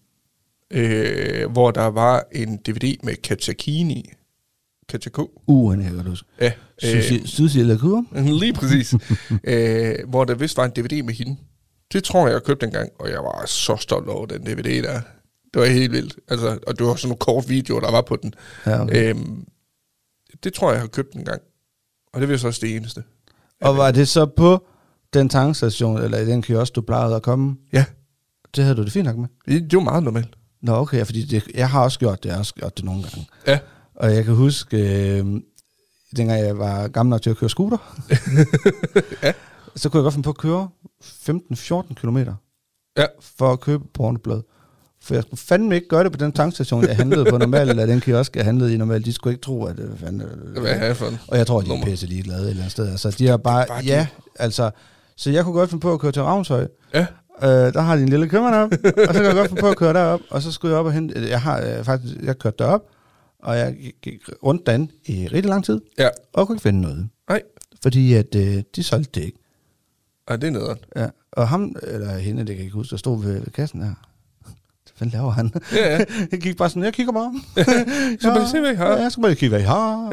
øh, 0.71 1.51
hvor 1.51 1.71
der 1.71 1.85
var 1.85 2.23
en 2.31 2.57
DVD 2.57 2.95
med 3.03 3.15
Katja 3.15 3.53
Kine 3.53 3.93
i. 3.93 4.09
Katja 4.89 5.11
K. 5.11 5.19
Uh, 5.47 5.71
han 5.71 5.83
kan 5.83 5.95
godt 5.95 6.07
huske. 6.07 6.27
Ja, 6.41 6.51
Øh, 6.83 7.77
Kur? 7.79 8.05
lige 8.39 8.53
præcis. 8.53 8.93
øh, 9.43 9.95
hvor 10.07 10.23
der 10.25 10.35
vist 10.35 10.57
var 10.57 10.65
en 10.65 10.71
DVD 10.71 11.03
med 11.03 11.13
hende. 11.13 11.37
Det 11.93 12.03
tror 12.03 12.27
jeg, 12.27 12.33
jeg 12.33 12.43
købte 12.43 12.65
en 12.65 12.71
gang, 12.71 12.89
og 12.99 13.09
jeg 13.09 13.17
var 13.19 13.43
så 13.45 13.75
stolt 13.77 14.07
over 14.09 14.25
den 14.25 14.41
DVD 14.45 14.83
der. 14.83 15.01
Det 15.55 15.61
var 15.63 15.67
helt 15.69 15.91
vildt. 15.91 16.15
Altså, 16.27 16.59
og 16.67 16.79
det 16.79 16.87
var 16.87 16.95
sådan 16.95 17.07
nogle 17.09 17.19
kort 17.19 17.49
videoer, 17.49 17.79
der 17.79 17.91
var 17.91 18.01
på 18.01 18.15
den. 18.15 18.33
Ja, 18.65 18.81
okay. 18.83 19.09
Øhm, 19.09 19.45
det 20.43 20.53
tror 20.53 20.67
jeg, 20.67 20.73
jeg 20.75 20.81
har 20.81 20.87
købt 20.87 21.13
en 21.13 21.25
gang. 21.25 21.41
Og 22.13 22.21
det 22.21 22.27
er 22.27 22.31
vist 22.31 22.45
også 22.45 22.59
det 22.63 22.75
eneste. 22.75 23.03
Og 23.61 23.77
var 23.77 23.91
det 23.91 24.07
så 24.07 24.25
på 24.25 24.65
den 25.13 25.29
tankstation, 25.29 25.97
eller 26.01 26.17
i 26.17 26.25
den 26.25 26.41
kiosk, 26.41 26.75
du 26.75 26.81
plejede 26.81 27.15
at 27.15 27.21
komme? 27.21 27.55
Ja, 27.73 27.85
Det 28.55 28.63
havde 28.63 28.77
du 28.77 28.83
det 28.83 28.91
fint 28.91 29.05
nok 29.05 29.17
med? 29.17 29.27
det, 29.47 29.71
det 29.71 29.77
var 29.77 29.83
meget 29.83 30.03
normalt. 30.03 30.35
Nå, 30.61 30.73
okay, 30.75 31.05
fordi 31.05 31.25
det, 31.25 31.43
jeg 31.53 31.69
har 31.69 31.83
også 31.83 31.99
gjort 31.99 32.23
det, 32.23 32.29
jeg 32.29 32.35
har 32.35 32.39
også 32.39 32.53
gjort 32.55 32.77
det 32.77 32.85
nogle 32.85 33.03
gange. 33.03 33.27
Ja, 33.47 33.59
Og 33.95 34.15
jeg 34.15 34.25
kan 34.25 34.35
huske, 34.35 34.77
øh, 34.77 35.25
dengang 36.17 36.39
jeg 36.41 36.57
var 36.57 36.87
gammel 36.87 37.09
nok 37.09 37.21
til 37.21 37.29
at 37.29 37.37
køre 37.37 37.49
scooter, 37.49 37.77
Ja. 39.23 39.33
så 39.75 39.89
kunne 39.89 39.99
jeg 39.99 40.03
godt 40.03 40.13
finde 40.13 40.23
på 40.23 40.29
at 40.29 40.37
køre 40.37 40.69
15-14 41.03 41.93
km 41.93 42.17
Ja. 42.97 43.05
for 43.21 43.53
at 43.53 43.59
købe 43.59 43.83
pornoblad. 43.93 44.41
For 45.05 45.13
jeg 45.13 45.23
skulle 45.23 45.37
fandme 45.39 45.75
ikke 45.75 45.87
gøre 45.87 46.03
det 46.03 46.11
på 46.11 46.17
den 46.17 46.31
tankstation, 46.31 46.83
jeg 46.87 46.95
handlede 46.95 47.25
på 47.25 47.37
normalt, 47.37 47.69
eller 47.69 47.85
den 47.85 48.01
kiosk, 48.01 48.35
jeg 48.35 48.45
handlede 48.45 48.73
i 48.73 48.77
normalt. 48.77 49.05
De 49.05 49.13
skulle 49.13 49.33
ikke 49.33 49.41
tro, 49.43 49.65
at 49.65 49.77
det 49.77 49.91
fandme... 49.99 50.23
hvad 50.61 50.71
er 50.71 50.93
for? 50.93 51.11
Og 51.27 51.37
jeg 51.37 51.47
tror, 51.47 51.61
de 51.61 51.71
er 51.73 51.83
pisse 51.83 52.05
ligeglade 52.07 52.41
et 52.43 52.49
eller 52.49 52.61
andet 52.61 52.71
sted. 52.71 52.89
Altså, 52.91 53.11
de 53.19 53.27
har 53.27 53.37
bare... 53.37 53.65
var 53.69 53.81
de. 53.81 53.85
Ja, 53.85 54.07
altså... 54.39 54.71
Så 55.17 55.29
jeg 55.31 55.43
kunne 55.43 55.53
godt 55.53 55.69
finde 55.69 55.81
på 55.81 55.93
at 55.93 55.99
køre 55.99 56.11
til 56.11 56.21
Ravnshøj. 56.23 56.67
Ja, 56.93 57.05
Øh, 57.43 57.49
der 57.49 57.81
har 57.81 57.95
de 57.95 58.01
en 58.01 58.09
lille 58.09 58.29
købmand 58.29 58.55
op, 58.55 58.71
og 59.07 59.13
så 59.13 59.13
kan 59.13 59.23
jeg 59.25 59.33
godt 59.33 59.47
finde 59.49 59.61
på 59.61 59.69
at 59.69 59.77
køre 59.77 59.93
derop, 59.93 60.19
og 60.29 60.41
så 60.41 60.51
skulle 60.51 60.71
jeg 60.71 60.79
op 60.79 60.85
og 60.85 60.93
hente... 60.93 61.29
Jeg 61.29 61.41
har 61.41 61.61
øh, 61.61 61.83
faktisk... 61.83 62.15
Jeg 62.23 62.37
kørte 62.39 62.55
derop, 62.59 62.81
og 63.43 63.57
jeg 63.57 63.75
gik- 64.01 64.29
rundt 64.43 64.65
derinde 64.65 64.91
i 65.05 65.27
rigtig 65.27 65.49
lang 65.49 65.65
tid, 65.65 65.81
ja. 65.99 66.09
og 66.33 66.47
kunne 66.47 66.55
ikke 66.55 66.61
finde 66.63 66.81
noget. 66.81 67.09
Nej, 67.29 67.41
Fordi 67.83 68.13
at 68.13 68.35
øh, 68.35 68.63
de 68.75 68.83
solgte 68.83 69.19
det 69.19 69.25
ikke. 69.25 69.37
Ej, 70.27 70.35
det 70.35 70.47
er 70.47 70.51
nederen. 70.51 70.77
Ja. 70.95 71.07
Og 71.31 71.47
ham, 71.47 71.75
eller 71.83 72.17
hende, 72.17 72.39
det 72.39 72.47
kan 72.47 72.55
jeg 72.55 72.63
ikke 72.63 72.73
huske, 72.75 72.91
der 72.91 72.97
stod 72.97 73.23
ved, 73.23 73.33
ved 73.33 73.51
kassen 73.53 73.81
her. 73.83 73.93
Hvad 74.97 75.07
laver 75.07 75.31
han? 75.31 75.51
Ja, 75.73 75.91
ja. 75.97 76.05
jeg 76.31 76.39
gik 76.39 76.57
bare 76.57 76.69
sådan, 76.69 76.83
jeg 76.83 76.93
kigger 76.93 77.13
bare. 77.13 77.33
Så 78.21 78.29
må 78.33 78.39
de 78.39 78.49
se, 78.49 78.59
hvad 78.59 78.71
I 78.71 78.75
har. 78.75 78.87
Ja, 78.91 79.01
jeg 79.01 79.11
skal 79.11 79.21
bare 79.21 79.35
kigge, 79.35 79.49
hvad 79.49 79.59
I 79.59 79.63
har. 79.63 80.09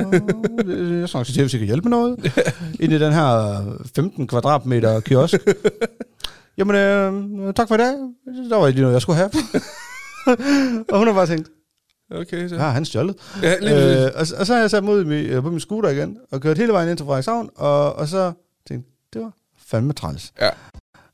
jeg 1.00 1.08
se 1.08 1.32
til, 1.32 1.42
hvis 1.42 1.54
I 1.54 1.58
kan 1.58 1.66
hjælpe 1.66 1.88
med 1.88 1.98
noget. 1.98 2.32
Ind 2.80 2.92
i 2.92 2.98
den 2.98 3.12
her 3.12 3.62
15 3.94 4.26
kvadratmeter 4.26 5.00
kiosk. 5.00 5.34
Jamen, 6.58 6.76
øh, 6.76 7.54
tak 7.54 7.68
for 7.68 7.74
i 7.74 7.78
dag. 7.78 7.94
Der 8.50 8.56
var 8.56 8.68
lige 8.68 8.80
noget, 8.80 8.94
jeg 8.94 9.02
skulle 9.02 9.16
have. 9.16 9.30
og 10.88 10.98
hun 10.98 11.06
har 11.06 11.14
bare 11.14 11.26
tænkt, 11.26 11.48
Okay, 12.14 12.48
så. 12.48 12.54
ja, 12.54 12.60
han 12.62 12.84
stjålet. 12.84 13.16
Ja, 13.42 13.58
lige 13.60 14.04
Øh, 14.04 14.10
og, 14.14 14.26
og, 14.38 14.46
så 14.46 14.52
har 14.54 14.60
jeg 14.60 14.70
sat 14.70 14.84
mod 14.84 15.04
mi, 15.04 15.20
øh, 15.20 15.42
på 15.42 15.50
min 15.50 15.60
scooter 15.60 15.88
igen, 15.90 16.16
og 16.32 16.40
kørt 16.40 16.58
hele 16.58 16.72
vejen 16.72 16.88
ind 16.88 16.96
til 16.96 17.06
Frederikshavn, 17.06 17.50
og, 17.56 17.96
og 17.96 18.08
så 18.08 18.32
tænkte 18.68 18.90
det 19.12 19.22
var 19.22 19.32
fandme 19.66 19.92
træls. 19.92 20.32
Ja. 20.40 20.48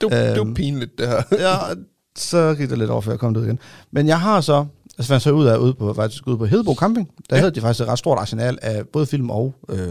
Det, 0.00 0.10
var, 0.10 0.16
det 0.16 0.30
var 0.36 0.40
Øhm. 0.40 0.54
pinligt, 0.54 0.98
det 0.98 1.08
her. 1.08 1.22
ja, 1.32 1.74
så 2.20 2.54
gik 2.58 2.70
det 2.70 2.78
lidt 2.78 2.90
over, 2.90 3.00
før 3.00 3.12
jeg 3.12 3.18
kom 3.18 3.36
ud 3.36 3.44
igen. 3.44 3.58
Men 3.90 4.06
jeg 4.06 4.20
har 4.20 4.40
så, 4.40 4.64
altså 4.98 5.08
fandt 5.08 5.22
så 5.22 5.30
ud 5.30 5.46
af, 5.46 5.56
ude 5.56 5.74
på, 5.74 5.94
faktisk 5.94 6.26
ude 6.26 6.38
på 6.38 6.46
Hedebo 6.46 6.74
Camping, 6.74 7.08
der 7.30 7.36
Ja. 7.36 7.40
havde 7.40 7.54
de 7.54 7.60
faktisk 7.60 7.80
et 7.82 7.88
ret 7.88 7.98
stort 7.98 8.18
arsenal 8.18 8.58
af 8.62 8.82
både 8.92 9.06
film 9.06 9.30
og 9.30 9.54
øh, 9.68 9.88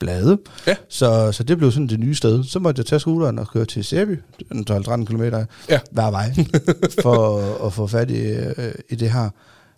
blade. 0.00 0.38
Ja. 0.66 0.74
Så, 0.88 1.32
så 1.32 1.42
det 1.42 1.58
blev 1.58 1.72
sådan 1.72 1.86
det 1.86 2.00
nye 2.00 2.14
sted. 2.14 2.44
Så 2.44 2.58
måtte 2.58 2.78
jeg 2.80 2.86
tage 2.86 3.00
scooteren 3.00 3.38
og 3.38 3.48
køre 3.48 3.64
til 3.64 3.84
Sæby, 3.84 4.20
12-13 4.70 5.04
km 5.04 5.22
Ja. 5.22 5.78
hver 5.90 6.10
vej, 6.10 6.34
for 7.02 7.38
at, 7.38 7.66
at 7.66 7.72
få 7.72 7.86
fat 7.86 8.10
i, 8.10 8.20
øh, 8.26 8.74
i 8.90 8.94
det 8.94 9.10
her. 9.10 9.30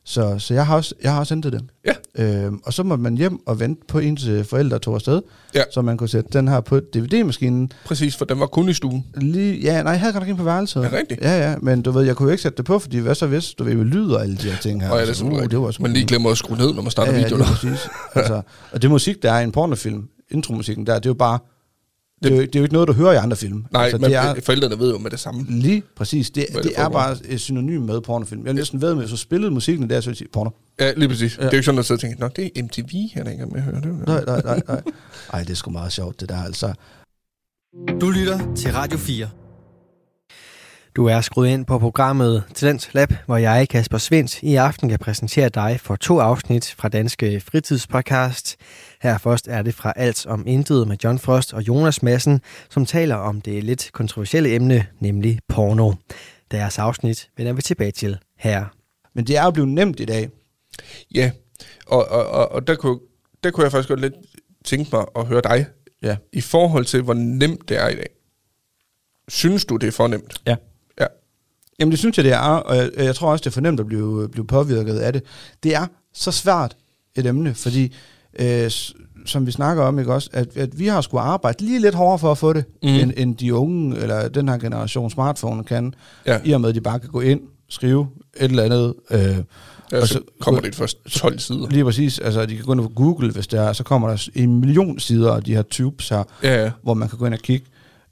Så, 0.05 0.39
så 0.39 0.55
jeg 0.55 0.67
har 0.67 0.77
også, 0.77 0.95
jeg 1.03 1.13
har 1.13 1.21
også 1.21 1.35
hentet 1.35 1.53
det. 1.53 1.63
Ja. 1.87 2.45
Øhm, 2.45 2.61
og 2.65 2.73
så 2.73 2.83
må 2.83 2.97
man 2.97 3.17
hjem 3.17 3.39
og 3.47 3.61
vente 3.61 3.83
på 3.89 3.99
ens 3.99 4.29
forældre 4.45 4.79
tog 4.79 4.95
afsted, 4.95 5.23
Ja. 5.55 5.63
så 5.73 5.83
man 5.83 5.97
kunne 5.97 6.09
sætte 6.09 6.31
den 6.33 6.49
her 6.49 6.61
på 6.61 6.81
DVD-maskinen. 6.95 7.73
Præcis, 7.85 8.17
for 8.17 8.25
den 8.25 8.41
var 8.41 8.47
kun 8.47 8.69
i 8.69 8.73
stuen. 8.73 9.07
Lige, 9.17 9.61
ja, 9.61 9.83
nej, 9.83 9.93
jeg 9.93 10.01
havde 10.01 10.13
godt 10.13 10.23
nok 10.23 10.29
ind 10.29 10.37
på 10.39 10.45
værelset. 10.45 10.83
Det 10.83 10.93
rigtigt? 10.93 11.21
Ja, 11.21 11.51
ja, 11.51 11.57
men 11.63 11.83
du 11.83 11.91
ved, 11.91 12.03
jeg 12.05 12.17
kunne 12.17 12.27
jo 12.27 12.31
ikke 12.31 12.43
sætte 12.43 12.57
det 12.57 12.65
på, 12.65 12.79
fordi 12.79 12.99
hvad 12.99 13.15
så 13.15 13.27
hvis, 13.27 13.55
du 13.55 13.65
ved, 13.65 13.75
med 13.75 13.85
lyd 13.85 14.11
og 14.11 14.23
alle 14.23 14.37
de 14.37 14.51
her 14.51 14.57
ting 14.59 14.83
her. 14.83 14.91
Og 14.91 14.97
ja, 14.97 15.01
det 15.01 15.07
er 15.07 15.09
Altså, 15.09 15.25
sådan, 15.25 15.37
uh, 15.37 15.51
det 15.51 15.59
var 15.61 15.77
man 15.81 15.93
lige 15.93 16.07
glemmer 16.07 16.31
at 16.31 16.39
skrue 16.39 16.57
ned, 16.59 16.75
når 16.75 16.83
man 16.83 16.91
starter 16.91 17.13
ja, 17.13 17.19
ja, 17.19 17.25
videoen. 17.25 17.43
lige 17.43 17.53
præcis. 17.71 17.89
altså, 18.15 18.43
og 18.73 18.83
det 18.83 18.91
musik, 18.91 19.23
der 19.23 19.33
er 19.33 19.41
i 19.41 19.45
en 19.45 19.53
pornofilm, 19.53 20.09
intromusikken 20.31 20.87
der, 20.87 20.95
det 20.95 21.07
er 21.07 21.11
jo 21.11 21.15
bare, 21.15 21.39
det, 22.22 22.33
er, 22.33 22.37
jo, 22.37 22.42
det 22.42 22.56
er 22.56 22.61
jo 22.61 22.64
ikke 22.64 22.72
noget, 22.72 22.88
du 22.88 22.92
hører 22.92 23.12
i 23.12 23.16
andre 23.16 23.37
film. 23.37 23.66
Nej, 23.70 23.83
altså, 23.83 23.98
men 23.98 24.11
det 24.11 24.16
er, 24.16 24.35
forældrene 24.44 24.78
ved 24.78 24.92
jo 24.92 24.98
med 24.98 25.11
det 25.11 25.20
samme. 25.20 25.46
lige 25.48 25.83
præcis, 25.96 26.30
det, 26.30 26.46
det, 26.54 26.64
det 26.64 26.72
er 26.76 26.88
bare 26.88 27.16
et 27.28 27.40
synonym 27.40 27.83
med 27.83 28.00
pornofilm. 28.00 28.42
Jeg 28.42 28.48
har 28.48 28.54
næsten 28.54 28.83
ved 28.83 28.94
med, 28.94 29.09
så 29.09 29.16
spillede 29.16 29.50
musikken 29.50 29.90
der, 29.90 30.00
så 30.00 30.11
jeg 30.11 30.16
sige, 30.16 30.28
porno. 30.33 30.50
Ja, 30.80 30.92
lige 30.92 31.09
præcis. 31.09 31.38
Ja. 31.38 31.42
Det 31.42 31.46
er 31.48 31.52
jo 31.52 31.56
ikke 31.56 31.64
sådan, 31.64 31.78
at 31.78 31.85
sidde 31.85 31.96
og 31.96 32.00
tænke, 32.00 32.20
Nå, 32.20 32.28
det 32.28 32.50
er 32.56 32.62
MTV, 32.62 32.92
han 33.14 33.26
er 33.26 33.30
ikke 33.30 33.46
med 33.46 33.56
at 33.56 33.62
høre 33.62 33.80
det. 33.80 34.06
Nej, 34.06 34.24
nej, 34.26 34.42
nej, 34.44 34.61
nej. 34.68 34.83
Ej, 35.33 35.40
det 35.40 35.50
er 35.50 35.54
sgu 35.54 35.70
meget 35.70 35.92
sjovt, 35.92 36.20
det 36.20 36.28
der, 36.28 36.42
altså. 36.42 36.74
Du 38.00 38.11
lytter 38.11 38.54
til 38.54 38.72
Radio 38.72 38.98
4. 38.98 39.28
Du 40.96 41.06
er 41.06 41.20
skruet 41.20 41.48
ind 41.48 41.66
på 41.66 41.78
programmet 41.78 42.42
Talent 42.54 42.90
Lab, 42.92 43.12
hvor 43.26 43.37
jeg, 43.37 43.68
Kasper 43.68 43.98
Svendt, 43.98 44.42
i 44.42 44.54
aften 44.54 44.88
kan 44.88 44.98
præsentere 44.98 45.48
dig 45.48 45.80
for 45.83 45.96
to 45.96 46.18
afsnit 46.18 46.74
fra 46.78 46.88
Danske 46.88 47.40
Fritidspodcast. 47.40 48.56
Her 49.01 49.19
først 49.19 49.49
er 49.49 49.63
det 49.63 49.75
fra 49.75 49.93
Alt 49.97 50.27
om 50.27 50.47
Intet 50.47 50.89
med 50.89 50.97
John 51.05 51.19
Frost 51.19 51.53
og 51.55 51.69
Jonas 51.69 52.03
Madsen, 52.03 52.41
som 52.71 52.87
taler 52.87 53.15
om 53.15 53.41
det 53.41 53.65
lidt 53.65 53.91
kontroversielle 53.93 54.55
emne, 54.55 54.87
nemlig 55.01 55.39
porno. 55.49 55.93
Deres 56.51 56.79
afsnit 56.79 57.31
vender 57.37 57.53
vi 57.53 57.63
tilbage 57.63 57.91
til 57.91 58.19
her. 58.37 58.65
Men 59.15 59.27
det 59.27 59.37
er 59.37 59.45
jo 59.45 59.51
blevet 59.51 59.69
nemt 59.69 60.01
i 60.01 60.05
dag. 60.05 60.31
Ja, 61.15 61.31
og, 61.87 62.09
og, 62.09 62.27
og, 62.27 62.53
og 62.53 62.67
der, 62.67 62.75
kunne, 62.75 62.99
der 63.45 63.51
kunne 63.51 63.65
jeg 63.65 63.73
faktisk 63.73 63.89
godt 63.89 64.01
lidt 64.01 64.15
tænke 64.65 64.89
mig 64.97 65.05
at 65.17 65.27
høre 65.27 65.41
dig, 65.45 65.67
Ja. 66.03 66.17
i 66.33 66.41
forhold 66.41 66.85
til, 66.85 67.03
hvor 67.03 67.15
nemt 67.15 67.69
det 67.69 67.77
er 67.79 67.89
i 67.89 67.95
dag. 67.95 68.09
Synes 69.29 69.65
du, 69.65 69.77
det 69.77 69.87
er 69.87 69.91
for 69.93 70.07
nemt? 70.09 70.43
Ja. 70.47 70.57
Ja. 71.01 71.07
Jamen 71.79 71.91
det 71.91 71.99
synes 71.99 72.17
jeg, 72.17 72.25
det 72.25 72.33
er, 72.33 72.39
og 72.39 72.77
jeg, 72.77 72.91
jeg 72.97 73.15
tror 73.15 73.33
også, 73.33 73.43
det 73.43 73.47
er 73.51 73.53
for 73.55 73.61
nemt 73.61 73.81
at 73.81 73.87
blive, 73.87 74.29
blive 74.29 74.47
påvirket 74.47 74.99
af 74.99 75.13
det. 75.13 75.23
Det 75.63 75.75
er 75.75 75.87
så 76.13 76.33
svært 76.33 76.77
et 77.15 77.27
emne, 77.27 77.55
fordi, 77.55 77.95
øh, 78.38 78.71
som 79.27 79.47
vi 79.47 79.51
snakker 79.53 79.83
om, 79.83 79.99
ikke 79.99 80.14
også, 80.14 80.31
at, 80.33 80.57
at 80.57 80.79
vi 80.79 80.87
har 80.87 81.01
skulle 81.01 81.21
arbejde 81.21 81.64
lige 81.64 81.81
lidt 81.81 81.95
hårdere 81.95 82.19
for 82.19 82.31
at 82.31 82.38
få 82.38 82.53
det, 82.53 82.64
mm. 82.83 82.88
end, 82.88 83.12
end 83.16 83.37
de 83.37 83.55
unge, 83.55 83.97
eller 83.97 84.29
den 84.29 84.49
her 84.49 84.59
generation 84.59 85.11
smartphone 85.11 85.64
kan, 85.64 85.95
Ja. 86.27 86.38
i 86.45 86.53
og 86.53 86.61
med, 86.61 86.69
at 86.69 86.75
de 86.75 86.81
bare 86.81 86.99
kan 87.01 87.09
gå 87.11 87.21
ind, 87.21 87.40
skrive 87.69 88.09
et 88.40 88.51
eller 88.51 88.62
andet, 88.62 88.95
øh, 89.11 89.37
Ja, 89.93 90.01
Og 90.01 90.07
så, 90.09 90.14
så- 90.14 90.21
kommer 90.40 90.61
det 90.61 90.75
først 90.75 90.99
12 91.11 91.38
sider. 91.38 91.69
lige 91.71 91.85
præcis, 91.85 92.19
altså 92.19 92.47
de 92.47 92.57
kan 92.57 92.64
gå 92.64 92.73
ind 92.73 92.81
på 92.83 92.88
Google, 92.88 93.31
hvis 93.33 93.47
der 93.47 93.61
er, 93.61 93.73
så 93.73 93.85
kommer 93.85 94.09
der 94.09 94.29
en 94.35 94.61
million 94.61 94.99
sider 94.99 95.33
af 95.33 95.43
de 95.43 95.55
her 95.55 95.62
tubes 95.62 96.09
her, 96.09 96.23
Ja, 96.43 96.62
ja. 96.64 96.71
hvor 96.83 96.95
man 96.95 97.09
kan 97.09 97.19
gå 97.19 97.27
ind 97.27 97.35
og 97.35 97.40
kigge. 97.40 97.66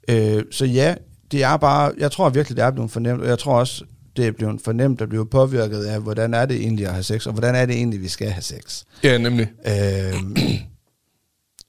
Øh, 0.07 0.43
så 0.51 0.65
ja, 0.65 0.95
det 1.31 1.43
er 1.43 1.57
bare, 1.57 1.91
jeg 1.97 2.11
tror 2.11 2.29
virkelig, 2.29 2.57
det 2.57 2.65
er 2.65 2.71
blevet 2.71 2.91
fornemt, 2.91 3.21
og 3.21 3.27
jeg 3.27 3.39
tror 3.39 3.59
også, 3.59 3.83
det 4.19 4.27
er 4.27 4.31
blevet 4.31 4.61
fornemt 4.61 5.01
at 5.01 5.09
blive 5.09 5.25
påvirket 5.25 5.83
af, 5.83 6.01
hvordan 6.01 6.33
er 6.33 6.45
det 6.45 6.57
egentlig 6.57 6.85
at 6.85 6.91
have 6.91 7.03
sex, 7.03 7.27
og 7.27 7.33
hvordan 7.33 7.55
er 7.55 7.65
det 7.65 7.75
egentlig, 7.75 8.01
vi 8.01 8.07
skal 8.07 8.29
have 8.29 8.41
sex. 8.41 8.83
ja, 9.03 9.17
nemlig. 9.17 9.47
Øh, 9.67 10.13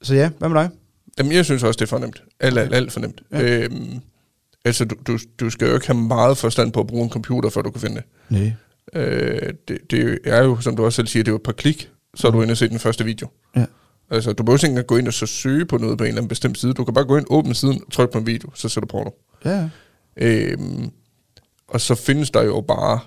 så 0.02 0.14
ja, 0.14 0.30
hvad 0.38 0.48
med 0.48 0.60
dig? 0.60 0.70
Jamen, 1.18 1.32
jeg 1.32 1.44
synes 1.44 1.62
også, 1.62 1.78
det 1.78 1.82
er 1.82 1.88
for 1.88 1.98
nemt. 1.98 2.22
Alt, 2.40 2.58
alt, 2.58 2.74
alt 2.74 2.92
for 2.92 3.00
nemt. 3.00 3.22
Ja. 3.32 3.42
Øhm, 3.42 4.00
altså, 4.64 4.84
du, 4.84 4.96
du, 5.06 5.18
du 5.40 5.50
skal 5.50 5.68
jo 5.68 5.74
ikke 5.74 5.86
have 5.86 5.98
meget 5.98 6.38
forstand 6.38 6.72
på 6.72 6.80
at 6.80 6.86
bruge 6.86 7.04
en 7.04 7.10
computer, 7.10 7.50
før 7.50 7.62
du 7.62 7.70
kan 7.70 7.80
finde 7.80 7.96
det. 7.96 8.04
Nej. 8.28 8.52
Øh, 9.02 9.52
det, 9.68 9.78
det 9.90 10.18
er 10.24 10.44
jo, 10.44 10.60
som 10.60 10.76
du 10.76 10.84
også 10.84 10.96
selv 10.96 11.06
siger, 11.06 11.22
det 11.22 11.28
er 11.28 11.32
jo 11.32 11.36
et 11.36 11.42
par 11.42 11.52
klik, 11.52 11.90
så 12.14 12.26
er 12.26 12.32
du 12.32 12.42
inde 12.42 12.52
og 12.52 12.56
se 12.56 12.68
den 12.68 12.78
første 12.78 13.04
video. 13.04 13.28
Ja. 13.56 13.64
Altså, 14.10 14.32
du 14.32 14.42
behøver 14.42 14.58
ikke 14.58 14.68
engang 14.68 14.86
gå 14.86 14.96
ind 14.96 15.06
og 15.06 15.12
så 15.12 15.26
søge 15.26 15.66
på 15.66 15.78
noget 15.78 15.98
på 15.98 16.04
en 16.04 16.08
eller 16.08 16.18
anden 16.18 16.28
bestemt 16.28 16.58
side. 16.58 16.74
Du 16.74 16.84
kan 16.84 16.94
bare 16.94 17.04
gå 17.04 17.16
ind, 17.16 17.26
åbne 17.30 17.54
siden, 17.54 17.82
trykke 17.90 18.12
på 18.12 18.18
en 18.18 18.26
video, 18.26 18.50
så 18.54 18.68
ser 18.68 18.80
du 18.80 18.86
porno. 18.86 19.10
Ja, 19.44 19.50
ja. 19.50 19.68
Øhm, 20.16 20.90
og 21.70 21.80
så 21.80 21.94
findes 21.94 22.30
der 22.30 22.42
jo 22.42 22.60
bare 22.60 23.00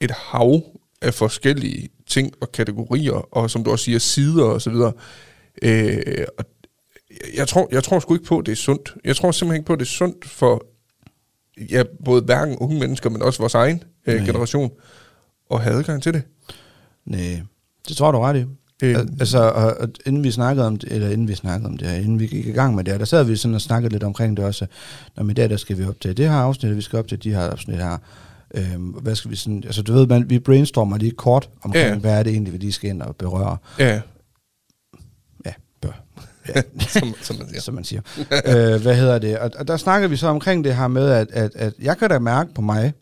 et 0.00 0.10
hav 0.10 0.62
af 1.02 1.14
forskellige 1.14 1.88
ting 2.06 2.32
og 2.40 2.52
kategorier, 2.52 3.36
og 3.36 3.50
som 3.50 3.64
du 3.64 3.70
også 3.70 3.84
siger, 3.84 3.98
sider 3.98 4.44
og 4.44 4.62
så 4.62 4.70
videre. 4.70 4.92
Øh, 5.62 6.26
og 6.38 6.44
jeg 7.36 7.48
tror, 7.48 7.68
jeg 7.72 7.84
tror 7.84 7.98
sgu 7.98 8.14
ikke 8.14 8.26
på, 8.26 8.38
at 8.38 8.46
det 8.46 8.52
er 8.52 8.56
sundt. 8.56 8.94
Jeg 9.04 9.16
tror 9.16 9.30
simpelthen 9.30 9.60
ikke 9.60 9.66
på, 9.66 9.72
at 9.72 9.78
det 9.78 9.84
er 9.84 9.90
sundt 9.90 10.24
for 10.24 10.66
ja, 11.70 11.82
både 12.04 12.22
hverken 12.22 12.56
unge 12.56 12.80
mennesker, 12.80 13.10
men 13.10 13.22
også 13.22 13.38
vores 13.38 13.54
egen 13.54 13.82
øh, 14.06 14.14
Nej. 14.16 14.26
generation, 14.26 14.70
at 15.50 15.60
have 15.62 15.76
adgang 15.76 16.02
til 16.02 16.14
det. 16.14 16.22
Nej, 17.04 17.42
det 17.88 17.96
tror 17.96 18.12
du 18.12 18.18
ret 18.18 18.36
i. 18.36 18.44
Øh, 18.82 18.94
Al- 18.98 19.08
Altså, 19.20 19.38
og, 19.38 19.76
og 19.80 19.88
inden 20.06 20.24
vi 20.24 20.30
snakkede 20.30 20.66
om 20.66 20.76
det, 20.76 20.92
eller 20.92 21.08
inden 21.10 21.28
vi 21.28 21.34
snakkede 21.34 21.68
om 21.68 21.76
det 21.78 21.88
her, 21.88 21.96
inden 21.96 22.20
vi 22.20 22.26
gik 22.26 22.46
i 22.46 22.52
gang 22.52 22.74
med 22.74 22.84
det 22.84 22.92
her, 22.92 22.98
der 22.98 23.04
sad 23.04 23.24
vi 23.24 23.36
sådan 23.36 23.54
og 23.54 23.60
snakkede 23.60 23.92
lidt 23.92 24.02
omkring 24.02 24.36
det 24.36 24.44
også. 24.44 24.66
Når 25.16 25.30
i 25.30 25.32
dag, 25.32 25.50
der 25.50 25.56
skal 25.56 25.78
vi 25.78 25.84
op 25.84 26.00
til 26.00 26.16
det 26.16 26.28
her 26.28 26.36
afsnit, 26.36 26.76
vi 26.76 26.80
skal 26.82 26.98
op 26.98 27.08
til 27.08 27.22
de 27.24 27.30
her 27.30 27.40
afsnit 27.40 27.76
her. 27.76 27.98
Øhm, 28.54 28.86
hvad 28.88 29.14
skal 29.14 29.30
vi 29.30 29.36
sådan, 29.36 29.62
altså 29.66 29.82
du 29.82 29.92
ved, 29.92 30.06
man, 30.06 30.30
vi 30.30 30.38
brainstormer 30.38 30.96
lige 30.98 31.10
kort 31.12 31.50
omkring, 31.62 31.88
Ja. 31.88 31.98
hvad 31.98 32.18
er 32.18 32.22
det 32.22 32.32
egentlig, 32.32 32.52
vi 32.52 32.58
lige 32.58 32.72
skal 32.72 32.90
ind 32.90 33.02
og 33.02 33.16
berøre. 33.16 33.56
ja, 33.78 34.00
Ja, 35.46 35.52
bør. 35.82 36.02
Ja, 36.54 36.62
som, 36.88 37.14
som 37.22 37.36
man 37.38 37.48
siger. 37.48 37.60
som 37.66 37.74
man 37.74 37.84
siger. 37.84 38.00
øh, 38.30 38.82
hvad 38.82 38.96
hedder 38.96 39.18
det? 39.18 39.38
Og, 39.38 39.50
og 39.58 39.68
der 39.68 39.76
snakker 39.76 40.08
vi 40.08 40.16
så 40.16 40.26
omkring 40.28 40.64
det 40.64 40.76
her 40.76 40.88
med, 40.88 41.08
at, 41.10 41.28
at, 41.30 41.50
at 41.54 41.72
jeg 41.82 41.98
kan 41.98 42.10
da 42.10 42.18
mærke 42.18 42.54
på 42.54 42.60
mig, 42.62 42.92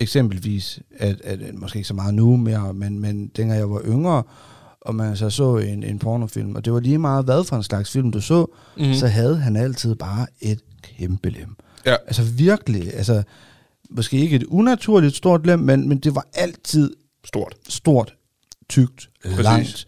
eksempelvis, 0.00 0.78
at, 0.98 1.16
at, 1.24 1.42
at 1.42 1.54
måske 1.54 1.76
ikke 1.76 1.88
så 1.88 1.94
meget 1.94 2.14
nu 2.14 2.36
mere, 2.36 2.74
men, 2.74 2.98
men 3.00 3.26
dengang 3.36 3.58
jeg 3.58 3.70
var 3.70 3.80
yngre, 3.86 4.22
og 4.84 4.94
man 4.94 5.16
så 5.16 5.30
så 5.30 5.56
en, 5.56 5.82
en 5.82 5.98
pornofilm, 5.98 6.54
og 6.56 6.64
det 6.64 6.72
var 6.72 6.80
lige 6.80 6.98
meget, 6.98 7.24
hvad 7.24 7.44
for 7.44 7.56
en 7.56 7.62
slags 7.62 7.90
film 7.90 8.10
du 8.10 8.20
så, 8.20 8.46
mm. 8.78 8.94
så 8.94 9.06
havde 9.06 9.36
han 9.36 9.56
altid 9.56 9.94
bare 9.94 10.26
et 10.40 10.60
kæmpe 10.82 11.30
lem. 11.30 11.56
Ja. 11.86 11.96
Altså 12.06 12.22
virkelig, 12.22 12.94
altså 12.94 13.22
måske 13.90 14.16
ikke 14.18 14.36
et 14.36 14.44
unaturligt 14.44 15.16
stort 15.16 15.46
lem, 15.46 15.58
men, 15.58 15.88
men 15.88 15.98
det 15.98 16.14
var 16.14 16.26
altid 16.34 16.90
Stort. 17.24 17.54
stort, 17.68 18.14
tykt, 18.68 19.10
Præcis. 19.24 19.38
langt. 19.44 19.86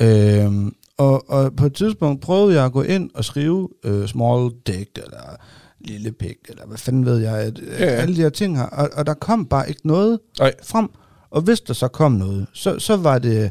Øhm, 0.00 0.74
og, 0.96 1.30
og 1.30 1.56
på 1.56 1.66
et 1.66 1.74
tidspunkt 1.74 2.20
prøvede 2.20 2.54
jeg 2.56 2.64
at 2.64 2.72
gå 2.72 2.82
ind 2.82 3.10
og 3.14 3.24
skrive 3.24 3.68
øh, 3.84 4.08
small 4.08 4.50
dick, 4.66 4.98
eller 4.98 5.36
lille 5.80 6.12
pik, 6.12 6.36
eller 6.48 6.66
hvad 6.66 6.78
fanden 6.78 7.04
ved 7.06 7.18
jeg, 7.18 7.36
at, 7.38 7.58
Ja, 7.58 7.84
ja. 7.84 7.90
alle 7.90 8.16
de 8.16 8.20
her 8.20 8.28
ting 8.28 8.56
her, 8.58 8.64
og, 8.64 8.88
og 8.92 9.06
der 9.06 9.14
kom 9.14 9.46
bare 9.46 9.68
ikke 9.68 9.86
noget 9.86 10.18
Nej, 10.38 10.52
frem. 10.64 10.88
Og 11.30 11.40
hvis 11.42 11.60
der 11.60 11.74
så 11.74 11.88
kom 11.88 12.12
noget, 12.12 12.46
så, 12.52 12.78
så 12.78 12.96
var 12.96 13.18
det 13.18 13.50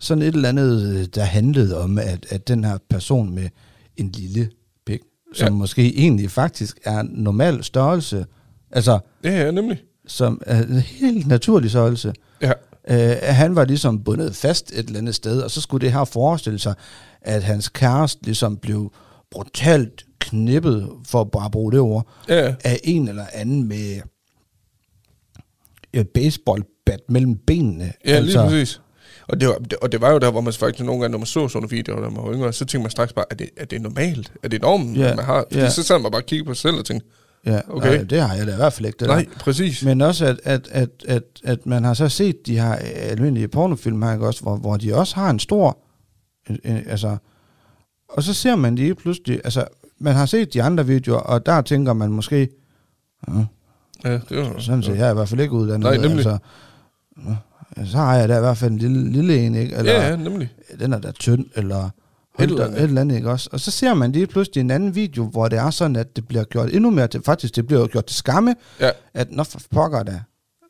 sådan 0.00 0.22
et 0.22 0.34
eller 0.34 0.48
andet, 0.48 0.96
øh, 0.96 1.04
der 1.14 1.22
handlede 1.24 1.78
om, 1.82 1.98
at, 1.98 2.26
at 2.30 2.48
den 2.48 2.64
her 2.64 2.78
person 2.90 3.34
med 3.34 3.48
en 3.96 4.08
lille 4.08 4.50
pik, 4.86 5.00
som 5.34 5.46
Ja. 5.48 5.50
måske 5.54 5.96
egentlig 5.98 6.30
faktisk 6.30 6.78
er 6.84 7.02
normal 7.02 7.64
størrelse, 7.64 8.26
altså 8.70 8.98
ja, 9.24 9.30
ja, 9.44 9.50
nemlig. 9.50 9.82
som 10.06 10.42
er 10.46 10.62
en 10.62 10.80
helt 10.80 11.26
naturlig 11.26 11.70
størrelse, 11.70 12.12
Ja, 12.42 12.52
Øh, 12.90 13.16
han 13.22 13.56
var 13.56 13.64
ligesom 13.64 14.04
bundet 14.04 14.36
fast 14.36 14.72
et 14.72 14.78
eller 14.86 14.98
andet 14.98 15.14
sted, 15.14 15.40
og 15.42 15.50
så 15.50 15.60
skulle 15.60 15.84
det 15.86 15.92
her 15.92 16.04
forestille 16.04 16.58
sig, 16.58 16.74
at 17.22 17.42
hans 17.42 17.68
kæreste 17.68 18.24
ligesom 18.24 18.56
blev 18.56 18.92
brutalt 19.30 20.04
knippet, 20.18 20.88
for 21.06 21.20
at 21.20 21.30
bare 21.30 21.50
bruge 21.50 21.72
det 21.72 21.80
ord, 21.80 22.06
ja, 22.28 22.54
af 22.64 22.80
en 22.84 23.08
eller 23.08 23.26
anden 23.32 23.68
med 23.68 24.00
et 25.92 26.08
baseballbat 26.08 27.00
mellem 27.08 27.36
benene. 27.36 27.92
ja 28.06 28.20
lige 28.20 28.38
præcis. 28.38 28.80
Og 29.30 29.40
det, 29.40 29.48
var, 29.48 29.58
og 29.82 29.92
det 29.92 30.00
var 30.00 30.10
jo 30.10 30.18
der, 30.18 30.30
hvor 30.30 30.40
man 30.40 30.52
faktisk 30.52 30.84
nogle 30.84 31.00
gange, 31.00 31.12
når 31.12 31.18
man 31.18 31.26
så 31.26 31.48
sådan 31.48 31.50
nogle 31.54 31.70
videoer, 31.70 32.00
når 32.00 32.10
man 32.10 32.24
var 32.24 32.32
yngre, 32.32 32.52
så 32.52 32.58
tænkte 32.58 32.78
man 32.78 32.90
straks 32.90 33.12
bare, 33.12 33.24
er 33.30 33.34
det, 33.34 33.50
er 33.56 33.64
det 33.64 33.82
normalt? 33.82 34.32
Er 34.42 34.48
det 34.48 34.62
normen, 34.62 34.96
Ja, 34.96 35.02
yeah, 35.02 35.16
man 35.16 35.24
har? 35.24 35.44
Fordi 35.50 35.60
ja. 35.64 35.70
så 35.70 35.82
sad 35.82 35.98
man 35.98 36.10
bare 36.10 36.20
og 36.20 36.26
kiggede 36.26 36.46
på 36.46 36.54
sig 36.54 36.62
selv 36.62 36.78
og 36.78 36.84
tænkte, 36.84 37.06
Ja, 37.46 37.60
Okay. 37.68 37.96
Nej, 37.96 38.02
det 38.02 38.20
har 38.20 38.34
jeg 38.34 38.46
da 38.46 38.52
i 38.52 38.56
hvert 38.56 38.72
fald 38.72 38.86
ikke. 38.86 38.96
Det 39.00 39.08
nej, 39.08 39.26
Der. 39.32 39.38
præcis. 39.38 39.84
Men 39.84 40.00
også, 40.00 40.26
at, 40.26 40.40
at, 40.44 40.68
at, 40.70 40.90
at, 41.08 41.22
at 41.44 41.66
man 41.66 41.84
har 41.84 41.94
så 41.94 42.08
set 42.08 42.46
de 42.46 42.60
her 42.60 42.74
almindelige 42.74 43.48
pornofilm 43.48 44.02
her, 44.02 44.12
ikke 44.12 44.26
også, 44.26 44.42
hvor, 44.42 44.56
hvor 44.56 44.76
de 44.76 44.94
også 44.94 45.14
har 45.14 45.30
en 45.30 45.38
stor... 45.38 45.78
En, 46.50 46.58
en, 46.64 46.82
altså, 46.86 47.16
og 48.08 48.22
så 48.22 48.34
ser 48.34 48.56
man 48.56 48.76
lige 48.76 48.94
pludselig... 48.94 49.40
Altså, 49.44 49.64
man 49.98 50.14
har 50.14 50.26
set 50.26 50.54
de 50.54 50.62
andre 50.62 50.86
videoer, 50.86 51.18
og 51.18 51.46
der 51.46 51.60
tænker 51.60 51.92
man 51.92 52.10
måske... 52.10 52.48
Ja, 53.28 53.44
Ja, 54.04 54.12
det 54.12 54.36
var, 54.36 54.58
sådan 54.58 54.82
ser 54.82 54.94
jeg 54.94 55.10
i 55.10 55.14
hvert 55.14 55.28
fald 55.28 55.40
ikke 55.40 55.54
uddannet. 55.54 55.80
Nej, 55.80 55.96
nemlig. 55.96 56.26
Altså, 56.26 56.38
nå, 57.16 57.34
så 57.84 57.96
har 57.96 58.16
jeg 58.16 58.28
da 58.28 58.36
i 58.36 58.40
hvert 58.40 58.56
fald 58.56 58.70
en 58.72 58.78
lille, 58.78 59.10
lille 59.12 59.46
en, 59.46 59.54
ikke? 59.54 59.76
Eller, 59.76 59.92
ja, 59.92 60.08
ja, 60.08 60.16
nemlig. 60.16 60.52
den 60.80 60.92
er 60.92 60.98
da 60.98 61.10
tynd, 61.10 61.46
eller 61.56 61.84
Et 62.38 62.50
eller 62.50 62.64
andet. 62.64 62.78
et 62.78 62.84
eller 62.84 63.00
andet, 63.00 63.16
ikke 63.16 63.30
også? 63.30 63.48
Og 63.52 63.60
så 63.60 63.70
ser 63.70 63.94
man 63.94 64.12
lige 64.12 64.26
pludselig 64.26 64.60
en 64.60 64.70
anden 64.70 64.94
video, 64.94 65.24
hvor 65.24 65.48
det 65.48 65.58
er 65.58 65.70
sådan, 65.70 65.96
at 65.96 66.16
det 66.16 66.28
bliver 66.28 66.44
gjort 66.44 66.70
endnu 66.74 66.90
mere 66.90 67.06
til, 67.08 67.22
faktisk 67.22 67.56
det 67.56 67.66
bliver 67.66 67.86
gjort 67.86 68.04
til 68.06 68.16
skamme, 68.16 68.54
Ja, 68.80 68.90
at 69.14 69.32
når 69.32 69.44
for 69.44 69.60
pokker 69.70 70.02
da, 70.02 70.20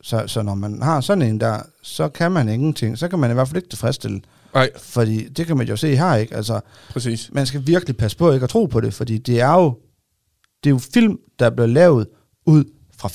så, 0.03 0.25
så 0.27 0.43
når 0.43 0.55
man 0.55 0.83
har 0.83 1.01
sådan 1.01 1.23
en 1.23 1.41
der, 1.41 1.59
så 1.83 2.09
kan 2.09 2.33
man 2.33 2.49
ingenting, 2.49 2.99
så 2.99 3.09
kan 3.09 3.19
man 3.19 3.31
i 3.31 3.35
hvert 3.35 3.49
fald 3.49 3.57
ikke 3.57 3.69
tilfredsstille, 3.69 4.21
nej, 4.55 4.71
fordi 4.79 5.29
det 5.29 5.47
kan 5.47 5.57
man 5.57 5.67
jo 5.69 5.77
se 5.77 5.97
her, 5.97 6.15
ikke? 6.15 6.37
Altså, 6.37 6.61
præcis. 6.91 7.31
man 7.33 7.47
skal 7.47 7.67
virkelig 7.67 7.97
passe 7.97 8.17
på 8.17 8.33
ikke 8.33 8.45
at 8.45 8.51
tro 8.51 8.67
på 8.67 8.81
det, 8.81 8.95
fordi 8.95 9.19
det 9.19 9.41
er 9.41 9.53
jo, 9.55 9.79
det 10.65 10.71
er 10.71 10.75
jo 10.75 10.79
film, 10.95 11.19
der 11.39 11.51
bliver 11.51 11.67
lavet 11.67 12.07
ud 12.47 12.65
fra 12.99 13.09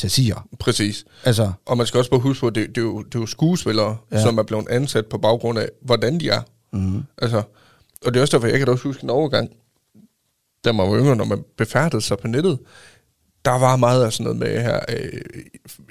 fantasier. 0.00 0.48
Præcis. 0.60 1.04
Altså, 1.24 1.52
Og 1.66 1.76
man 1.76 1.86
skal 1.86 1.98
også 1.98 2.10
bare 2.10 2.20
huske 2.20 2.40
på, 2.40 2.46
at 2.46 2.54
det, 2.54 2.68
det, 2.68 2.78
er, 2.78 2.82
jo, 2.82 3.02
det 3.02 3.14
er 3.14 3.18
jo 3.20 3.26
skuespillere, 3.26 3.96
ja. 4.12 4.22
Som 4.22 4.38
er 4.38 4.42
blevet 4.42 4.68
ansat 4.68 5.06
på 5.06 5.18
baggrund 5.18 5.58
af, 5.58 5.68
hvordan 5.82 6.20
de 6.20 6.28
er. 6.28 6.40
mm, 6.72 7.02
Altså, 7.18 7.42
og 8.06 8.14
det 8.14 8.16
er 8.16 8.20
også 8.20 8.36
derfor, 8.36 8.48
jeg 8.48 8.58
kan 8.58 8.68
også 8.68 8.84
huske 8.84 9.04
en 9.04 9.10
overgang, 9.10 9.50
da 10.64 10.72
man 10.72 10.90
var 10.90 10.98
yngre, 10.98 11.16
når 11.16 11.24
man 11.24 11.44
befærdede 11.58 12.02
sig 12.02 12.18
på 12.18 12.26
nettet, 12.26 12.58
der 13.44 13.58
var 13.58 13.76
meget 13.76 14.04
af 14.04 14.12
sådan 14.12 14.24
noget 14.24 14.38
med 14.38 14.62
her, 14.62 14.80
øh, 14.88 15.20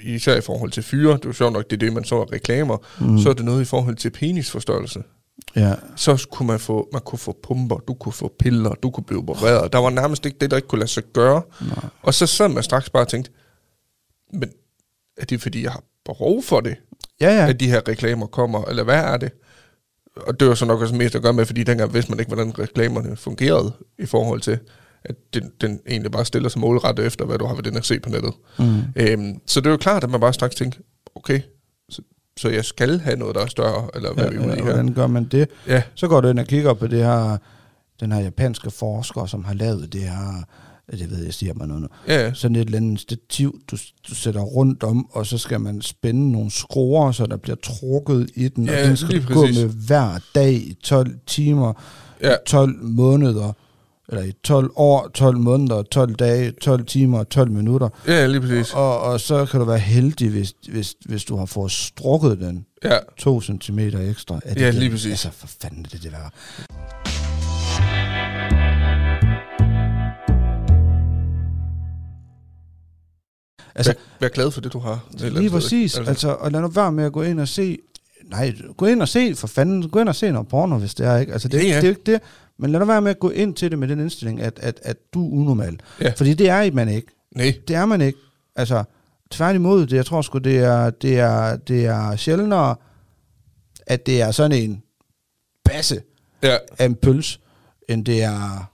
især 0.00 0.36
i 0.36 0.40
forhold 0.40 0.70
til 0.70 0.82
fyre, 0.82 1.12
det 1.12 1.26
var 1.26 1.32
sjovt 1.32 1.52
nok, 1.52 1.64
det 1.70 1.72
er 1.76 1.78
det, 1.86 1.92
man 1.92 2.04
så 2.04 2.20
af 2.20 2.32
reklamer, 2.32 2.76
mm. 3.00 3.18
så 3.18 3.28
er 3.28 3.32
det 3.34 3.44
noget 3.44 3.62
i 3.62 3.64
forhold 3.64 3.96
til 3.96 4.10
penisforstørrelse. 4.10 5.02
ja, 5.56 5.74
Så 5.96 6.26
kunne 6.30 6.46
man 6.46 6.60
få, 6.60 6.88
man 6.92 7.02
kunne 7.04 7.18
få 7.18 7.38
pumper, 7.42 7.76
du 7.76 7.94
kunne 7.94 8.12
få 8.12 8.34
piller, 8.38 8.70
du 8.70 8.90
kunne 8.90 9.04
blive 9.04 9.18
opereret. 9.20 9.72
Der 9.72 9.78
var 9.78 9.90
nærmest 9.90 10.26
ikke 10.26 10.38
det, 10.40 10.50
der 10.50 10.56
ikke 10.56 10.68
kunne 10.68 10.78
lade 10.78 10.90
sig 10.90 11.02
gøre. 11.12 11.42
Nej. 11.60 11.84
Og 12.02 12.14
så 12.14 12.26
sad 12.26 12.48
man 12.48 12.62
straks 12.62 12.90
bare 12.90 13.02
og 13.02 13.08
tænkte, 13.08 13.30
men 14.32 14.50
er 15.16 15.24
det 15.24 15.42
fordi, 15.42 15.62
jeg 15.62 15.72
har 15.72 15.82
behov 16.04 16.42
for 16.42 16.60
det? 16.60 16.76
ja, 17.20 17.30
ja, 17.36 17.48
at 17.48 17.60
de 17.60 17.70
her 17.70 17.80
reklamer 17.88 18.26
kommer, 18.26 18.64
eller 18.64 18.82
hvad 18.84 18.98
er 19.04 19.16
det? 19.16 19.30
Og 20.16 20.40
det 20.40 20.48
var 20.48 20.54
så 20.54 20.64
nok 20.64 20.80
også 20.80 20.94
mest 20.94 21.14
at 21.14 21.22
gøre 21.22 21.32
med, 21.32 21.46
fordi 21.46 21.62
dengang 21.62 21.94
vidste 21.94 22.10
man 22.12 22.18
ikke, 22.20 22.28
hvordan 22.34 22.58
reklamerne 22.58 23.16
fungerede 23.16 23.72
i 23.98 24.06
forhold 24.06 24.40
til, 24.40 24.58
at 25.04 25.14
den, 25.34 25.52
den 25.60 25.80
egentlig 25.88 26.12
bare 26.12 26.24
stiller 26.24 26.48
sig 26.48 26.60
målrettet 26.60 27.06
efter, 27.06 27.24
hvad 27.24 27.38
du 27.38 27.46
har 27.46 27.54
ved 27.54 27.62
den 27.62 27.76
at 27.76 27.84
se 27.86 28.00
på 28.00 28.08
nettet. 28.08 28.34
mm, 28.58 28.82
Øhm, 28.96 29.40
så 29.46 29.60
det 29.60 29.66
er 29.66 29.70
jo 29.70 29.76
klart, 29.76 30.04
at 30.04 30.10
man 30.10 30.20
bare 30.20 30.32
straks 30.32 30.54
tænker, 30.54 30.80
okay, 31.14 31.40
så, 31.90 32.02
så 32.36 32.48
jeg 32.48 32.64
skal 32.64 33.00
have 33.00 33.16
noget, 33.16 33.34
der 33.34 33.40
er 33.40 33.46
større, 33.46 33.88
eller 33.94 34.12
hvad 34.14 34.24
ja, 34.24 34.30
er 34.30 34.32
vi 34.32 34.38
ude 34.38 34.46
ja, 34.48 34.52
i 34.54 34.56
her? 34.56 34.64
hvordan 34.64 34.94
gør 34.94 35.06
man 35.06 35.24
det? 35.24 35.48
Ja, 35.66 35.82
Så 35.94 36.08
går 36.08 36.20
du 36.20 36.28
ind 36.28 36.38
og 36.38 36.46
kigger 36.46 36.74
på 36.74 36.86
det 36.86 36.98
her, 37.04 37.36
den 38.00 38.12
her 38.12 38.20
japanske 38.20 38.70
forsker, 38.70 39.26
som 39.26 39.44
har 39.44 39.54
lavet 39.54 39.92
det 39.92 40.00
her, 40.00 40.44
det 40.96 41.10
ved 41.10 41.24
jeg, 41.24 41.34
siger 41.34 41.54
mig 41.54 41.66
noget 41.68 41.82
nu, 41.82 41.88
ja, 42.08 42.34
sådan 42.34 42.56
et 42.56 42.60
eller 42.64 42.76
andet 42.78 43.00
stativ, 43.00 43.60
du, 43.70 43.76
du 44.08 44.14
sætter 44.14 44.40
rundt 44.40 44.82
om, 44.82 45.06
og 45.10 45.26
så 45.26 45.38
skal 45.38 45.60
man 45.60 45.82
spænde 45.82 46.32
nogle 46.32 46.50
skruer, 46.50 47.12
så 47.12 47.26
der 47.26 47.36
bliver 47.36 47.56
trukket 47.62 48.30
i 48.34 48.48
den, 48.48 48.66
Ja, 48.66 48.82
og 48.82 48.88
den 48.88 48.96
skal 48.96 49.24
gå 49.26 49.42
med 49.46 49.68
hver 49.86 50.18
dag 50.34 50.52
i 50.52 50.76
12 50.82 51.14
timer, 51.26 51.72
ja, 52.22 52.32
i 52.32 52.36
12 52.46 52.82
måneder, 52.82 53.52
eller 54.08 54.22
i 54.24 54.32
12 54.44 54.70
år, 54.76 55.08
12 55.14 55.36
måneder, 55.38 55.82
12 55.82 56.14
dage, 56.14 56.50
12 56.50 56.86
timer, 56.86 57.24
12 57.24 57.50
minutter. 57.50 57.88
ja, 58.06 58.26
lige 58.26 58.40
præcis. 58.40 58.72
Og, 58.74 59.00
og 59.00 59.20
så 59.20 59.46
kan 59.46 59.60
du 59.60 59.66
være 59.66 59.78
heldig, 59.78 60.30
hvis, 60.30 60.54
hvis, 60.70 60.94
hvis 61.06 61.24
du 61.24 61.36
har 61.36 61.46
fået 61.46 61.70
strukket 61.72 62.38
den 62.40 62.64
Ja, 62.84 62.96
2 63.18 63.40
cm 63.40 63.78
ekstra. 63.78 64.40
Er 64.44 64.54
det 64.54 64.60
Ja, 64.60 64.66
det? 64.66 64.74
lige 64.74 64.90
præcis. 64.90 65.10
Altså, 65.10 65.30
for 65.32 65.46
fanden 65.62 65.84
er 65.84 65.88
det 65.88 66.02
det 66.02 66.12
værd. 66.12 67.27
Altså, 73.78 73.92
vær, 73.92 73.98
vær 74.20 74.28
glad 74.28 74.50
for 74.50 74.60
det, 74.60 74.72
du 74.72 74.78
har. 74.78 75.06
Lige 75.12 75.30
sted, 75.30 75.50
præcis. 75.50 75.96
ikke? 75.98 76.08
Altså, 76.08 76.28
og 76.28 76.52
lad 76.52 76.60
nu 76.60 76.68
være 76.68 76.92
med 76.92 77.04
at 77.04 77.12
gå 77.12 77.22
ind 77.22 77.40
og 77.40 77.48
se... 77.48 77.78
Nej, 78.24 78.54
gå 78.76 78.86
ind 78.86 79.02
og 79.02 79.08
se, 79.08 79.34
for 79.34 79.46
fanden. 79.46 79.88
Gå 79.88 80.00
ind 80.00 80.08
og 80.08 80.14
se 80.16 80.32
noget 80.32 80.48
porno, 80.48 80.78
hvis 80.78 80.94
det 80.94 81.06
er, 81.06 81.16
ikke? 81.16 81.32
Altså, 81.32 81.48
det, 81.48 81.60
er 81.60 81.68
Ja, 81.68 81.68
ja. 81.68 81.76
det 81.76 81.84
er 81.84 81.88
jo 81.88 81.90
ikke 81.90 82.12
det. 82.12 82.20
Men 82.58 82.70
lad 82.72 82.80
nu 82.80 82.86
være 82.86 83.02
med 83.02 83.10
at 83.10 83.18
gå 83.18 83.30
ind 83.30 83.54
til 83.54 83.70
det 83.70 83.78
med 83.78 83.88
den 83.88 84.00
indstilling, 84.00 84.40
at, 84.40 84.58
at, 84.62 84.80
at 84.82 84.96
du 85.14 85.26
er 85.28 85.32
unormal. 85.40 85.80
Ja. 86.00 86.12
Fordi 86.16 86.34
det 86.34 86.48
er 86.48 86.72
man 86.72 86.88
ikke. 86.88 87.08
Nej, 87.36 87.54
Det 87.68 87.76
er 87.76 87.86
man 87.86 88.00
ikke. 88.00 88.18
Altså, 88.56 88.84
tværtimod, 89.30 89.86
det, 89.86 89.96
jeg 89.96 90.06
tror 90.06 90.22
sgu, 90.22 90.38
det 90.38 90.58
er, 90.58 90.90
det 90.90 91.18
er, 91.18 91.56
det 91.56 91.86
er 91.86 92.16
sjældnere, 92.16 92.76
at 93.86 94.06
det 94.06 94.20
er 94.22 94.30
sådan 94.30 94.52
en 94.62 94.82
basse 95.64 96.02
ja, 96.42 96.56
af 96.78 96.84
en 96.86 96.94
pøls, 96.94 97.40
end 97.88 98.04
det 98.04 98.22
er 98.22 98.70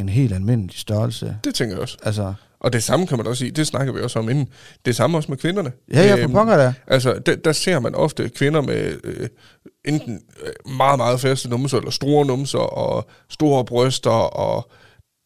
en 0.00 0.08
helt 0.08 0.32
almindelig 0.34 0.76
størrelse. 0.78 1.36
det 1.44 1.54
tænker 1.54 1.74
jeg 1.74 1.82
også. 1.82 1.96
Altså, 2.02 2.34
Og 2.60 2.72
det 2.72 2.82
samme 2.82 3.06
kan 3.06 3.16
man 3.18 3.26
også 3.26 3.38
sige, 3.40 3.50
det 3.50 3.66
snakker 3.66 3.92
vi 3.92 4.00
også 4.00 4.18
om 4.18 4.28
inden. 4.28 4.48
Det 4.84 4.96
samme 4.96 5.18
også 5.18 5.28
med 5.28 5.38
kvinderne. 5.38 5.72
ja, 5.92 6.02
ja, 6.02 6.14
for 6.14 6.18
Øhm, 6.18 6.32
pokker 6.32 6.56
da. 6.56 6.72
Altså, 6.86 7.14
der, 7.26 7.36
der 7.36 7.52
ser 7.52 7.80
man 7.80 7.94
ofte 7.94 8.28
kvinder 8.28 8.60
med 8.60 8.92
øh, 9.04 9.28
enten 9.84 10.20
øh, 10.44 10.72
meget, 10.76 10.96
meget 10.98 11.20
faste 11.20 11.48
numser, 11.48 11.78
eller 11.78 11.90
store 11.90 12.26
numser, 12.26 12.58
og 12.58 13.06
store 13.30 13.64
bryster, 13.64 14.10
og 14.10 14.70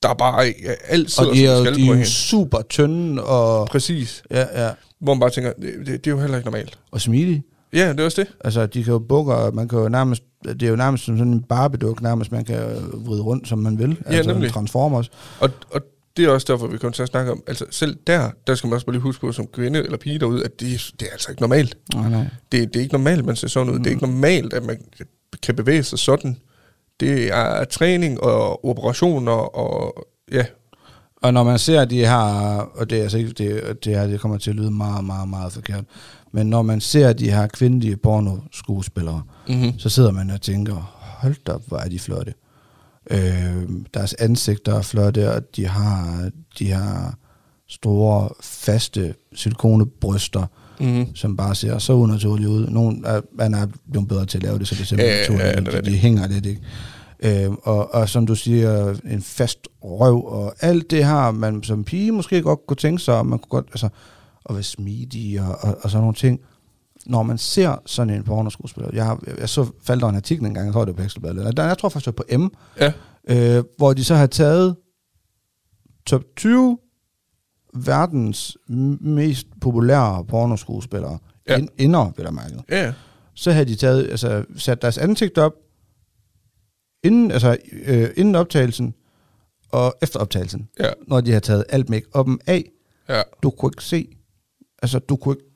der 0.03 0.09
er 0.09 0.15
bare 0.15 0.47
ikke 0.49 0.69
alt 0.89 1.11
sidder 1.11 1.31
Og 1.31 1.37
de 1.37 1.47
er, 1.47 1.75
de 1.75 1.89
er 1.91 1.99
jo 1.99 2.05
super 2.05 2.63
tynde 2.69 3.25
og, 3.25 3.67
Præcis. 3.67 4.23
ja, 4.31 4.65
ja, 4.65 4.71
Hvor 5.01 5.15
man 5.15 5.21
bare 5.21 5.31
tænker, 5.31 5.53
det, 5.53 5.75
det, 5.79 5.87
det 5.87 6.07
er 6.07 6.11
jo 6.11 6.21
heller 6.21 6.37
ikke 6.37 6.47
normalt. 6.51 6.79
og 6.91 7.01
smidige. 7.01 7.43
Ja, 7.73 7.89
det 7.93 8.01
er 8.01 8.05
også 8.05 8.23
det. 8.23 8.31
Altså, 8.45 8.67
de 8.67 8.85
kan 8.85 8.93
jo 8.93 8.99
bukke, 8.99 9.35
og 9.35 9.55
man 9.55 9.69
kan 9.69 9.79
jo 9.79 9.89
nærmest, 9.89 10.23
det 10.45 10.63
er 10.63 10.69
jo 10.69 10.77
nærmest 10.77 11.05
som 11.05 11.19
sådan 11.19 11.33
en 11.33 11.43
barbeduk, 11.43 12.03
nærmest 12.03 12.33
man 12.33 12.45
kan 12.45 12.57
vride 12.93 13.23
rundt, 13.23 13.49
som 13.49 13.59
man 13.59 13.79
vil. 13.79 13.97
altså, 14.07 14.33
nemlig. 14.33 14.51
Transformers. 14.53 15.11
Og, 15.41 15.51
og 15.71 15.81
det 16.17 16.25
er 16.25 16.29
også 16.31 16.53
derfor, 16.53 16.67
vi 16.67 16.79
kommer 16.79 16.93
til 16.93 17.03
at 17.03 17.09
snakke 17.09 17.33
om, 17.33 17.43
altså 17.47 17.65
selv 17.71 17.97
der, 18.07 18.31
der 18.47 18.55
skal 18.55 18.69
man 18.69 18.75
også 18.75 18.87
bare 18.87 18.95
lige 18.95 19.03
huske 19.03 19.21
på, 19.21 19.33
som 19.33 19.47
kvinde 19.47 19.79
eller 19.79 19.99
pige 19.99 20.19
derude, 20.19 20.45
at 20.45 20.61
det, 20.61 20.93
det 21.01 21.09
er 21.09 21.13
altså 21.13 21.31
ikke 21.31 21.43
normalt. 21.43 21.77
Nej, 21.95 22.09
nej. 22.09 22.27
Det, 22.53 22.75
det 22.75 22.77
er 22.77 22.81
ikke 22.81 22.95
normalt, 22.95 23.25
man 23.25 23.37
ser 23.37 23.49
sådan 23.49 23.73
ud. 23.73 23.79
Mm. 23.79 23.83
Det 23.83 23.91
er 23.91 23.95
ikke 23.95 24.07
normalt, 24.07 24.53
at 24.53 24.65
man 24.65 24.79
kan 25.43 25.57
bevæge 25.57 25.83
sig 25.83 25.99
sådan. 25.99 26.37
Det 27.01 27.33
er 27.33 27.65
træning 27.65 28.21
og 28.21 28.65
operationer 28.65 29.57
og 29.57 30.07
ja, 30.33 30.45
Og 31.17 31.35
når 31.35 31.43
man 31.43 31.59
ser 31.59 31.85
de 31.85 31.99
her, 31.99 32.59
og 32.59 32.91
det 32.91 32.99
er 32.99 33.03
altså 33.03 33.19
ikke, 33.19 33.31
det, 33.31 33.85
det, 33.85 33.97
her, 33.97 34.07
det 34.07 34.21
kommer 34.21 34.39
til 34.39 34.51
at 34.51 34.57
lyde 34.57 34.71
meget, 34.71 35.05
meget, 35.05 35.29
meget 35.29 35.53
forkert, 35.53 35.85
men 36.33 36.47
når 36.47 36.63
man 36.63 36.81
ser 36.81 37.13
de 37.13 37.31
her 37.31 37.47
kvindelige 37.47 37.97
pornoskuespillere, 37.97 39.23
mm-hmm. 39.49 39.79
så 39.79 39.89
sidder 39.89 40.11
man 40.11 40.31
og 40.31 40.41
tænker, 40.41 40.75
hold 41.21 41.37
da 41.47 41.53
op, 41.53 41.63
hvor 41.67 41.79
er 41.79 41.89
de 41.89 41.99
flotte. 41.99 42.35
Øh, 43.11 43.69
deres 43.95 44.15
ansigter 44.15 44.75
er 44.75 44.83
flotte, 44.83 45.33
og 45.33 45.43
de 45.57 45.67
har 45.67 46.31
de 46.59 46.65
her 46.65 47.15
store, 47.69 48.29
faste 48.41 49.15
silikonebryster, 49.35 50.47
Mm-hmm. 50.81 51.15
som 51.15 51.37
bare 51.37 51.55
ser 51.55 51.79
så 51.79 51.93
unaturlige 51.93 52.49
ud. 52.49 52.67
Nogle 52.67 52.97
er, 53.05 53.21
man 53.35 53.55
er 53.55 53.67
blevet 53.91 54.09
bedre 54.09 54.27
til 54.27 54.39
at 54.39 54.43
lave 54.43 54.59
det, 54.59 54.69
så 54.69 54.75
det 54.75 54.87
ser 54.87 54.97
ja, 54.97 55.21
naturligt 55.21 55.77
ud. 55.77 55.83
de, 55.83 55.97
hænger 55.97 56.29
lidt, 56.29 56.47
ikke? 56.47 57.45
Øh, 57.45 57.51
og, 57.63 57.95
og 57.95 58.09
som 58.09 58.27
du 58.27 58.35
siger, 58.35 58.95
en 59.11 59.23
fast 59.23 59.59
røv, 59.83 60.27
og 60.27 60.55
alt 60.61 60.91
det 60.91 61.05
her, 61.07 61.31
man 61.31 61.63
som 61.63 61.85
pige 61.85 62.13
måske 62.13 62.43
godt 62.43 62.67
kunne 62.67 62.77
tænke 62.77 63.03
sig, 63.03 63.19
og 63.19 63.27
man 63.27 63.39
kunne 63.39 63.49
godt, 63.51 63.67
altså, 63.69 63.89
at 64.49 64.55
være 64.55 64.63
smidig 64.63 65.41
og, 65.41 65.59
og, 65.61 65.79
og 65.83 65.91
sådan 65.91 66.03
nogle 66.03 66.15
ting. 66.15 66.41
Når 67.07 67.23
man 67.23 67.39
ser 67.39 67.83
sådan 67.87 68.15
en 68.15 68.25
pornoskuespiller, 68.25 68.91
jeg, 68.93 69.05
har, 69.07 69.23
jeg 69.39 69.49
så 69.49 69.71
faldt 69.83 70.03
der 70.03 70.09
en 70.09 70.17
artikel 70.17 70.47
engang, 70.47 70.67
jeg 70.67 70.73
tror 70.73 70.85
det 70.85 70.93
var 70.95 70.97
på 70.97 71.03
Ekstrabladet, 71.05 71.39
eller 71.39 71.53
der, 71.53 71.65
jeg 71.65 71.79
tror 71.79 71.89
faktisk 71.89 72.07
det 72.19 72.25
var 72.31 72.37
på 72.39 72.45
M, 72.45 72.51
Ja, 72.81 72.93
øh, 73.59 73.65
hvor 73.77 73.93
de 73.93 74.05
så 74.05 74.15
har 74.15 74.27
taget 74.27 74.77
top 76.07 76.23
20 76.37 76.79
verdens 77.75 78.57
mest 79.01 79.47
populære 79.61 80.25
pornoskuespillere, 80.25 81.19
Ja. 81.49 81.57
ind, 81.59 81.69
inder, 81.79 82.13
vil 82.17 82.23
jeg 82.25 82.35
mærke. 82.35 82.63
ja, 82.69 82.93
Så 83.35 83.53
havde 83.53 83.65
de 83.67 83.75
taget, 83.77 84.11
altså, 84.11 84.45
sat 84.57 84.83
deres 84.83 84.99
ansigt 84.99 85.39
op, 85.39 85.53
inden, 87.05 87.31
altså, 87.31 87.57
øh, 87.87 88.11
inden 88.17 88.35
optagelsen, 88.35 88.95
og 89.73 89.95
efter 90.03 90.21
optagelsen, 90.21 90.69
ja, 90.81 90.91
når 91.09 91.21
de 91.21 91.33
har 91.33 91.41
taget 91.41 91.65
alt 91.69 91.91
make-up'en 91.91 92.37
af, 92.47 92.71
ja. 93.09 93.23
du 93.43 93.51
kunne 93.51 93.71
ikke 93.75 93.85
se, 93.85 94.09
altså 94.83 94.99
du 94.99 95.17
kunne 95.17 95.35
ikke, 95.35 95.51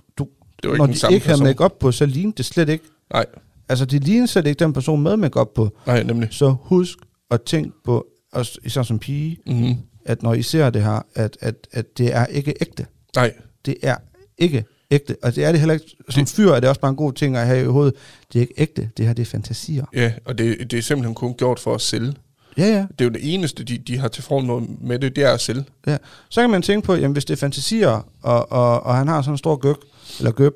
Det 0.63 0.69
var 0.69 0.75
ikke 0.75 0.79
når 0.79 0.87
den 0.87 0.95
de 0.95 0.99
samme 0.99 1.15
ikke 1.15 1.27
havde 1.27 1.39
person. 1.39 1.47
make-up 1.47 1.73
på, 1.81 1.93
så 1.93 2.07
lignede 2.07 2.37
det 2.37 2.45
slet 2.45 2.69
ikke, 2.69 2.85
Nej, 3.13 3.27
altså 3.69 3.85
det 3.85 4.05
lignede 4.05 4.27
slet 4.29 4.47
ikke 4.47 4.59
den 4.65 4.73
person 4.73 5.03
med 5.03 5.17
make-up 5.17 5.49
på, 5.55 5.71
nej, 5.87 6.03
nemlig. 6.03 6.29
så 6.31 6.57
husk 6.63 6.99
at 7.31 7.43
tænke 7.43 7.71
på, 7.85 8.07
også 8.33 8.59
især 8.65 8.83
som 8.83 8.99
pige, 8.99 9.37
Mm-hmm. 9.47 9.75
at 10.05 10.23
når 10.23 10.35
I 10.35 10.43
ser 10.43 10.71
det 10.71 10.83
her, 10.83 11.01
at, 11.15 11.37
at, 11.41 11.55
at 11.73 11.99
det 11.99 12.15
er 12.15 12.27
ikke 12.27 12.55
ægte. 12.61 12.87
Nej, 13.17 13.33
Det 13.67 13.75
er 13.83 13.97
ikke 14.39 14.65
ægte. 14.91 15.17
Og 15.23 15.35
det 15.35 15.45
er 15.45 15.51
det 15.53 15.61
heller 15.61 15.75
ikke. 15.75 15.97
Som 16.09 16.27
fyr 16.27 16.51
er 16.51 16.61
det 16.61 16.69
også 16.69 16.81
bare 16.81 16.91
en 16.91 16.97
god 16.97 17.13
ting 17.13 17.37
at 17.37 17.47
have 17.47 17.63
i 17.63 17.67
hovedet. 17.67 17.95
Det 18.33 18.39
er 18.39 18.41
ikke 18.41 18.55
ægte. 18.57 18.91
Det 18.97 19.07
her, 19.07 19.13
det 19.13 19.23
er 19.23 19.27
fantasier. 19.27 19.85
ja, 19.95 20.13
og 20.25 20.39
det, 20.39 20.71
det 20.71 20.79
er 20.79 20.83
simpelthen 20.83 21.15
kun 21.15 21.35
gjort 21.35 21.61
for 21.61 21.75
at 21.75 21.81
sælge. 21.81 22.15
Ja, 22.57 22.67
ja. 22.67 22.87
Det 22.99 23.01
er 23.01 23.05
jo 23.05 23.11
det 23.11 23.35
eneste, 23.35 23.65
de, 23.65 23.79
de 23.79 23.99
har 23.99 24.09
til 24.09 24.23
formål 24.23 24.67
med 24.81 24.99
det, 24.99 25.17
det 25.17 25.25
er 25.25 25.33
at 25.33 25.41
sælge. 25.41 25.65
ja. 25.87 25.97
Så 26.29 26.41
kan 26.41 26.51
man 26.51 26.63
tænke 26.63 26.87
på, 26.87 26.95
jamen 26.95 27.13
hvis 27.13 27.25
det 27.25 27.35
er 27.35 27.39
fantasier, 27.39 28.07
og, 28.23 28.53
og, 28.53 28.83
og 28.83 28.97
han 28.97 29.09
har 29.09 29.23
sådan 29.23 29.35
en 29.35 29.39
stor 29.39 29.57
gøk, 29.57 29.77
eller 30.19 30.33
gøb, 30.33 30.53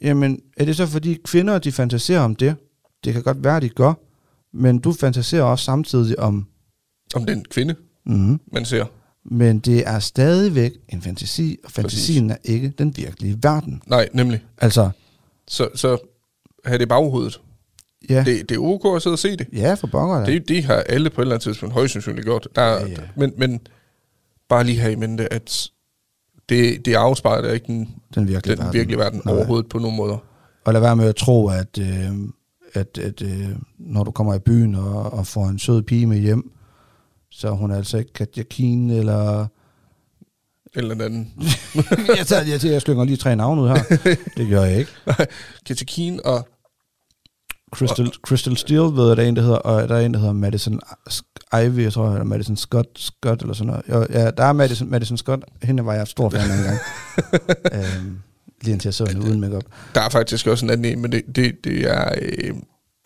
jamen 0.00 0.40
er 0.56 0.64
det 0.64 0.76
så 0.76 0.86
fordi 0.86 1.14
kvinder, 1.24 1.58
de 1.58 1.72
fantaserer 1.72 2.20
om 2.20 2.36
det? 2.36 2.56
Det 3.04 3.12
kan 3.12 3.22
godt 3.22 3.44
være, 3.44 3.60
de 3.60 3.68
gør. 3.68 3.92
Men 4.52 4.78
du 4.78 4.92
fantaserer 4.92 5.42
også 5.42 5.64
samtidig 5.64 6.18
om, 6.18 6.46
Om 7.14 7.26
den 7.26 7.44
kvinde, 7.50 7.74
mm, 8.06 8.40
man 8.52 8.64
ser. 8.64 8.84
men 9.24 9.58
det 9.58 9.88
er 9.88 9.98
stadigvæk 9.98 10.72
en 10.88 11.02
fantasi, 11.02 11.56
og 11.64 11.70
fantasien 11.70 12.30
er 12.30 12.36
ikke 12.44 12.72
den 12.78 12.96
virkelige 12.96 13.38
verden. 13.42 13.82
Nej, 13.86 14.08
nemlig. 14.12 14.44
Altså, 14.58 14.90
Så, 15.48 15.68
så 15.74 15.98
have 16.64 16.78
det 16.78 16.84
i 16.84 16.86
baghovedet. 16.86 17.40
ja, 18.10 18.24
Det, 18.26 18.48
det 18.48 18.54
er 18.54 18.58
ok 18.60 18.96
at 18.96 19.02
sidde 19.02 19.14
og 19.14 19.18
se 19.18 19.36
det. 19.36 19.46
ja 19.52 19.74
for 19.74 19.86
pokker. 19.86 20.24
Det, 20.24 20.48
det 20.48 20.64
har 20.64 20.74
alle 20.74 21.10
på 21.10 21.20
et 21.20 21.24
eller 21.24 21.34
andet 21.34 21.42
tidspunkt 21.44 21.72
højst 21.72 21.92
sandsynligt 21.92 22.24
gjort. 22.24 22.48
Der, 22.54 22.62
Ja, 22.64 22.86
ja. 22.86 22.96
Men, 23.16 23.32
men 23.38 23.60
bare 24.48 24.64
lige 24.64 24.78
have 24.78 24.92
i 24.92 24.96
mente, 24.96 25.32
at 25.32 25.68
det, 26.48 26.86
det 26.86 26.94
afspejler 26.94 27.52
ikke 27.52 27.66
den, 27.66 27.88
den 28.14 28.28
virkelige 28.28 28.56
den 28.56 28.72
virkelige 28.72 28.98
verden 28.98 29.22
Nej. 29.24 29.34
overhovedet 29.34 29.68
på 29.68 29.78
nogen 29.78 29.96
måder. 29.96 30.18
Og 30.64 30.72
lad 30.72 30.80
være 30.80 30.96
med 30.96 31.08
at 31.08 31.16
tro, 31.16 31.48
at, 31.48 31.78
øh, 31.80 32.10
at, 32.74 32.98
at 32.98 33.22
øh, 33.22 33.48
når 33.78 34.04
du 34.04 34.10
kommer 34.10 34.34
i 34.34 34.38
byen 34.38 34.74
og, 34.74 35.12
og 35.12 35.26
får 35.26 35.46
en 35.46 35.58
sød 35.58 35.82
pige 35.82 36.06
med 36.06 36.18
hjem, 36.18 36.52
så 37.30 37.48
er 37.48 37.52
hun 37.52 37.70
altså 37.70 37.98
ikke 37.98 38.12
Katja 38.12 38.42
Keen, 38.42 38.90
eller... 38.90 39.46
Eller 40.74 40.94
en 40.94 41.00
anden. 41.00 41.32
jeg, 42.18 42.26
tager, 42.26 42.42
jeg, 42.42 42.64
jeg 42.64 42.82
slynger 42.82 43.04
lige 43.04 43.16
tre 43.16 43.36
navne 43.36 43.62
ud 43.62 43.68
her. 43.68 43.98
Det 44.36 44.48
gør 44.48 44.64
jeg 44.64 44.78
ikke. 44.78 44.90
Katakin 45.66 46.20
og... 46.24 46.48
Crystal, 47.72 48.12
Crystal 48.22 48.56
Steel, 48.56 48.80
ved 48.80 49.08
jeg, 49.08 49.16
der 49.16 49.22
er 49.22 49.26
en, 49.28 49.36
der 49.36 49.42
hedder, 49.42 49.56
og 49.56 49.88
der 49.88 49.96
er 49.96 50.06
en, 50.06 50.14
der 50.14 50.20
hedder 50.20 50.32
Madison 50.32 50.80
Ivy, 51.52 51.82
jeg 51.82 51.92
tror, 51.92 52.10
eller 52.10 52.24
Madison 52.24 52.56
Scott, 52.56 52.86
Scott 52.98 53.42
eller 53.42 53.54
sådan 53.54 53.80
noget. 53.88 54.08
Ja, 54.10 54.30
der 54.30 54.44
er 54.44 54.52
Madison, 54.52 54.90
Madison 54.90 55.16
Scott, 55.16 55.44
hende 55.62 55.84
var 55.86 55.94
jeg 55.94 56.08
stor 56.08 56.30
fan 56.30 56.50
af 56.50 56.56
en 56.58 56.64
gang. 56.64 56.78
øhm, 58.04 58.18
lige 58.62 58.72
indtil 58.72 58.88
jeg 58.88 58.94
så 58.94 59.06
hende 59.06 59.26
uden 59.26 59.40
makeup. 59.40 59.64
Der 59.94 60.00
er 60.00 60.08
faktisk 60.08 60.46
også 60.46 60.66
en 60.66 60.70
anden 60.70 60.84
en, 60.84 61.02
men 61.02 61.12
det, 61.12 61.22
det, 61.36 61.64
det 61.64 61.90
er... 61.90 62.12
Øh, 62.22 62.54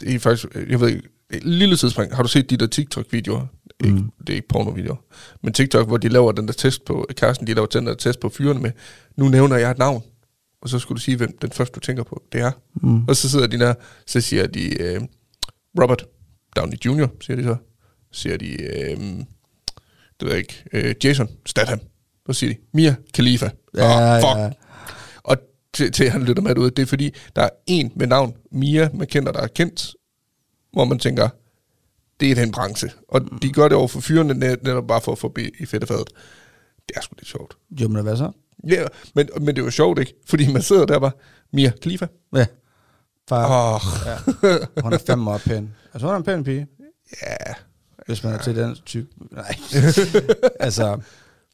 det 0.01 0.15
er 0.15 0.19
faktisk... 0.19 0.47
Jeg 0.69 0.81
ved 0.81 0.89
ikke... 0.89 1.03
Et 1.31 1.45
lille 1.45 1.77
tidsspring. 1.77 2.17
Har 2.17 2.23
du 2.23 2.29
set 2.29 2.51
de 2.51 2.57
der 2.57 2.67
TikTok-videoer? 2.67 3.47
Ikke, 3.85 3.97
Mm. 3.97 4.11
Det 4.21 4.31
er 4.31 4.35
ikke 4.35 4.49
porno-videoer. 4.49 4.97
Men 5.43 5.53
TikTok, 5.53 5.87
hvor 5.87 5.97
de 5.97 6.09
laver 6.09 6.33
den 6.33 6.47
der 6.47 6.53
test 6.53 6.85
på... 6.85 7.07
Kæresten, 7.17 7.47
de 7.47 7.55
laver 7.55 7.67
den 7.67 7.87
der 7.87 7.95
test 7.95 8.21
på 8.21 8.29
fyrene 8.29 8.61
med. 8.61 8.71
Nu 9.17 9.29
nævner 9.29 9.57
jeg 9.57 9.71
et 9.71 9.79
navn. 9.79 10.03
Og 10.63 10.69
så 10.69 10.79
skulle 10.79 10.97
du 10.97 11.03
sige, 11.03 11.17
hvem 11.17 11.39
den 11.43 11.53
første, 11.53 11.75
du 11.75 11.81
tænker 11.81 12.03
på, 12.03 12.23
det 12.33 12.41
er. 12.41 12.51
Mm. 12.75 13.05
Og 13.09 13.17
så 13.17 13.31
sidder 13.31 13.47
de 13.47 13.59
der, 13.59 13.75
så 14.07 14.21
siger 14.21 14.47
de, 14.47 14.83
øh, 14.83 15.01
Robert 15.83 16.07
Downey 16.57 16.77
Jr., 16.87 17.07
siger 17.21 17.37
de 17.37 17.43
så. 17.45 17.57
Så 18.13 18.21
siger 18.21 18.37
de, 18.37 18.63
øh, 18.63 18.97
det 18.97 19.27
ved 20.21 20.29
jeg 20.31 20.39
ikke, 20.39 20.65
øh, 20.73 20.95
Jason 21.05 21.29
Statham. 21.47 21.81
Så 22.27 22.33
siger 22.33 22.53
de, 22.53 22.59
Mia 22.75 22.95
Khalifa. 23.15 23.51
Ja, 23.77 24.15
Ah, 24.17 24.21
fuck. 24.23 24.37
ja. 24.39 24.51
Og 25.23 25.37
til, 25.75 25.93
til 25.93 26.11
han 26.11 26.23
lytter 26.25 26.43
med 26.43 26.59
ud, 26.59 26.71
det 26.71 26.83
er 26.83 26.87
fordi, 26.87 27.11
der 27.37 27.43
er 27.43 27.49
en 27.67 27.93
med 27.97 28.07
navn, 28.07 28.35
Mia, 28.53 28.91
man 28.95 29.07
kender, 29.07 29.33
der 29.33 29.41
er 29.41 29.47
kendt, 29.47 29.95
hvor 30.73 30.85
man 30.85 30.99
tænker, 30.99 31.29
det 32.21 32.31
er 32.31 32.35
den 32.35 32.53
branche. 32.53 32.91
Og 33.09 33.21
de 33.43 33.53
gør 33.53 33.69
det 33.69 33.77
over 33.77 33.89
for 33.89 34.01
fyrene, 34.01 34.33
net- 34.35 34.63
netop 34.63 34.87
bare 34.87 35.01
for 35.01 35.13
at 35.13 35.19
få 35.19 35.35
i 35.59 35.67
fedtefadet. 35.67 36.09
Det 36.89 36.97
er 36.97 37.01
sgu 37.01 37.15
lidt 37.19 37.29
sjovt. 37.29 37.57
Jo, 37.71 37.89
men 37.89 38.03
hvad 38.03 38.17
så? 38.17 38.31
Ja, 38.69 38.85
men, 39.15 39.29
men 39.41 39.57
det 39.57 39.63
jo 39.63 39.71
sjovt, 39.71 39.99
ikke? 39.99 40.15
Fordi 40.27 40.53
man 40.53 40.63
sidder 40.63 40.87
der 40.87 40.99
bare, 40.99 41.13
Mia 41.53 41.73
Khalifa. 41.83 42.07
Ja. 42.37 42.47
Far, 43.29 43.75
Åh, 43.75 43.81
ja. 44.07 44.83
Hun 44.83 44.93
er 44.93 44.99
fem 45.07 45.29
år 45.29 45.39
pæn. 45.39 45.75
Altså, 45.95 46.07
hun 46.07 46.15
er 46.15 46.19
en 46.19 46.25
pæn 46.25 46.45
pige. 46.45 46.67
ja. 47.23 47.37
Hvis 48.07 48.25
man 48.25 48.33
er 48.35 48.39
til 48.39 48.57
den 48.57 48.77
type. 48.87 49.09
Nej. 49.31 49.57
altså, 50.61 51.01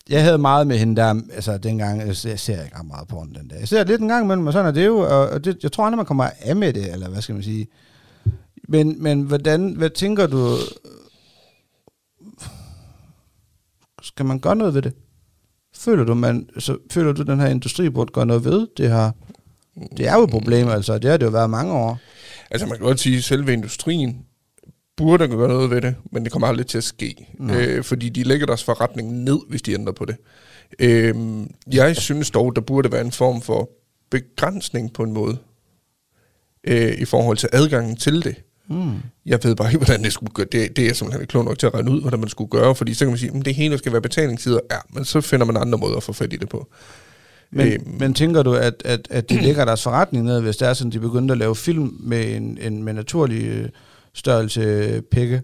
jeg 0.09 0.23
havde 0.25 0.39
meget 0.39 0.67
med 0.67 0.79
hende 0.79 0.97
der, 0.97 1.21
altså 1.33 1.59
dengang, 1.59 2.07
jeg 2.07 2.17
ser, 2.17 2.29
jeg 2.29 2.39
ser 2.41 2.65
ikke 2.65 2.77
ret 2.79 2.87
meget 2.87 3.09
på 3.09 3.27
den 3.35 3.49
dag. 3.49 3.61
Jeg 3.61 3.69
ser 3.69 3.85
lidt 3.85 4.01
en 4.01 4.09
gang 4.09 4.25
imellem, 4.25 4.47
og 4.47 4.53
sådan 4.53 4.67
er 4.67 4.71
det 4.71 4.87
jo, 4.87 4.99
og 4.99 5.29
og 5.29 5.45
det, 5.45 5.59
jeg 5.63 5.73
tror 5.73 5.85
aldrig, 5.85 5.97
man 5.97 6.07
kommer 6.07 6.31
af 6.41 6.57
med 6.57 6.73
det, 6.73 6.93
eller 6.93 7.09
hvad 7.09 7.23
skal 7.23 7.35
man 7.35 7.45
sige. 7.45 7.67
Men, 8.69 9.03
men 9.03 9.23
hvordan, 9.23 9.73
hvad 9.73 9.91
tænker 9.91 10.27
du, 10.27 10.57
skal 14.03 14.27
man 14.27 14.41
gøre 14.41 14.57
noget 14.57 14.75
ved 14.75 14.83
det? 14.83 14.93
Føler 15.79 16.05
du, 16.05 16.15
man, 16.15 16.49
så 16.59 16.79
føler 16.91 17.13
du, 17.13 17.23
den 17.23 17.41
her 17.41 17.47
industri 17.47 17.89
burde 17.89 18.13
gøre 18.13 18.27
noget 18.27 18.45
ved 18.45 18.67
det 18.77 18.91
her? 18.91 19.11
Det 19.97 20.07
er 20.09 20.15
jo 20.15 20.25
et 20.25 20.31
problem, 20.31 20.69
altså. 20.69 20.99
Det 20.99 21.11
har 21.11 21.17
det 21.17 21.27
jo 21.27 21.31
været 21.31 21.51
mange 21.51 21.73
år. 21.73 21.99
Altså 22.51 22.67
man 22.67 22.77
kan 22.77 22.87
godt 22.87 23.01
sige, 23.01 23.17
at 23.17 23.25
selve 23.25 23.53
industrien 23.53 24.25
burde 24.97 25.29
gøre 25.29 25.49
noget 25.49 25.71
ved 25.71 25.81
det, 25.81 25.95
men 26.13 26.25
det 26.25 26.33
kommer 26.33 26.49
aldrig 26.49 26.67
til 26.67 26.79
at 26.79 26.85
ske. 26.85 27.29
Øh, 27.41 27.85
fordi 27.85 28.09
de 28.09 28.23
lægger 28.23 28.47
deres 28.47 28.65
forretning 28.65 29.13
ned, 29.13 29.39
hvis 29.49 29.63
de 29.63 29.73
ændrer 29.73 29.93
på 29.93 30.05
det. 30.05 30.17
Øh, 30.79 31.15
jeg 31.73 31.97
synes 31.97 32.31
dog, 32.31 32.57
der 32.57 32.63
burde 32.63 32.93
være 32.93 33.01
en 33.01 33.13
form 33.13 33.43
for 33.43 33.71
begrænsning 34.11 34.93
på 34.93 35.03
en 35.03 35.13
måde, 35.13 35.39
øh, 36.65 37.01
i 37.01 37.05
forhold 37.05 37.37
til 37.37 37.49
adgangen 37.53 37.97
til 37.97 38.25
det. 38.25 38.37
Mm. 38.71 38.93
Jeg 39.27 39.39
ved 39.43 39.57
bare 39.57 39.69
ikke, 39.69 39.79
hvordan 39.85 40.05
det 40.05 40.13
skulle 40.13 40.33
gøre. 40.35 40.47
Det, 40.53 40.77
det 40.77 40.83
er 40.83 40.87
jeg 40.87 40.97
simpelthen 40.97 41.23
ikke 41.23 41.31
klog 41.31 41.45
nok 41.45 41.59
til 41.59 41.67
at 41.67 41.75
regne 41.75 41.91
ud, 41.91 42.01
hvordan 42.01 42.21
man 42.21 42.29
skulle 42.29 42.51
gøre, 42.51 42.75
fordi 42.75 42.95
så 42.95 43.05
kan 43.05 43.09
man 43.09 43.19
sige, 43.19 43.33
at 43.39 43.45
det 43.45 43.55
hele 43.55 43.79
skal 43.79 43.93
være 43.93 44.01
betalingstider. 44.03 44.61
Ja, 44.71 44.77
men 44.91 45.05
så 45.05 45.21
finder 45.21 45.47
man 45.47 45.57
andre 45.57 45.79
måder 45.79 45.97
at 45.97 46.03
få 46.03 46.13
fat 46.13 46.33
i 46.33 46.37
det 46.37 46.49
på. 46.49 46.69
Men, 47.51 47.73
Øhm. 47.73 47.97
men 47.99 48.15
tænker 48.15 48.43
du, 48.43 48.55
at, 48.55 48.75
at, 48.85 49.09
at 49.11 49.31
de 49.31 49.41
lægger 49.41 49.65
deres 49.65 49.83
forretning 49.83 50.25
ned, 50.25 50.41
hvis 50.41 50.57
det 50.57 50.69
er 50.69 50.73
sådan, 50.73 50.91
de 50.93 50.99
begyndte 51.01 51.33
at 51.33 51.39
lave 51.39 51.57
film 51.57 51.97
med 52.01 52.37
en, 52.37 52.59
en 52.61 52.83
med 52.83 52.93
naturlig 52.93 53.45
øh, 53.45 53.69
størrelse 54.15 55.03
pikke, 55.11 55.43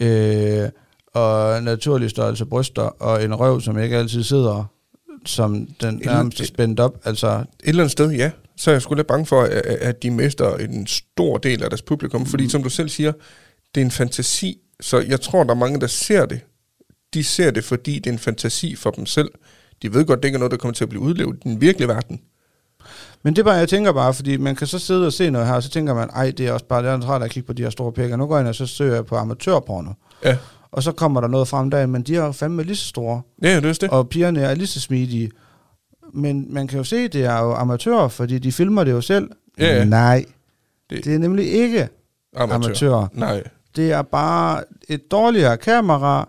øh, 0.00 0.68
og 1.14 1.62
naturlig 1.62 2.10
størrelse 2.10 2.44
bryster, 2.44 2.82
og 2.82 3.24
en 3.24 3.34
røv, 3.34 3.60
som 3.60 3.78
ikke 3.78 3.96
altid 3.96 4.22
sidder, 4.22 4.64
som 5.26 5.66
den 5.80 6.02
nærmest 6.04 6.40
er 6.40 6.44
spændt 6.44 6.80
op. 6.80 6.94
Altså, 7.04 7.28
Et 7.38 7.46
eller 7.68 7.82
andet 7.82 7.92
sted, 7.92 8.10
ja. 8.10 8.30
Så 8.56 8.70
er 8.70 8.74
jeg 8.74 8.82
sgu 8.82 8.94
lidt 8.94 9.06
bange 9.06 9.26
for, 9.26 9.42
at, 9.42 10.02
de 10.02 10.10
mister 10.10 10.56
en 10.56 10.86
stor 10.86 11.38
del 11.38 11.62
af 11.62 11.70
deres 11.70 11.82
publikum. 11.82 12.20
Mm. 12.20 12.26
Fordi 12.26 12.48
som 12.48 12.62
du 12.62 12.68
selv 12.68 12.88
siger, 12.88 13.12
det 13.74 13.80
er 13.80 13.84
en 13.84 13.90
fantasi. 13.90 14.58
Så 14.80 15.00
jeg 15.00 15.20
tror, 15.20 15.44
der 15.44 15.50
er 15.50 15.58
mange, 15.58 15.80
der 15.80 15.86
ser 15.86 16.26
det. 16.26 16.40
De 17.14 17.24
ser 17.24 17.50
det, 17.50 17.64
fordi 17.64 17.94
det 17.94 18.06
er 18.06 18.12
en 18.12 18.18
fantasi 18.18 18.76
for 18.76 18.90
dem 18.90 19.06
selv. 19.06 19.30
De 19.82 19.94
ved 19.94 20.04
godt, 20.04 20.22
det 20.22 20.28
ikke 20.28 20.36
er 20.36 20.38
noget, 20.38 20.50
der 20.50 20.56
kommer 20.56 20.74
til 20.74 20.84
at 20.84 20.88
blive 20.88 21.02
udlevet 21.02 21.36
i 21.36 21.48
den 21.48 21.60
virkelige 21.60 21.88
verden. 21.88 22.20
Men 23.22 23.36
det 23.36 23.42
er 23.42 23.44
bare, 23.44 23.54
jeg 23.54 23.68
tænker 23.68 23.92
bare, 23.92 24.14
fordi 24.14 24.36
man 24.36 24.56
kan 24.56 24.66
så 24.66 24.78
sidde 24.78 25.06
og 25.06 25.12
se 25.12 25.30
noget 25.30 25.46
her, 25.46 25.54
og 25.54 25.62
så 25.62 25.70
tænker 25.70 25.94
man, 25.94 26.08
ej, 26.08 26.30
det 26.30 26.46
er 26.46 26.52
også 26.52 26.66
bare, 26.66 26.82
det 26.82 26.90
er 26.90 27.00
træt 27.00 27.22
at 27.22 27.30
kigge 27.30 27.46
på 27.46 27.52
de 27.52 27.62
her 27.62 27.70
store 27.70 27.92
pikker. 27.92 28.16
Nu 28.16 28.26
går 28.26 28.36
jeg 28.36 28.42
ind 28.42 28.48
og 28.48 28.54
så 28.54 28.66
søger 28.66 28.94
jeg 28.94 29.06
på 29.06 29.16
amatørporno. 29.16 29.92
Ja. 30.24 30.36
Og 30.70 30.82
så 30.82 30.92
kommer 30.92 31.20
der 31.20 31.28
noget 31.28 31.48
frem 31.48 31.70
der, 31.70 31.86
men 31.86 32.02
de 32.02 32.16
er 32.16 32.24
jo 32.24 32.32
fandme 32.32 32.62
lige 32.62 32.76
så 32.76 32.86
store. 32.86 33.22
Ja, 33.42 33.56
det 33.56 33.64
er 33.64 33.72
det. 33.72 33.90
Og 33.90 34.08
pigerne 34.08 34.40
er 34.40 34.54
lige 34.54 34.66
så 34.66 34.80
smidige. 34.80 35.30
Men 36.12 36.54
man 36.54 36.66
kan 36.66 36.78
jo 36.78 36.84
se, 36.84 37.08
det 37.08 37.24
er 37.24 37.38
jo 37.38 37.52
amatører, 37.54 38.08
fordi 38.08 38.38
de 38.38 38.52
filmer 38.52 38.84
det 38.84 38.92
jo 38.92 39.00
selv. 39.00 39.30
Ja, 39.58 39.76
ja. 39.76 39.84
Nej, 39.84 40.24
Det- 40.90 41.04
det, 41.04 41.14
er 41.14 41.18
nemlig 41.18 41.52
ikke 41.52 41.88
Amatør. 42.36 42.54
amatører. 42.54 43.06
Nej. 43.12 43.42
Det 43.76 43.92
er 43.92 44.02
bare 44.02 44.62
et 44.88 45.10
dårligere 45.10 45.56
kamera. 45.56 46.28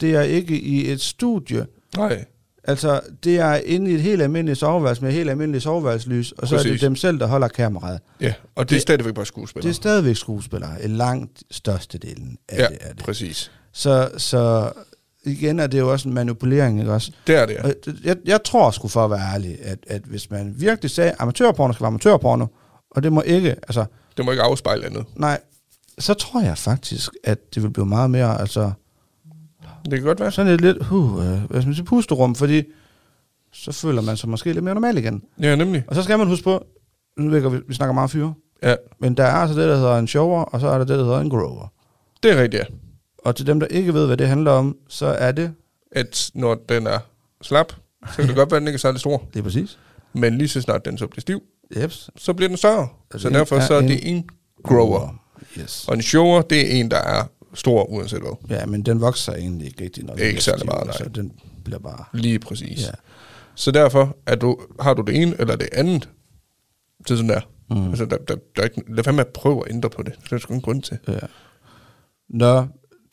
Det 0.00 0.14
er 0.14 0.22
ikke 0.22 0.60
i 0.60 0.90
et 0.90 1.00
studie. 1.00 1.66
Nej. 1.96 2.24
Altså, 2.64 3.00
det 3.24 3.38
er 3.38 3.54
inde 3.54 3.90
i 3.90 3.94
et 3.94 4.00
helt 4.00 4.22
almindeligt 4.22 4.58
soveværelse 4.58 5.02
med 5.02 5.10
et 5.10 5.14
helt 5.16 5.30
almindeligt 5.30 5.62
soveværelseslys, 5.64 6.32
og 6.32 6.48
så 6.48 6.54
er 6.54 6.58
Præcis. 6.58 6.72
det 6.72 6.80
dem 6.80 6.96
selv, 6.96 7.18
der 7.18 7.26
holder 7.26 7.48
kameraet. 7.48 8.00
Ja, 8.20 8.34
og 8.54 8.68
det, 8.68 8.74
er 8.74 8.76
Det- 8.76 8.82
stadigvæk 8.82 9.14
bare 9.14 9.26
skuespillere. 9.26 9.62
Det 9.62 9.70
er 9.70 9.74
stadigvæk 9.74 10.16
skuespillere, 10.16 10.84
i 10.84 10.86
langt 10.86 11.42
størstedelen 11.50 12.38
af 12.48 12.58
ja, 12.58 12.66
det 12.66 12.78
er 12.80 12.92
det. 12.92 13.04
præcis. 13.04 13.50
Så, 13.72 14.10
så 14.16 14.72
igen 15.26 15.60
er 15.60 15.66
det 15.66 15.78
jo 15.78 15.92
også 15.92 16.08
en 16.08 16.14
manipulering, 16.14 16.78
ikke 16.80 16.92
også? 16.92 17.10
Det 17.26 17.36
er 17.36 17.46
det, 17.46 17.54
ja. 17.64 17.92
Jeg, 18.04 18.16
jeg 18.24 18.42
tror 18.44 18.70
sgu 18.70 18.88
for 18.88 19.04
at 19.04 19.10
være 19.10 19.34
ærlig, 19.34 19.56
at, 19.62 19.78
at 19.86 20.02
hvis 20.02 20.30
man 20.30 20.54
virkelig 20.56 20.90
sagde, 20.90 21.10
at 21.10 21.16
amatørporno 21.18 21.72
skal 21.72 21.82
være 21.84 21.88
amatørporno, 21.88 22.46
og 22.90 23.02
det 23.02 23.12
må 23.12 23.20
ikke, 23.22 23.50
altså, 23.50 23.84
Det 24.16 24.24
må 24.24 24.30
ikke 24.30 24.42
afspejle 24.42 24.86
andet. 24.86 25.04
nej, 25.16 25.40
så 25.98 26.14
tror 26.14 26.40
jeg 26.40 26.58
faktisk, 26.58 27.12
at 27.24 27.54
det 27.54 27.62
vil 27.62 27.70
blive 27.70 27.86
meget 27.86 28.10
mere, 28.10 28.40
altså, 28.40 28.72
Det 29.84 29.92
kan 29.92 30.02
godt 30.02 30.20
være. 30.20 30.30
sådan 30.32 30.52
et 30.52 30.60
lidt, 30.60 30.76
uh, 30.90 31.14
øh, 31.26 31.28
hvad 31.28 31.60
skal 31.60 31.66
man 31.66 31.74
sige, 31.74 31.84
pusterum, 31.84 32.34
fordi 32.34 32.62
så 33.52 33.72
føler 33.72 34.02
man 34.02 34.16
sig 34.16 34.28
måske 34.28 34.52
lidt 34.52 34.64
mere 34.64 34.74
normal 34.74 34.98
igen. 34.98 35.22
Ja, 35.42 35.56
nemlig. 35.56 35.84
Og 35.88 35.94
så 35.94 36.02
skal 36.02 36.18
man 36.18 36.26
huske 36.28 36.44
på, 36.44 36.64
nu 37.18 37.34
jeg, 37.34 37.52
vi, 37.52 37.58
vi 37.68 37.74
snakker 37.74 37.92
meget 37.94 38.10
fyre, 38.10 38.34
Ja, 38.62 38.74
men 39.00 39.16
der 39.16 39.24
er 39.24 39.32
altså 39.32 39.60
det, 39.60 39.68
der 39.68 39.76
hedder 39.76 39.98
en 39.98 40.06
shower, 40.08 40.42
og 40.42 40.60
så 40.60 40.66
er 40.68 40.78
der 40.78 40.84
det, 40.84 40.98
der 40.98 41.04
hedder 41.04 41.20
en 41.20 41.30
grower. 41.30 41.72
det 42.22 42.30
er 42.32 42.42
rigtigt, 42.42 42.60
ja. 42.70 42.74
Og 43.26 43.36
til 43.36 43.46
dem, 43.46 43.60
der 43.60 43.66
ikke 43.66 43.94
ved, 43.94 44.06
hvad 44.06 44.16
det 44.16 44.28
handler 44.28 44.50
om, 44.50 44.76
så 44.88 45.06
er 45.06 45.32
det, 45.32 45.54
At 45.92 46.30
når 46.34 46.54
den 46.68 46.86
er 46.86 46.98
slap, 47.42 47.72
så 48.10 48.16
kan 48.16 48.26
det 48.28 48.36
godt 48.36 48.50
være, 48.50 48.56
at 48.56 48.60
den 48.60 48.68
ikke 48.68 48.76
er 48.76 48.78
særlig 48.78 49.00
stor. 49.00 49.24
det 49.34 49.38
er 49.38 49.42
præcis, 49.42 49.78
Men 50.12 50.38
lige 50.38 50.48
så 50.48 50.60
snart 50.60 50.84
den 50.84 50.98
så 50.98 51.06
bliver 51.06 51.20
stiv, 51.20 51.42
Jeps. 51.76 52.10
så 52.16 52.32
bliver 52.32 52.48
den 52.48 52.56
større. 52.56 52.88
Og 53.14 53.20
Så 53.20 53.28
derfor 53.30 53.56
er 53.56 53.60
så 53.66 53.74
er 53.74 53.78
en 53.78 53.88
det 53.88 54.10
en 54.10 54.28
grower. 54.64 55.22
Yes. 55.58 55.88
Og 55.88 55.94
en 55.94 56.02
shower, 56.02 56.42
det 56.42 56.60
er 56.76 56.80
en, 56.80 56.90
der 56.90 56.96
er 56.96 57.24
stor 57.54 57.84
uanset 57.84 58.20
hvad. 58.20 58.56
Ja, 58.58 58.66
men 58.66 58.82
den 58.82 59.00
vokser 59.00 59.32
egentlig 59.32 59.66
ikke 59.66 59.84
rigtig, 59.84 60.04
når 60.04 60.14
den 60.14 60.22
Ikke 60.24 60.44
særlig 60.44 60.66
meget, 60.66 60.86
nej. 60.86 60.96
Så 60.96 61.08
den 61.08 61.32
bliver 61.64 61.78
bare... 61.78 62.04
Lige 62.12 62.38
præcis. 62.38 62.82
Ja. 62.82 62.90
Så 63.54 63.70
derfor 63.70 64.16
er 64.26 64.34
du, 64.36 64.58
har 64.80 64.94
du 64.94 65.02
det 65.02 65.22
ene 65.22 65.36
eller 65.40 65.56
det 65.56 65.68
andet 65.72 66.08
til 67.06 67.16
sådan 67.16 67.28
der. 67.30 67.40
Mm. 67.70 67.88
Altså, 67.88 68.04
der, 68.04 68.16
der, 68.16 68.34
der 68.56 68.62
er 68.62 68.64
ikke, 68.64 68.82
lad 68.94 69.04
være 69.04 69.12
med 69.14 69.24
at 69.24 69.32
prøve 69.32 69.62
at 69.66 69.72
ændre 69.74 69.90
på 69.90 70.02
det. 70.02 70.14
Det 70.24 70.32
er 70.32 70.38
sgu 70.38 70.52
ingen 70.52 70.62
grund 70.62 70.82
til. 70.82 70.98
ja. 71.08 71.18
Nå, 72.28 72.66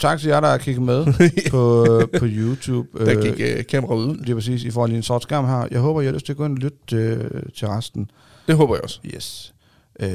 tak 0.03 0.19
til 0.19 0.29
jer, 0.29 0.39
der 0.39 0.47
har 0.47 0.57
kigget 0.57 0.83
med 0.83 1.05
på, 1.51 1.85
på 2.19 2.25
YouTube. 2.25 3.05
Der 3.05 3.21
gik 3.21 3.39
øh, 3.39 3.65
kameraet 3.65 4.05
ud. 4.05 4.17
Det 4.17 4.29
er 4.29 4.35
præcis, 4.35 4.63
I 4.63 4.71
får 4.71 4.87
lige 4.87 4.97
en 4.97 5.03
sort 5.03 5.23
skærm 5.23 5.45
her. 5.45 5.67
Jeg 5.71 5.79
håber, 5.79 6.01
I 6.01 6.05
har 6.05 6.11
lyst 6.11 6.25
til 6.25 6.33
at 6.33 6.37
gå 6.37 6.45
ind 6.45 6.53
og 6.53 6.57
lytte 6.57 6.95
øh, 6.95 7.43
til 7.55 7.67
resten. 7.67 8.11
Det 8.47 8.55
håber 8.55 8.75
jeg 8.75 8.83
også. 8.83 8.99
Yes. 9.15 9.53
Øh, 9.99 10.09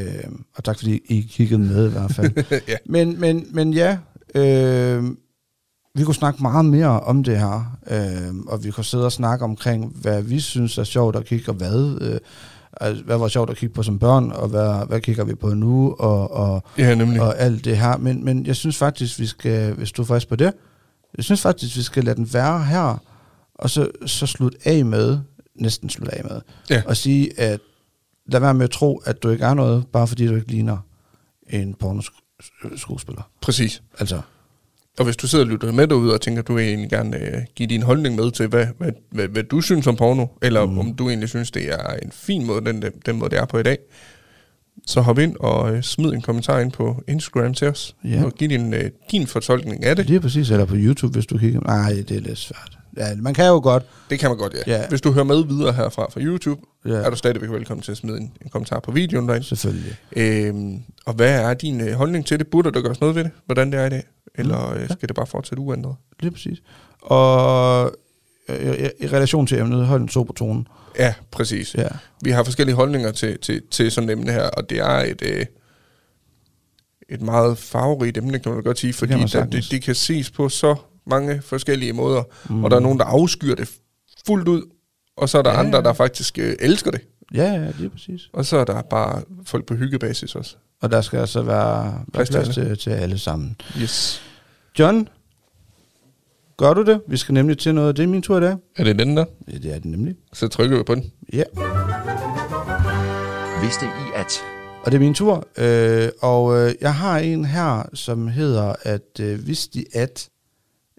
og 0.56 0.64
tak 0.64 0.78
fordi 0.78 1.00
I 1.08 1.20
kiggede 1.20 1.58
med 1.58 1.88
i 1.88 1.92
hvert 1.92 2.14
fald. 2.14 2.32
ja. 2.68 2.76
Men, 2.86 3.20
men, 3.20 3.46
men 3.50 3.72
ja, 3.72 3.98
øh, 4.34 5.04
vi 5.94 6.04
kunne 6.04 6.14
snakke 6.14 6.42
meget 6.42 6.64
mere 6.64 7.00
om 7.00 7.24
det 7.24 7.38
her, 7.38 7.78
øh, 7.90 8.34
og 8.48 8.64
vi 8.64 8.70
kunne 8.70 8.84
sidde 8.84 9.04
og 9.04 9.12
snakke 9.12 9.44
omkring, 9.44 9.96
hvad 10.02 10.22
vi 10.22 10.40
synes 10.40 10.78
er 10.78 10.84
sjovt 10.84 11.16
at 11.16 11.24
kigge, 11.24 11.50
og 11.50 11.54
hvad, 11.54 11.98
øh, 12.00 12.20
altså, 12.80 13.04
hvad 13.04 13.16
var 13.18 13.28
sjovt 13.28 13.50
at 13.50 13.56
kigge 13.56 13.74
på 13.74 13.82
som 13.82 13.98
børn, 13.98 14.32
og 14.32 14.48
hvad, 14.48 14.86
hvad 14.86 15.00
kigger 15.00 15.24
vi 15.24 15.34
på 15.34 15.54
nu, 15.54 15.94
og, 15.98 16.30
og, 16.32 16.62
Ja, 16.78 16.94
nemlig. 16.94 17.20
og 17.22 17.38
alt 17.38 17.64
det 17.64 17.76
her. 17.78 17.96
Men, 17.96 18.24
men 18.24 18.46
jeg 18.46 18.56
synes 18.56 18.76
faktisk, 18.76 19.18
vi 19.20 19.26
skal, 19.26 19.72
hvis 19.74 19.92
du 19.92 20.02
er 20.02 20.06
frisk 20.06 20.28
på 20.28 20.36
det, 20.36 20.52
jeg 21.16 21.24
synes 21.24 21.42
faktisk, 21.42 21.76
vi 21.76 21.82
skal 21.82 22.04
lade 22.04 22.16
den 22.16 22.32
være 22.34 22.64
her, 22.64 23.02
og 23.54 23.70
så, 23.70 23.90
så 24.06 24.26
slutte 24.26 24.58
af 24.64 24.84
med, 24.84 25.18
næsten 25.54 25.90
slutte 25.90 26.14
af 26.14 26.24
med, 26.24 26.40
Ja. 26.70 26.82
og 26.86 26.96
sige, 26.96 27.40
at 27.40 27.60
lad 28.26 28.40
være 28.40 28.54
med 28.54 28.64
at 28.64 28.70
tro, 28.70 28.96
at 29.04 29.22
du 29.22 29.28
ikke 29.28 29.44
er 29.44 29.54
noget, 29.54 29.84
bare 29.92 30.06
fordi 30.06 30.26
du 30.26 30.34
ikke 30.34 30.50
ligner 30.50 30.76
en 31.50 31.74
pornoskuespiller. 31.74 33.22
Præcis. 33.42 33.82
Altså, 33.98 34.20
Og 34.98 35.04
hvis 35.04 35.16
du 35.16 35.26
sidder 35.28 35.44
og 35.44 35.50
lytter 35.50 35.72
med 35.72 35.86
derude 35.86 36.14
og 36.14 36.20
tænker, 36.20 36.42
at 36.42 36.48
du 36.48 36.54
vil 36.54 36.64
egentlig 36.64 36.90
gerne 36.90 37.16
øh, 37.18 37.42
give 37.54 37.66
din 37.68 37.82
holdning 37.82 38.16
med 38.16 38.30
til, 38.30 38.46
hvad, 38.46 38.66
hvad, 38.78 38.92
hvad, 39.10 39.28
hvad 39.28 39.42
du 39.42 39.60
synes 39.60 39.86
om 39.86 39.96
porno, 39.96 40.26
eller 40.42 40.66
mm. 40.66 40.78
om 40.78 40.94
du 40.94 41.08
egentlig 41.08 41.28
synes, 41.28 41.50
det 41.50 41.72
er 41.72 41.88
en 42.02 42.12
fin 42.12 42.46
måde, 42.46 42.64
den, 42.64 42.84
den, 43.06 43.16
måde, 43.18 43.30
det 43.30 43.38
er 43.38 43.44
på 43.44 43.58
i 43.58 43.62
dag, 43.62 43.78
så 44.86 45.00
hop 45.00 45.18
ind 45.18 45.36
og 45.40 45.74
øh, 45.74 45.82
smid 45.82 46.12
en 46.12 46.20
kommentar 46.22 46.58
ind 46.58 46.72
på 46.72 47.02
Instagram 47.08 47.54
til 47.54 47.68
os, 47.68 47.96
Ja. 48.04 48.24
og 48.24 48.32
giv 48.32 48.48
din, 48.48 48.74
øh, 48.74 48.90
din 49.10 49.26
fortolkning 49.26 49.84
af 49.84 49.96
det. 49.96 50.06
Lige 50.06 50.20
præcis, 50.20 50.50
eller 50.50 50.64
på 50.64 50.74
YouTube, 50.76 51.12
hvis 51.12 51.26
du 51.26 51.38
kigger. 51.38 51.60
Nej, 51.60 51.92
det 52.08 52.10
er 52.16 52.20
lidt 52.20 52.38
svært. 52.38 52.78
Ja, 52.96 53.14
man 53.16 53.34
kan 53.34 53.46
jo 53.46 53.60
godt. 53.62 53.82
Det 54.10 54.18
kan 54.18 54.28
man 54.30 54.38
godt, 54.38 54.54
ja. 54.66 54.72
Ja. 54.78 54.88
Hvis 54.88 55.00
du 55.00 55.12
hører 55.12 55.24
med 55.24 55.44
videre 55.44 55.72
herfra 55.72 56.06
fra 56.12 56.20
YouTube, 56.20 56.60
Ja. 56.86 56.90
er 56.90 57.10
du 57.10 57.16
stadigvæk 57.16 57.50
velkommen 57.50 57.82
til 57.82 57.90
at 57.92 57.96
smide 57.98 58.16
en, 58.16 58.32
en 58.42 58.50
kommentar 58.50 58.80
på 58.80 58.90
videoen 58.92 59.28
derinde. 59.28 59.46
Selvfølgelig. 59.46 59.96
Øhm, 60.16 60.78
og 61.06 61.14
hvad 61.14 61.40
er 61.40 61.54
din 61.54 61.80
øh, 61.80 61.92
holdning 61.92 62.26
til 62.26 62.38
det? 62.38 62.46
Burde 62.46 62.72
der 62.72 62.80
gøres 62.82 63.00
noget 63.00 63.14
ved 63.16 63.24
det, 63.24 63.30
hvordan 63.46 63.72
det 63.72 63.80
er 63.80 63.86
i 63.86 63.90
dag? 63.90 64.02
Eller 64.38 64.70
øh, 64.74 64.84
skal 64.88 65.08
det 65.08 65.16
bare 65.16 65.26
fortsætte 65.26 65.60
uændret? 65.60 65.96
Lige 66.20 66.30
præcis. 66.32 66.62
Og 67.02 67.92
øh, 68.48 68.74
i, 69.00 69.04
i 69.04 69.06
relation 69.06 69.46
til 69.46 69.58
emnet, 69.58 69.86
hold 69.86 70.02
en 70.02 70.08
sober 70.08 70.32
tone. 70.32 70.64
Ja, 70.98 71.14
præcis. 71.30 71.74
Ja. 71.74 71.88
Vi 72.22 72.30
har 72.30 72.44
forskellige 72.44 72.76
holdninger 72.76 73.12
til, 73.12 73.38
til, 73.38 73.62
til 73.70 73.90
sådan 73.90 74.10
emne 74.10 74.32
her, 74.32 74.42
og 74.42 74.70
det 74.70 74.78
er 74.78 74.88
et, 74.98 75.22
øh, 75.22 75.46
et 77.08 77.22
meget 77.22 77.58
farverigt 77.58 78.18
emne, 78.18 78.38
kan 78.38 78.52
man 78.52 78.62
godt 78.62 78.78
sige, 78.78 78.92
fordi 78.92 79.12
det, 79.14 79.52
det, 79.52 79.68
det 79.70 79.82
kan 79.82 79.94
ses 79.94 80.30
på 80.30 80.48
så 80.48 80.74
mange 81.06 81.42
forskellige 81.42 81.92
måder, 81.92 82.22
mm. 82.50 82.64
og 82.64 82.70
der 82.70 82.76
er 82.76 82.80
nogen, 82.80 82.98
der 82.98 83.04
afskyr 83.04 83.54
det 83.54 83.70
fuldt 84.26 84.48
ud, 84.48 84.62
og 85.16 85.28
så 85.28 85.38
er 85.38 85.42
der 85.42 85.50
Ja, 85.50 85.56
ja, 85.56 85.64
andre, 85.66 85.78
ja. 85.78 85.84
der 85.84 85.92
faktisk 85.92 86.38
øh, 86.38 86.56
elsker 86.60 86.90
det, 86.90 87.00
Ja, 87.34 87.52
ja, 87.52 87.70
lige 87.78 87.90
præcis. 87.90 88.20
og 88.32 88.44
så 88.46 88.56
er 88.56 88.64
der 88.64 88.82
bare 88.82 89.22
folk 89.44 89.66
på 89.66 89.74
hyggebasis 89.74 90.34
også. 90.34 90.56
Og 90.80 90.90
der 90.90 91.00
skal 91.00 91.18
altså 91.18 91.42
være, 91.42 92.04
Plads 92.12 92.30
plads, 92.30 92.48
til 92.48 92.78
til, 92.78 92.90
alle 92.90 93.18
sammen. 93.18 93.56
Yes. 93.82 94.22
John, 94.78 95.08
gør 96.56 96.74
du 96.74 96.82
det? 96.82 97.00
Vi 97.08 97.16
skal 97.16 97.32
nemlig 97.34 97.58
til 97.58 97.74
noget. 97.74 97.96
Det 97.96 98.02
er 98.02 98.06
min 98.06 98.22
tur 98.22 98.38
i 98.38 98.40
dag. 98.40 98.56
Er 98.76 98.84
det 98.84 98.98
den 98.98 99.16
der? 99.16 99.24
Ja, 99.52 99.58
det 99.58 99.70
er 99.74 99.78
det 99.78 99.84
nemlig. 99.84 100.14
Så 100.32 100.48
trykker 100.48 100.76
vi 100.76 100.82
på 100.82 100.94
den. 100.94 101.12
Ja, 101.32 101.42
Vidste 103.62 103.86
I 103.86 104.12
at... 104.16 104.40
og 104.84 104.92
det 104.92 104.98
er 104.98 105.00
min 105.00 105.14
tur. 105.14 105.46
Øh, 105.58 106.08
og 106.20 106.58
øh, 106.58 106.74
jeg 106.80 106.94
har 106.94 107.18
en 107.18 107.44
her, 107.44 107.88
som 107.94 108.28
hedder, 108.28 108.74
at 108.82 109.20
øh, 109.20 109.44
hvis 109.44 109.68
de 109.68 109.84
at... 109.94 110.28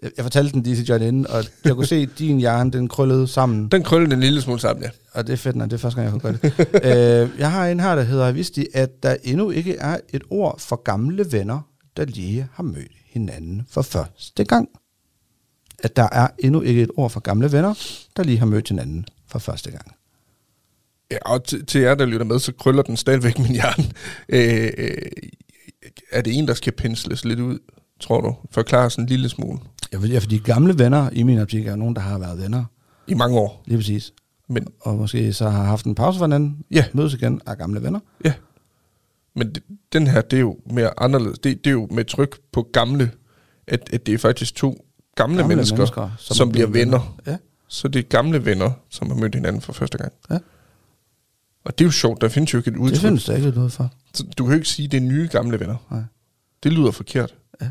Jeg 0.04 0.12
jeg 0.18 0.26
fortalte 0.26 0.54
den 0.54 0.64
lige 0.64 0.76
til 0.76 0.86
John 0.86 1.04
inden, 1.04 1.28
og 1.28 1.44
jeg 1.66 1.76
kunne 1.76 1.86
se, 1.86 1.96
at 1.96 2.10
din 2.20 2.38
hjerne, 2.38 2.72
den 2.72 2.88
krøllede 2.88 3.28
sammen. 3.28 3.68
Den 3.68 3.84
krøllede 3.84 4.14
en 4.14 4.20
lille 4.20 4.42
smule 4.42 4.60
sammen, 4.60 4.84
ja. 4.84 4.90
Og 5.14 5.28
det 5.28 5.34
er 5.34 5.38
fedt, 5.38 5.56
når 5.56 5.66
det 5.66 5.74
er 5.74 5.78
første 5.78 6.02
gang, 6.02 6.14
jeg 6.14 6.22
kunne 6.22 6.40
gøre 6.40 6.52
det. 6.52 7.24
øh, 7.34 7.40
jeg 7.40 7.52
har 7.52 7.68
en 7.68 7.80
her, 7.80 7.96
der 7.96 8.04
hedder, 8.04 8.32
vidste 8.32 8.62
de, 8.62 8.68
at 8.74 9.04
der 9.04 9.16
endnu 9.24 9.50
ikke 9.50 9.76
er 9.76 9.98
et 10.10 10.24
ord 10.30 10.60
for 10.60 10.76
gamle 10.76 11.32
venner, 11.32 11.62
der 11.98 12.06
lige 12.06 12.48
har 12.54 12.64
mødt 12.64 12.92
hinanden 13.06 13.68
for 13.70 13.82
første 13.82 14.44
gang. 14.44 14.70
At 15.84 15.96
der 15.96 16.08
er 16.12 16.28
endnu 16.40 16.62
ikke 16.62 16.82
et 16.82 16.92
ord 16.98 17.10
for 17.10 17.20
gamle 17.20 17.52
venner, 17.52 17.74
der 18.18 18.24
lige 18.24 18.38
har 18.38 18.46
mødt 18.46 18.70
hinanden 18.70 19.06
for 19.28 19.40
første 19.40 19.72
gang. 19.72 19.96
Ja, 21.12 21.18
og 21.26 21.44
til, 21.44 21.66
til 21.66 21.82
jer, 21.82 21.96
der 21.96 22.06
lytter 22.06 22.26
med, 22.26 22.40
så 22.40 22.52
krøller 22.52 22.84
den 22.84 22.98
stadigvæk 22.98 23.40
min 23.40 23.52
hjerne. 23.52 23.92
Øh, 24.30 24.72
øh, 24.78 25.12
er 26.12 26.22
det 26.22 26.38
en, 26.38 26.48
der 26.48 26.54
skal 26.54 26.74
pensles 26.74 27.26
lidt 27.26 27.40
ud, 27.40 27.60
tror 28.00 28.22
du? 28.22 28.36
Forklare 28.52 28.90
sådan 28.90 29.04
en 29.04 29.10
lille 29.10 29.30
smule. 29.30 29.60
Jeg 29.92 30.02
vil, 30.02 30.12
ja, 30.12 30.20
fordi 30.20 30.38
gamle 30.38 30.78
venner, 30.80 31.10
i 31.10 31.24
min 31.24 31.40
optik, 31.40 31.68
er 31.68 31.76
nogen, 31.76 31.96
der 31.96 32.02
har 32.02 32.20
været 32.20 32.40
venner. 32.40 32.66
I 33.08 33.14
mange 33.14 33.38
år. 33.40 33.64
Lige 33.66 33.78
præcis. 33.78 34.14
Men, 34.48 34.68
Og 34.82 34.96
måske 34.98 35.34
så 35.34 35.50
har 35.50 35.64
haft 35.64 35.86
en 35.86 35.96
pause 35.96 36.18
for 36.18 36.26
hinanden, 36.26 36.64
Ja. 36.72 36.86
mødes 36.94 37.14
igen, 37.14 37.42
er 37.48 37.56
gamle 37.56 37.84
venner. 37.84 38.00
ja. 38.26 38.34
Men 39.36 39.56
det, 39.56 39.64
den 39.94 40.08
her, 40.08 40.22
det 40.22 40.38
er 40.38 40.42
jo 40.42 40.58
mere 40.66 41.00
anderledes. 41.00 41.40
Det, 41.40 41.64
det 41.64 41.70
er 41.70 41.74
jo 41.74 41.88
med 41.92 42.06
tryk 42.06 42.40
på 42.52 42.68
gamle, 42.74 43.12
at, 43.68 43.90
at 43.94 44.06
det 44.06 44.14
er 44.14 44.18
faktisk 44.18 44.56
to 44.56 44.86
gamle, 45.16 45.38
Gamle 45.38 45.56
mennesker, 45.56 45.78
mennesker, 45.78 46.10
som 46.18 46.36
som, 46.36 46.48
er 46.48 46.52
bliver 46.52 46.68
venner. 46.68 47.00
venner. 47.00 47.18
Ja. 47.28 47.38
Så 47.68 47.88
det 47.88 48.00
er 48.00 48.04
gamle 48.04 48.46
venner, 48.46 48.72
som 48.90 49.08
har 49.10 49.16
mødt 49.16 49.36
hinanden 49.36 49.62
for 49.62 49.74
første 49.74 49.98
gang. 49.98 50.14
Ja. 50.30 50.38
Og 51.66 51.80
det 51.80 51.86
er 51.86 51.88
jo 51.88 51.92
sjovt, 51.92 52.22
der 52.22 52.30
findes 52.30 52.54
jo 52.54 52.58
ikke 52.58 52.68
et 52.68 52.74
Det 52.74 52.80
udtryk. 52.82 53.02
findes 53.02 53.26
der 53.26 53.36
ikke 53.36 53.50
noget 53.52 53.72
for. 53.72 53.92
Så 54.14 54.24
du 54.38 54.44
kan 54.44 54.52
jo 54.54 54.56
ikke 54.56 54.70
sige, 54.70 54.86
at 54.86 54.92
det 54.92 54.98
er 54.98 55.02
nye 55.02 55.30
gamle 55.32 55.60
venner. 55.60 55.76
Nej. 55.92 56.02
Det 56.64 56.74
lyder 56.74 56.92
forkert. 56.92 57.36
Ja. 57.62 57.70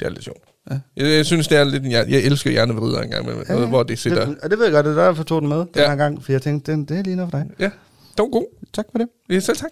Det 0.00 0.06
er 0.06 0.10
lidt 0.10 0.24
sjovt. 0.24 0.42
Ja. 0.70 0.78
Jeg, 0.96 1.16
jeg 1.16 1.26
synes, 1.26 1.48
det 1.48 1.58
er 1.58 1.64
lidt 1.64 1.82
en 1.82 1.88
hjerne. 1.90 2.12
Jeg 2.12 2.20
elsker 2.22 2.50
hjernevrider 2.50 3.00
engang 3.00 3.26
med 3.26 3.34
noget, 3.48 3.68
hvor 3.68 3.82
det 3.82 3.98
sætter... 3.98 4.26
Det, 4.26 4.36
og 4.42 4.50
det 4.50 4.58
ved 4.58 4.64
jeg 4.66 4.72
godt, 4.74 4.86
det 4.86 4.98
er 4.98 5.04
derfor, 5.04 5.20
jeg 5.22 5.26
tog 5.26 5.40
den 5.40 5.48
med 5.48 5.56
den 5.58 5.66
Ja. 5.76 5.88
her 5.88 5.96
gang, 5.96 6.22
for 6.24 6.32
jeg 6.32 6.42
tænkte, 6.42 6.72
den, 6.72 6.84
det 6.84 6.98
er 6.98 7.02
lige 7.02 7.16
noget 7.16 7.30
for 7.30 7.38
dig. 7.38 7.46
Ja, 7.60 7.64
det 7.64 8.18
var 8.18 8.30
god. 8.30 8.46
Tak 8.74 8.84
for 8.92 8.98
det. 8.98 9.08
Ja, 9.30 9.40
selv 9.40 9.56
tak. 9.56 9.70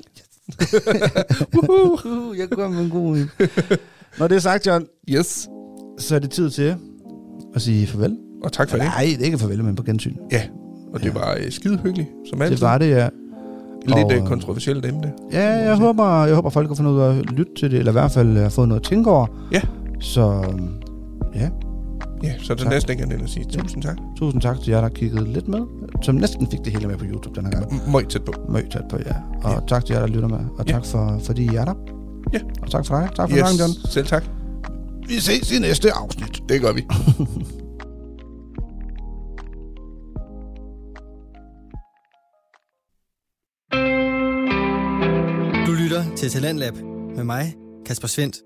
Uh, 1.68 2.38
jeg 2.38 2.48
går 2.50 2.68
med 2.68 2.78
en 2.84 2.90
god 2.90 3.16
en. 3.16 3.30
Når 4.18 4.28
det 4.28 4.34
er 4.36 4.40
sagt, 4.40 4.66
John, 4.66 4.86
Yes. 5.10 5.48
så 5.98 6.14
er 6.14 6.18
det 6.18 6.30
tid 6.30 6.50
til 6.50 6.74
at 7.54 7.62
sige 7.62 7.86
farvel. 7.86 8.16
Og 8.44 8.52
tak 8.52 8.70
for 8.70 8.76
det. 8.76 8.86
Nej, 8.86 9.04
det 9.12 9.20
er 9.20 9.24
ikke 9.24 9.38
farvel, 9.38 9.64
men 9.64 9.74
på 9.76 9.82
gensyn. 9.82 10.14
Ja, 10.32 10.42
og 10.94 11.00
det 11.00 11.06
Ja. 11.06 11.12
var 11.12 11.36
øh, 11.40 11.50
skide 11.52 11.78
hyggeligt, 11.82 12.08
som 12.30 12.42
altid. 12.42 12.56
Det 12.56 12.62
var 12.62 12.78
det, 12.78 12.90
ja. 12.90 13.08
Lidt 13.86 13.98
Og, 13.98 14.04
og, 14.04 14.14
øh, 14.14 14.26
kontroversielt 14.26 14.86
emne. 14.86 15.12
Ja, 15.32 15.44
jeg 15.48 15.76
håber, 15.76 16.24
jeg 16.24 16.34
håber, 16.34 16.50
folk 16.50 16.66
kan 16.68 16.76
få 16.76 16.82
noget 16.82 17.18
at 17.18 17.30
lytte 17.30 17.52
til 17.58 17.70
det, 17.70 17.78
eller 17.78 17.92
i 17.92 17.98
hvert 17.98 18.10
fald 18.12 18.36
have 18.36 18.50
fået 18.50 18.68
noget 18.68 18.80
at 18.80 18.86
tænke 18.86 19.10
over. 19.10 19.26
Ja. 19.52 19.60
Så 20.00 20.44
ja, 21.36 21.48
Ja, 22.22 22.32
så 22.38 22.52
er 22.52 22.56
det 22.56 22.64
Tak. 22.64 22.72
næsten 22.72 22.90
ikke 22.92 23.02
andet 23.02 23.22
at 23.22 23.28
sige 23.30 23.44
tusind 23.44 23.82
tak. 23.82 23.96
tusind 24.16 24.42
tak 24.42 24.60
til 24.60 24.70
jer, 24.70 24.80
der 24.80 24.88
kiggede 24.88 25.32
lidt 25.32 25.48
med, 25.48 25.60
som 26.02 26.14
næsten 26.14 26.50
fik 26.50 26.58
det 26.64 26.72
hele 26.72 26.86
med 26.88 26.96
på 26.96 27.04
YouTube 27.04 27.34
den 27.40 27.44
her 27.46 27.52
gang. 27.52 27.64
M- 27.72 27.90
Møg 27.90 28.08
tæt 28.08 28.24
på. 28.24 28.32
Møg 28.48 28.70
tæt 28.70 28.82
på, 28.90 28.96
ja. 29.06 29.14
Og 29.42 29.50
Ja. 29.52 29.58
tak 29.68 29.84
til 29.84 29.92
jer, 29.94 30.00
der 30.00 30.06
lytter 30.06 30.28
med. 30.28 30.38
Og 30.58 30.64
Ja. 30.66 30.72
tak 30.72 30.84
for, 30.86 31.18
fordi 31.24 31.42
I 31.42 31.54
er 31.54 31.64
der. 31.64 31.74
Ja. 32.32 32.40
Og 32.62 32.70
tak 32.70 32.86
for 32.86 32.94
dig. 33.00 33.08
Tak 33.16 33.30
for 33.30 33.36
yes. 33.38 33.60
John. 33.60 33.70
Selv 33.90 34.06
tak. 34.06 34.24
Vi 35.08 35.14
ses 35.14 35.52
i 35.52 35.58
næste 35.60 35.92
afsnit. 35.92 36.42
Det 36.48 36.60
gør 36.60 36.72
vi. 36.72 36.82
Du 45.66 45.72
lytter 45.72 46.04
til 46.16 46.30
Talentlab 46.30 46.74
med 47.16 47.24
mig, 47.24 47.54
Kasper 47.86 48.08
Svendt. 48.08 48.36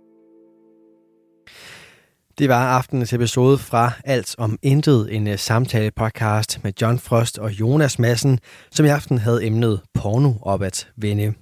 Det 2.41 2.49
var 2.49 2.76
aftenens 2.76 3.12
episode 3.12 3.59
fra 3.59 3.93
Alt 4.05 4.34
om 4.38 4.59
Intet, 4.62 5.16
en 5.16 5.26
øh, 5.26 5.38
samtale-podcast 5.38 6.61
med 6.62 6.72
John 6.82 6.99
Frost 6.99 7.38
og 7.38 7.61
Jonas 7.61 7.99
Madsen, 7.99 8.38
som 8.70 8.86
i 8.86 8.88
aften 8.88 9.18
havde 9.18 9.47
emnet 9.47 9.80
porno 9.95 10.32
op 10.43 10.62
at 10.62 10.88
vende. 10.97 11.34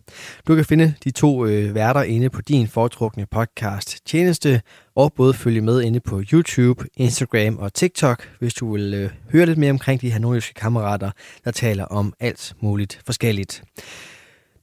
Du 0.49 0.55
kan 0.55 0.65
finde 0.65 0.95
de 1.05 1.11
to 1.11 1.47
øh, 1.47 1.75
værter 1.75 2.03
inde 2.03 2.31
på 2.31 2.41
din 2.41 2.69
foretrukne 2.69 3.27
podcast 3.27 4.07
tjeneste, 4.07 4.63
og 4.97 5.13
både 5.13 5.35
følge 5.35 5.61
med 5.61 5.83
inde 5.83 6.01
på 6.01 6.23
YouTube, 6.33 6.85
Instagram 6.97 7.59
og 7.59 7.75
TikTok, 7.75 8.29
hvis 8.39 8.55
du 8.55 8.73
vil 8.73 8.95
øh, 8.95 9.11
høre 9.33 9.47
lidt 9.47 9.59
mere 9.59 9.71
omkring 9.71 10.01
de 10.01 10.11
her 10.11 10.19
nordiske 10.19 10.55
kammerater, 10.55 11.11
der 11.45 11.51
taler 11.51 11.85
om 11.85 12.13
alt 12.21 12.55
muligt 12.61 13.01
forskelligt. 13.07 13.63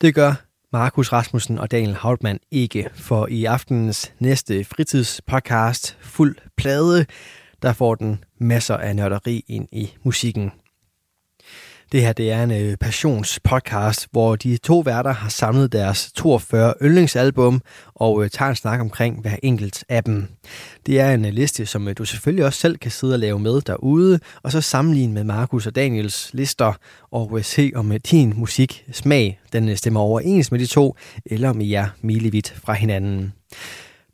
Det 0.02 0.16
gør 0.16 0.34
Markus 0.76 1.14
Rasmussen 1.14 1.60
og 1.60 1.72
Daniel 1.72 1.96
Hautmann 1.96 2.40
ikke, 2.52 2.90
for 2.94 3.28
i 3.28 3.46
aftenens 3.46 4.14
næste 4.20 4.64
fritidspodcast, 4.64 5.98
Fuld 6.02 6.36
Plade, 6.58 7.06
der 7.62 7.74
får 7.74 7.96
den 7.96 8.24
masser 8.38 8.78
af 8.78 8.96
nørderi 8.96 9.44
ind 9.48 9.68
i 9.72 9.94
musikken. 10.04 10.52
Det 11.96 12.04
her 12.04 12.14
det 12.14 12.32
er 12.32 12.44
en 12.44 12.52
øh, 12.52 12.78
passionspodcast, 12.78 14.08
hvor 14.12 14.36
de 14.36 14.58
to 14.58 14.80
værter 14.80 15.14
har 15.14 15.30
samlet 15.30 15.72
deres 15.72 16.12
42 16.12 16.74
yndlingsalbum 16.82 17.62
og 17.96 18.24
øh, 18.24 18.30
tager 18.30 18.50
en 18.50 18.56
snak 18.56 18.80
omkring 18.80 19.22
hver 19.22 19.36
enkelt 19.44 19.84
af 19.90 20.04
dem. 20.04 20.28
Det 20.86 21.00
er 21.00 21.12
en 21.12 21.26
øh, 21.26 21.34
liste, 21.34 21.66
som 21.66 21.88
øh, 21.88 21.96
du 21.98 22.06
selvfølgelig 22.06 22.46
også 22.46 22.60
selv 22.60 22.78
kan 22.78 22.92
sidde 22.92 23.14
og 23.14 23.20
lave 23.20 23.40
med 23.40 23.62
derude, 23.62 24.20
og 24.44 24.52
så 24.52 24.62
sammenligne 24.62 25.14
med 25.14 25.24
Markus 25.24 25.68
og 25.68 25.76
Daniels 25.76 26.30
lister, 26.34 26.74
og 27.12 27.38
øh, 27.38 27.44
se 27.44 27.72
om 27.76 27.92
øh, 27.92 28.00
din 28.12 28.34
musiksmag 28.36 29.40
den 29.54 29.70
øh, 29.70 29.76
stemmer 29.76 30.00
overens 30.00 30.52
med 30.52 30.60
de 30.60 30.66
to, 30.66 30.96
eller 31.26 31.50
om 31.50 31.62
I 31.62 31.74
er 31.74 31.88
milevidt 32.02 32.54
fra 32.64 32.74
hinanden. 32.74 33.34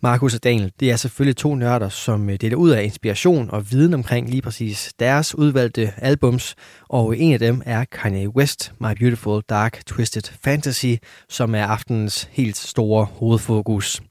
Markus 0.03 0.35
og 0.35 0.43
Daniel, 0.43 0.71
det 0.79 0.91
er 0.91 0.95
selvfølgelig 0.95 1.37
to 1.37 1.55
nørder, 1.55 1.89
som 1.89 2.29
øh, 2.29 2.37
deler 2.41 2.55
ud 2.55 2.69
af 2.69 2.83
inspiration 2.83 3.49
og 3.49 3.71
viden 3.71 3.93
omkring 3.93 4.29
lige 4.29 4.41
præcis 4.41 4.93
deres 4.99 5.35
udvalgte 5.35 5.93
albums, 5.97 6.55
og 6.89 7.17
en 7.17 7.33
af 7.33 7.39
dem 7.39 7.61
er 7.65 7.85
Kanye 7.91 8.29
West, 8.29 8.73
My 8.79 8.93
Beautiful 8.99 9.41
Dark 9.49 9.85
Twisted 9.85 10.21
Fantasy, 10.43 10.93
som 11.29 11.55
er 11.55 11.65
aftenens 11.65 12.29
helt 12.31 12.57
store 12.57 13.05
hovedfokus. 13.05 14.01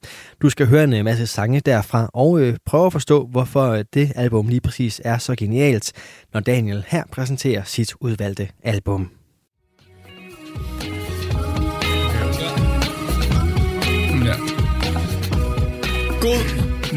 Du 0.42 0.50
skal 0.50 0.66
høre 0.66 0.84
en 0.84 0.94
øh, 0.94 1.04
masse 1.04 1.26
sange 1.26 1.60
derfra, 1.60 2.10
og 2.14 2.40
øh, 2.40 2.56
prøve 2.66 2.86
at 2.86 2.92
forstå, 2.92 3.26
hvorfor 3.26 3.82
det 3.94 4.12
album 4.14 4.48
lige 4.48 4.60
præcis 4.60 5.00
er 5.04 5.18
så 5.18 5.34
genialt, 5.34 5.92
når 6.34 6.40
Daniel 6.40 6.84
her 6.88 7.04
præsenterer 7.12 7.62
sit 7.64 7.94
udvalgte 8.00 8.48
album. 8.62 9.19
God 16.26 16.42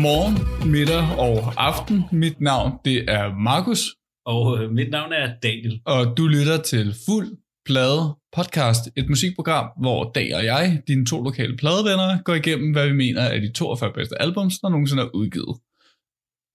morgen, 0.06 0.36
middag 0.76 1.04
og 1.26 1.36
aften. 1.70 1.98
Mit 2.12 2.42
navn 2.42 2.72
det 2.86 2.98
er 3.18 3.26
Markus, 3.50 3.82
Og 4.26 4.44
øh, 4.58 4.72
mit 4.72 4.90
navn 4.92 5.12
er 5.14 5.28
Daniel. 5.44 5.82
og 5.86 6.18
du 6.18 6.24
lytter 6.28 6.58
til 6.72 6.86
Fuld 7.06 7.30
Plade 7.68 8.04
Podcast, 8.38 8.84
et 9.00 9.10
musikprogram, 9.10 9.68
hvor 9.84 10.12
Dag 10.16 10.36
og 10.36 10.44
jeg, 10.46 10.82
dine 10.88 11.06
to 11.06 11.18
lokale 11.24 11.58
pladevenner, 11.58 12.22
går 12.28 12.34
igennem, 12.34 12.72
hvad 12.72 12.88
vi 12.90 12.96
mener 13.06 13.22
er 13.22 13.40
de 13.40 13.52
42 13.52 13.94
bedste 13.94 14.22
albums, 14.22 14.60
der 14.60 14.70
nogensinde 14.70 15.04
er 15.04 15.16
udgivet. 15.20 15.56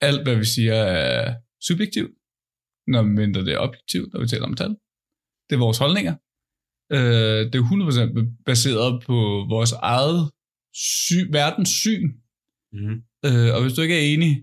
Alt, 0.08 0.22
hvad 0.26 0.36
vi 0.36 0.44
siger, 0.44 0.74
er 0.74 1.34
subjektivt, 1.68 2.12
når 2.86 3.02
mindre 3.02 3.44
det 3.44 3.52
er 3.54 3.58
objektivt, 3.58 4.12
når 4.12 4.20
vi 4.20 4.26
taler 4.26 4.46
om 4.46 4.56
tal. 4.56 4.72
Det 5.48 5.54
er 5.56 5.64
vores 5.66 5.78
holdninger. 5.78 6.14
Øh, 6.96 7.40
det 7.50 7.54
er 7.58 7.64
100% 8.38 8.42
baseret 8.46 9.02
på 9.08 9.16
vores 9.54 9.72
eget 9.72 10.20
sy- 10.74 11.28
verdenssyn, 11.38 12.06
Mm. 12.72 12.96
Øh, 13.26 13.54
og 13.54 13.62
hvis 13.62 13.72
du 13.72 13.80
ikke 13.82 13.94
er 13.94 14.14
enig, 14.14 14.42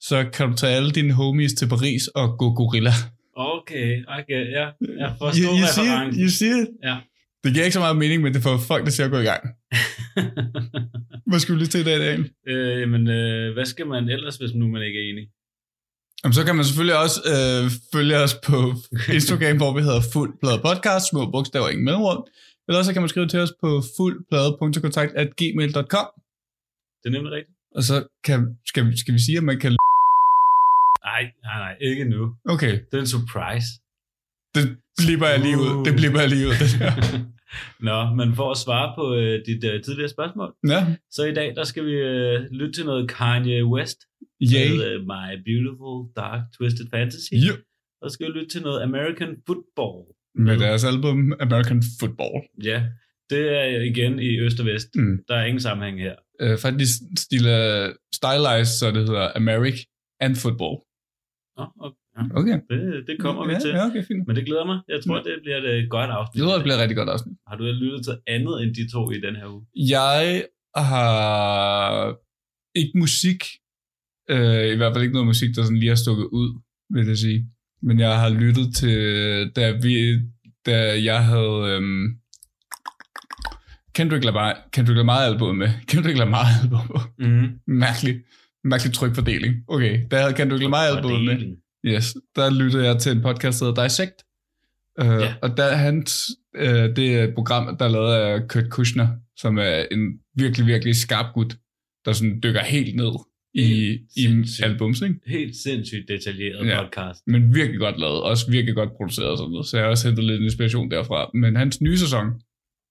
så 0.00 0.26
kan 0.32 0.50
du 0.50 0.56
tage 0.56 0.76
alle 0.76 0.90
dine 0.90 1.12
homies 1.12 1.52
til 1.54 1.68
Paris 1.68 2.08
og 2.08 2.38
gå 2.38 2.52
gorilla. 2.54 2.92
Okay, 3.36 4.04
okay, 4.18 4.42
ja. 4.58 4.66
Jeg 5.02 5.14
forstår 5.18 5.42
you, 5.42 5.50
you, 5.60 5.66
see 5.74 5.84
it? 5.84 5.90
referencen. 5.90 6.22
you 6.22 6.28
see 6.28 6.62
it? 6.62 6.68
Ja. 6.84 6.96
Det 7.44 7.52
giver 7.54 7.64
ikke 7.64 7.74
så 7.74 7.80
meget 7.80 7.96
mening, 7.96 8.22
men 8.22 8.34
det 8.34 8.42
får 8.42 8.56
folk 8.56 8.90
til 8.90 9.02
at 9.02 9.10
gå 9.10 9.18
i 9.18 9.24
gang. 9.30 9.42
Hvad 11.28 11.38
skulle 11.38 11.54
du 11.54 11.58
lige 11.58 11.68
til 11.68 11.80
i 11.80 11.84
dag, 11.84 11.98
Daniel? 11.98 12.30
øh, 12.48 12.88
men 12.88 13.08
øh, 13.08 13.52
hvad 13.54 13.64
skal 13.64 13.86
man 13.86 14.08
ellers, 14.08 14.36
hvis 14.36 14.54
nu 14.54 14.68
man 14.68 14.82
ikke 14.82 14.98
er 14.98 15.02
enig? 15.10 15.28
Jamen, 16.24 16.34
så 16.34 16.44
kan 16.44 16.56
man 16.56 16.64
selvfølgelig 16.64 16.98
også 17.04 17.20
øh, 17.34 17.70
følge 17.94 18.16
os 18.16 18.34
på 18.46 18.74
Instagram, 19.16 19.56
hvor 19.56 19.72
vi 19.76 19.82
hedder 19.82 20.00
Fuld 20.12 20.32
Plade 20.42 20.60
Podcast, 20.66 21.08
små 21.10 21.30
bogstaver, 21.30 21.68
ingen 21.68 21.84
mellemrum. 21.84 22.24
Eller 22.68 22.78
også 22.78 22.88
så 22.88 22.92
kan 22.92 23.02
man 23.02 23.08
skrive 23.08 23.28
til 23.28 23.40
os 23.40 23.52
på 23.62 23.82
fuldplade.kontakt.gmail.com 23.96 26.06
Det 27.06 27.12
er 27.14 27.16
nemlig 27.18 27.32
rigtigt. 27.32 27.56
Og 27.74 27.82
så 27.82 28.06
kan, 28.24 28.56
skal, 28.66 28.86
vi- 28.86 28.96
skal 28.96 29.14
vi 29.14 29.18
sige, 29.26 29.38
at 29.38 29.44
man 29.44 29.58
kan... 29.60 29.70
Nej, 31.10 31.22
nej, 31.46 31.58
nej, 31.64 31.76
ikke 31.80 32.04
nu. 32.04 32.34
Okay, 32.48 32.72
Det 32.90 32.94
er 32.96 33.00
en 33.00 33.06
surprise. 33.16 33.68
det 34.54 34.64
blipper 35.02 35.26
jeg 35.26 35.40
lige 35.46 35.56
ud. 35.64 35.84
Det 35.86 35.94
blipper 36.00 36.20
jeg 36.20 36.28
lige 36.34 36.46
ud. 36.48 36.52
Det 36.62 36.70
der. 36.82 36.92
Nå, 37.88 38.14
men 38.18 38.28
for 38.34 38.50
at 38.50 38.56
svare 38.64 38.88
på 38.98 39.04
øh, 39.20 39.34
dit 39.46 39.64
øh, 39.64 39.82
tidligere 39.82 40.08
spørgsmål, 40.16 40.50
Ja, 40.68 40.80
så 41.16 41.24
i 41.24 41.34
dag, 41.34 41.48
der 41.58 41.64
skal 41.64 41.84
vi 41.86 41.92
øh, 41.92 42.40
lytte 42.58 42.72
til 42.72 42.84
noget 42.90 43.08
Kanye 43.10 43.64
West 43.74 43.98
yay. 44.42 44.70
med 44.70 44.84
øh, 44.90 44.96
My 45.12 45.26
Beautiful 45.48 45.96
Dark 46.16 46.40
Twisted 46.56 46.86
Fantasy. 46.94 47.32
Ja. 47.46 47.52
Og 48.02 48.10
så 48.10 48.14
skal 48.14 48.26
vi 48.26 48.32
lytte 48.38 48.48
til 48.54 48.62
noget 48.62 48.82
American 48.82 49.32
Football. 49.46 49.96
Med 50.46 50.58
deres 50.58 50.84
album 50.84 51.18
American 51.40 51.82
Football. 52.00 52.34
Ja, 52.64 52.78
det 53.30 53.44
er 53.58 53.80
igen 53.92 54.18
i 54.18 54.38
øst 54.40 54.60
og 54.60 54.66
vest. 54.66 54.88
Mm. 54.94 55.18
Der 55.28 55.34
er 55.34 55.44
ingen 55.44 55.60
sammenhæng 55.60 56.00
her. 56.00 56.14
øh, 56.40 56.58
faktisk 56.58 56.94
stille 57.18 57.54
stylized, 58.18 58.74
så 58.80 58.86
det 58.94 59.02
hedder 59.08 59.32
Americ 59.40 59.78
and 60.20 60.34
Football. 60.42 60.74
Nå, 61.58 61.64
okay. 61.86 61.96
Ja, 62.18 62.22
Okay. 62.40 62.58
det, 62.70 63.04
det 63.08 63.16
kommer 63.20 63.46
vi 63.46 63.52
ja, 63.52 63.58
til. 63.58 63.70
Ja, 63.70 63.86
okay, 63.86 64.04
fint. 64.04 64.26
Men 64.26 64.36
det 64.36 64.44
glæder 64.46 64.66
mig. 64.66 64.78
Jeg 64.88 65.00
tror, 65.04 65.16
Ja. 65.16 65.22
det 65.22 65.38
bliver 65.42 65.58
et 65.82 65.90
godt 65.90 66.10
afsnit. 66.10 66.42
Det 66.44 66.50
jeg 66.54 66.62
bliver 66.62 66.76
et 66.76 66.82
rigtig 66.82 66.96
godt 66.96 67.08
afsnit. 67.08 67.34
Har 67.48 67.56
du 67.56 67.64
lyttet 67.64 68.00
til 68.04 68.14
andet 68.34 68.54
end 68.62 68.70
de 68.78 68.84
to 68.94 69.02
i 69.10 69.20
den 69.26 69.36
her 69.36 69.46
uge? 69.54 69.62
Jeg 69.96 70.44
har 70.76 72.16
ikke 72.80 72.98
musik, 73.04 73.40
øh, 74.34 74.66
i 74.74 74.76
hvert 74.76 74.92
fald 74.92 75.04
ikke 75.04 75.16
noget 75.18 75.26
musik, 75.32 75.50
der 75.56 75.62
sådan 75.62 75.78
lige 75.82 75.88
har 75.94 76.02
stukket 76.04 76.24
ud, 76.40 76.48
vil 76.94 77.06
jeg 77.06 77.16
sige. 77.26 77.40
Men 77.82 77.98
jeg 77.98 78.20
har 78.22 78.30
lyttet 78.42 78.66
til, 78.80 78.98
da, 79.56 79.64
vi, 79.84 79.94
da 80.66 80.76
jeg 81.10 81.20
havde 81.32 81.56
øhm, 81.72 82.04
Kendrick 83.96 84.24
Lamar, 84.24 84.68
Kendrick 84.72 84.96
Lamar 84.96 85.18
album 85.18 85.56
med. 85.56 85.68
Kendrick 85.88 86.18
Lamar 86.18 86.46
album. 86.62 86.80
Mm-hmm. 87.18 87.48
Mærkelig, 87.66 88.20
mærkelig 88.64 88.92
trykfordeling. 88.94 89.54
Okay, 89.68 90.00
der 90.10 90.18
havde 90.20 90.34
Kendrick 90.34 90.62
Lamar 90.62 90.78
album 90.82 91.20
med. 91.20 91.56
Yes, 91.86 92.16
der 92.36 92.50
lyttede 92.50 92.84
jeg 92.86 92.98
til 92.98 93.12
en 93.12 93.22
podcast, 93.22 93.60
der 93.60 93.66
hedder 93.66 93.82
Dissect. 93.82 94.12
Uh, 95.02 95.06
Ja. 95.06 95.14
ja. 95.24 95.34
Og 95.42 95.56
der, 95.56 95.76
han, 95.76 95.96
uh, 96.58 96.64
det 96.96 97.14
er 97.16 97.24
et 97.24 97.34
program, 97.34 97.76
der 97.76 97.84
er 97.84 97.88
lavet 97.88 98.12
af 98.14 98.48
Kurt 98.48 98.70
Kushner, 98.70 99.08
som 99.36 99.58
er 99.58 99.84
en 99.90 100.00
virkelig, 100.34 100.66
virkelig 100.66 100.96
skarp 100.96 101.34
gut, 101.34 101.56
der 102.04 102.12
sådan 102.12 102.40
dykker 102.42 102.62
helt 102.64 102.96
ned 102.96 103.12
i, 103.54 103.62
Helt 104.16 104.48
i 104.58 104.62
albums, 104.62 105.00
ikke? 105.02 105.14
Helt 105.26 105.56
sindssygt 105.56 106.08
detaljeret 106.08 106.66
Ja. 106.66 106.82
podcast. 106.82 107.20
men 107.26 107.54
virkelig 107.54 107.80
godt 107.80 108.00
lavet, 108.00 108.22
også 108.22 108.50
virkelig 108.50 108.74
godt 108.74 108.90
produceret 108.96 109.30
og 109.30 109.38
sådan 109.38 109.50
noget, 109.50 109.66
så 109.66 109.76
jeg 109.76 109.84
har 109.84 109.90
også 109.90 110.08
hentet 110.08 110.24
lidt 110.24 110.42
inspiration 110.42 110.90
derfra. 110.90 111.30
Men 111.34 111.56
hans 111.56 111.80
nye 111.80 111.98
sæson 111.98 112.26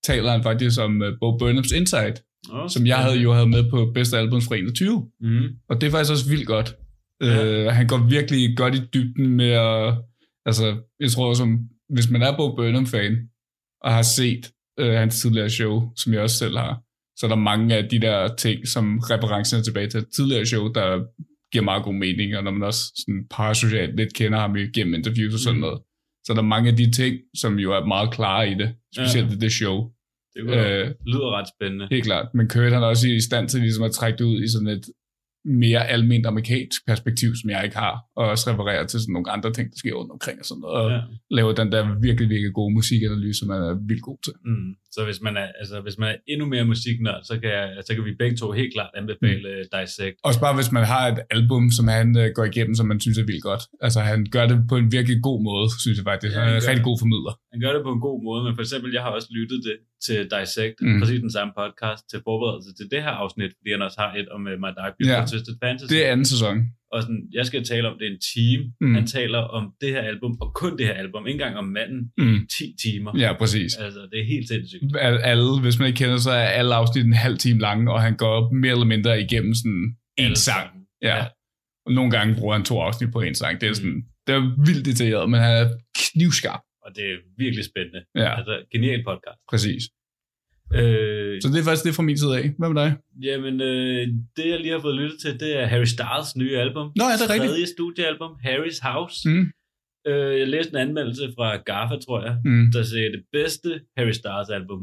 taler 0.05 0.31
han 0.31 0.43
faktisk 0.43 0.79
om 0.79 1.01
uh, 1.01 1.07
Bo 1.19 1.37
Burnhams 1.37 1.71
Inside, 1.71 2.15
Oh, 2.51 2.69
som 2.69 2.85
jeg 2.85 2.97
havde 2.97 3.19
jo 3.19 3.33
havde 3.33 3.47
med 3.49 3.69
på 3.69 3.91
bedste 3.93 4.17
albums 4.17 4.45
fra 4.47 4.55
21. 4.55 5.11
Mm. 5.21 5.41
Og 5.69 5.81
det 5.81 5.87
er 5.87 5.91
faktisk 5.91 6.11
også 6.11 6.29
vildt 6.29 6.47
godt. 6.47 6.75
Ja. 7.21 7.45
Øh, 7.45 7.71
han 7.73 7.87
går 7.87 7.97
virkelig 8.09 8.57
godt 8.57 8.75
i 8.75 8.81
dybden 8.93 9.27
med 9.29 9.49
at... 9.49 9.93
Altså, 10.45 10.77
jeg 10.99 11.11
tror 11.11 11.33
som, 11.33 11.59
hvis 11.89 12.09
man 12.09 12.21
er 12.21 12.37
Bo 12.37 12.55
Burnham-fan, 12.55 13.17
og 13.81 13.93
har 13.93 14.01
set 14.01 14.51
øh, 14.79 14.93
hans 14.93 15.21
tidligere 15.21 15.49
show, 15.49 15.89
som 15.97 16.13
jeg 16.13 16.21
også 16.21 16.37
selv 16.37 16.57
har, 16.57 16.81
så 17.17 17.25
er 17.25 17.27
der 17.29 17.35
mange 17.35 17.75
af 17.75 17.89
de 17.89 17.99
der 17.99 18.35
ting, 18.35 18.67
som 18.67 18.99
referencerne 18.99 19.63
tilbage 19.63 19.87
til 19.87 20.05
tidligere 20.15 20.45
show, 20.45 20.67
der 20.73 21.03
giver 21.51 21.63
meget 21.63 21.83
god 21.83 21.93
mening, 21.93 22.37
og 22.37 22.43
når 22.43 22.51
man 22.51 22.63
også 22.63 22.81
sådan 22.95 23.27
parasocialt 23.31 23.95
lidt 23.95 24.13
kender 24.13 24.39
ham 24.39 24.55
igennem 24.55 24.93
interviews 24.93 25.33
og 25.33 25.39
sådan 25.39 25.55
Mm. 25.57 25.61
noget, 25.61 25.79
Så 26.25 26.33
der 26.33 26.39
er 26.39 26.43
mange 26.55 26.69
af 26.71 26.77
de 26.77 26.91
ting, 26.91 27.17
som 27.37 27.59
jo 27.59 27.73
er 27.73 27.85
meget 27.85 28.11
klare 28.13 28.51
i 28.51 28.53
det, 28.53 28.75
specielt 28.95 29.29
ja. 29.29 29.35
i 29.35 29.39
det 29.39 29.51
show. 29.51 29.91
Det 30.35 30.41
Øh, 30.43 30.85
lyder 31.11 31.37
ret 31.37 31.47
spændende. 31.55 31.87
Helt 31.91 32.05
klart. 32.05 32.27
Men 32.33 32.49
Kurt 32.49 32.71
han 32.71 32.83
er 32.83 32.87
også 32.87 33.07
i 33.07 33.21
stand 33.29 33.49
til 33.49 33.59
ligesom 33.61 33.83
at 33.83 33.91
trække 33.91 34.17
det 34.17 34.23
ud 34.23 34.43
i 34.43 34.47
sådan 34.47 34.67
et 34.67 34.85
mere 35.45 35.87
almindeligt 35.87 36.25
amerikansk 36.25 36.79
perspektiv, 36.87 37.29
som 37.41 37.49
jeg 37.49 37.61
ikke 37.63 37.77
har, 37.77 37.95
og 38.15 38.23
også 38.29 38.51
referere 38.51 38.87
til 38.87 38.99
sådan 38.99 39.13
nogle 39.13 39.31
andre 39.31 39.53
ting, 39.53 39.65
der 39.71 39.77
sker 39.77 39.93
rundt 39.93 40.11
omkring 40.11 40.39
og 40.39 40.45
sådan 40.45 40.61
noget, 40.61 40.75
og 40.81 40.89
Ja. 40.91 40.95
ja. 40.95 41.01
lave 41.37 41.53
den 41.61 41.71
der 41.71 41.99
virkelig, 42.07 42.29
virkelig 42.29 42.53
gode 42.53 42.73
musikanalyse, 42.73 43.39
som 43.39 43.47
man 43.47 43.61
er 43.61 43.73
vildt 43.89 44.01
god 44.09 44.17
til. 44.25 44.33
Mm. 44.45 44.71
Så 44.95 44.99
hvis 45.07 45.19
man, 45.27 45.33
er, 45.43 45.47
altså, 45.61 45.75
hvis 45.85 45.97
man 46.01 46.07
er 46.13 46.17
endnu 46.33 46.45
mere 46.53 46.65
musiknørd, 46.73 47.21
så 47.29 47.33
kan, 47.41 47.49
jeg, 47.57 47.65
så 47.87 47.91
kan 47.95 48.03
vi 48.09 48.13
begge 48.21 48.35
to 48.41 48.45
helt 48.59 48.73
klart 48.75 48.91
anbefale 49.01 49.47
mm. 49.57 49.67
Dissect. 49.73 50.15
Også 50.29 50.39
bare 50.45 50.55
hvis 50.59 50.71
man 50.77 50.85
har 50.93 51.03
et 51.13 51.19
album, 51.37 51.63
som 51.77 51.85
han 51.97 52.07
øh, 52.21 52.27
går 52.37 52.45
igennem, 52.51 52.75
som 52.79 52.85
man 52.91 52.99
synes 53.05 53.17
er 53.17 53.25
vildt 53.31 53.43
godt. 53.49 53.63
Altså 53.85 53.99
han 54.11 54.19
gør 54.35 54.45
det 54.51 54.57
på 54.71 54.75
en 54.83 54.87
virkelig 54.97 55.17
god 55.29 55.39
måde, 55.49 55.67
synes 55.83 55.95
jeg 55.99 56.05
faktisk. 56.11 56.33
Ja, 56.35 56.39
Han 56.39 56.47
er 56.47 56.51
han 56.53 56.57
en 56.57 56.61
gør 56.65 56.69
rigtig 56.71 56.85
god 56.89 56.97
formidler. 57.03 57.33
Han 57.53 57.59
gør 57.65 57.71
det 57.75 57.81
på 57.87 57.91
en 57.97 58.01
god 58.07 58.17
måde, 58.27 58.41
men 58.45 58.53
for 58.57 58.63
eksempel, 58.65 58.89
jeg 58.97 59.01
har 59.05 59.11
også 59.17 59.29
lyttet 59.39 59.59
det 59.67 59.75
til 60.07 60.19
Dissect, 60.33 60.75
Mm. 60.81 60.87
mm. 60.91 60.99
præcis 61.01 61.19
den 61.27 61.33
samme 61.37 61.51
podcast, 61.61 62.01
til 62.11 62.19
forberedelse 62.29 62.69
til 62.79 62.85
det 62.93 63.01
her 63.05 63.13
afsnit, 63.23 63.51
fordi 63.59 63.69
han 63.75 63.81
også 63.87 63.99
har 64.03 64.11
et 64.21 64.27
om 64.35 64.41
uh, 64.51 64.55
My 64.63 64.71
Dark 64.79 64.93
Beautiful 64.97 65.23
Ja. 65.25 65.31
Twisted 65.31 65.55
Fantasy. 65.63 65.89
Det 65.93 65.99
er 66.05 66.09
anden 66.13 66.29
sæson. 66.33 66.55
Og 66.95 67.01
sådan, 67.01 67.23
jeg 67.37 67.45
skal 67.45 67.63
tale 67.63 67.85
om 67.91 67.97
det 67.99 68.07
en 68.11 68.19
time. 68.33 68.63
Mm. 68.81 68.87
Mm. 68.87 68.95
Han 68.95 69.07
taler 69.07 69.37
om 69.57 69.63
det 69.81 69.89
her 69.89 70.01
album, 70.11 70.37
og 70.41 70.49
kun 70.61 70.77
det 70.77 70.85
her 70.85 70.93
album, 70.93 71.27
ikke 71.27 71.35
engang 71.35 71.55
om 71.57 71.65
manden, 71.77 72.01
Mm. 72.17 72.47
10 72.57 72.75
timer. 72.83 73.11
Ja, 73.23 73.33
præcis. 73.41 73.75
Altså, 73.75 73.99
det 74.11 74.17
er 74.19 74.25
helt 74.25 74.47
sindssygt. 74.47 74.83
Al- 75.07 75.21
Alle, 75.31 75.61
hvis 75.61 75.79
man 75.79 75.87
ikke 75.87 75.97
kender, 75.97 76.17
så 76.17 76.31
er 76.31 76.47
alle 76.59 76.75
afsnit 76.75 77.05
en 77.05 77.13
halv 77.13 77.37
time 77.37 77.59
lange, 77.59 77.91
og 77.93 78.01
han 78.01 78.15
går 78.17 78.27
op 78.27 78.51
mere 78.51 78.71
eller 78.71 78.85
mindre 78.85 79.21
igennem 79.21 79.53
sådan 79.53 79.71
en 80.17 80.25
Alle 80.25 80.35
sang. 80.35 80.67
sammen. 80.67 80.81
Ja. 81.01 81.25
Og 81.85 81.91
nogle 81.93 82.11
gange 82.11 82.35
bruger 82.39 82.53
han 82.57 82.65
to 82.65 82.79
afsnit 82.79 83.11
på 83.11 83.21
en 83.21 83.35
sang. 83.35 83.61
Det 83.61 83.67
er, 83.67 83.71
Mm. 83.71 83.75
sådan, 83.75 84.01
det 84.27 84.35
er 84.35 84.65
vildt 84.67 84.85
detaljeret, 84.85 85.29
men 85.29 85.39
han 85.39 85.53
er 85.61 85.69
knivskarp. 86.01 86.61
Og 86.85 86.89
det 86.95 87.03
er 87.11 87.17
virkelig 87.37 87.65
spændende. 87.71 88.01
Ja, 88.15 88.37
Altså, 88.37 88.53
genial 88.73 89.03
podcast. 89.09 89.39
præcis. 89.51 89.83
Øh, 90.73 91.41
Så 91.41 91.47
det 91.53 91.59
er 91.59 91.63
faktisk 91.63 91.85
det 91.85 91.95
fra 91.95 92.03
min 92.09 92.17
side 92.17 92.33
af. 92.39 92.45
Hvad 92.59 92.69
med 92.73 92.81
dig? 92.83 92.91
Jamen, 93.23 93.55
øh, 93.61 94.07
det 94.37 94.45
jeg 94.51 94.59
lige 94.59 94.71
har 94.71 94.79
fået 94.87 94.95
lyttet 95.01 95.17
til, 95.23 95.39
det 95.39 95.59
er 95.61 95.65
Harry 95.65 95.89
Styles 95.95 96.29
nye 96.41 96.55
album. 96.65 96.85
Nå, 96.99 97.03
er 97.13 97.17
det 97.21 97.29
rigtigt? 97.29 97.49
Tredje 97.51 97.65
studiealbum, 97.77 98.31
Harry's 98.47 98.79
House. 98.89 99.29
Mm. 99.29 99.45
Øh, 100.07 100.39
jeg 100.39 100.47
læste 100.47 100.71
en 100.71 100.77
anmeldelse 100.87 101.25
fra 101.37 101.47
Gaffa, 101.69 101.95
tror 102.05 102.19
jeg, 102.25 102.35
Mm. 102.45 102.65
der 102.73 102.83
sagde, 102.83 103.11
det 103.11 103.23
bedste 103.37 103.69
Harry 103.97 104.11
Styles 104.21 104.49
album. 104.59 104.79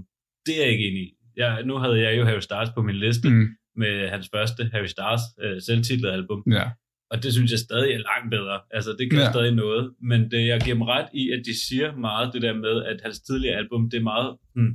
Det 0.47 0.55
er 0.59 0.63
jeg 0.65 0.71
ikke 0.75 0.87
enig 0.91 1.03
i. 1.03 1.11
Jeg, 1.37 1.63
nu 1.69 1.75
havde 1.83 1.99
jeg 2.01 2.19
jo 2.19 2.25
Harry 2.25 2.41
Styles 2.49 2.71
på 2.77 2.83
min 2.83 2.97
liste 2.97 3.29
mm. 3.31 3.47
Med 3.77 4.09
hans 4.09 4.29
første 4.35 4.63
Harry 4.73 4.91
Styles 4.95 5.25
øh, 5.43 5.57
selvtitlede 5.69 6.13
album. 6.13 6.41
Ja. 6.59 6.65
Og 7.11 7.23
det 7.23 7.33
synes 7.33 7.51
jeg 7.51 7.59
stadig 7.59 7.91
er 7.95 7.99
langt 8.11 8.31
bedre. 8.37 8.57
Altså, 8.77 8.91
det 8.99 9.11
kan 9.11 9.19
ja. 9.19 9.31
stadig 9.33 9.53
noget. 9.55 9.85
Men 10.11 10.21
det, 10.31 10.47
jeg 10.47 10.61
giver 10.65 10.75
dem 10.79 10.83
ret 10.95 11.09
i, 11.15 11.31
at 11.31 11.43
de 11.47 11.55
siger 11.69 11.97
meget 11.97 12.33
det 12.35 12.43
der 12.43 12.55
med, 12.67 12.77
at 12.91 12.97
hans 13.05 13.21
tidligere 13.21 13.57
album, 13.57 13.91
det 13.91 13.99
er 13.99 14.03
meget... 14.03 14.37
Hmm, 14.55 14.75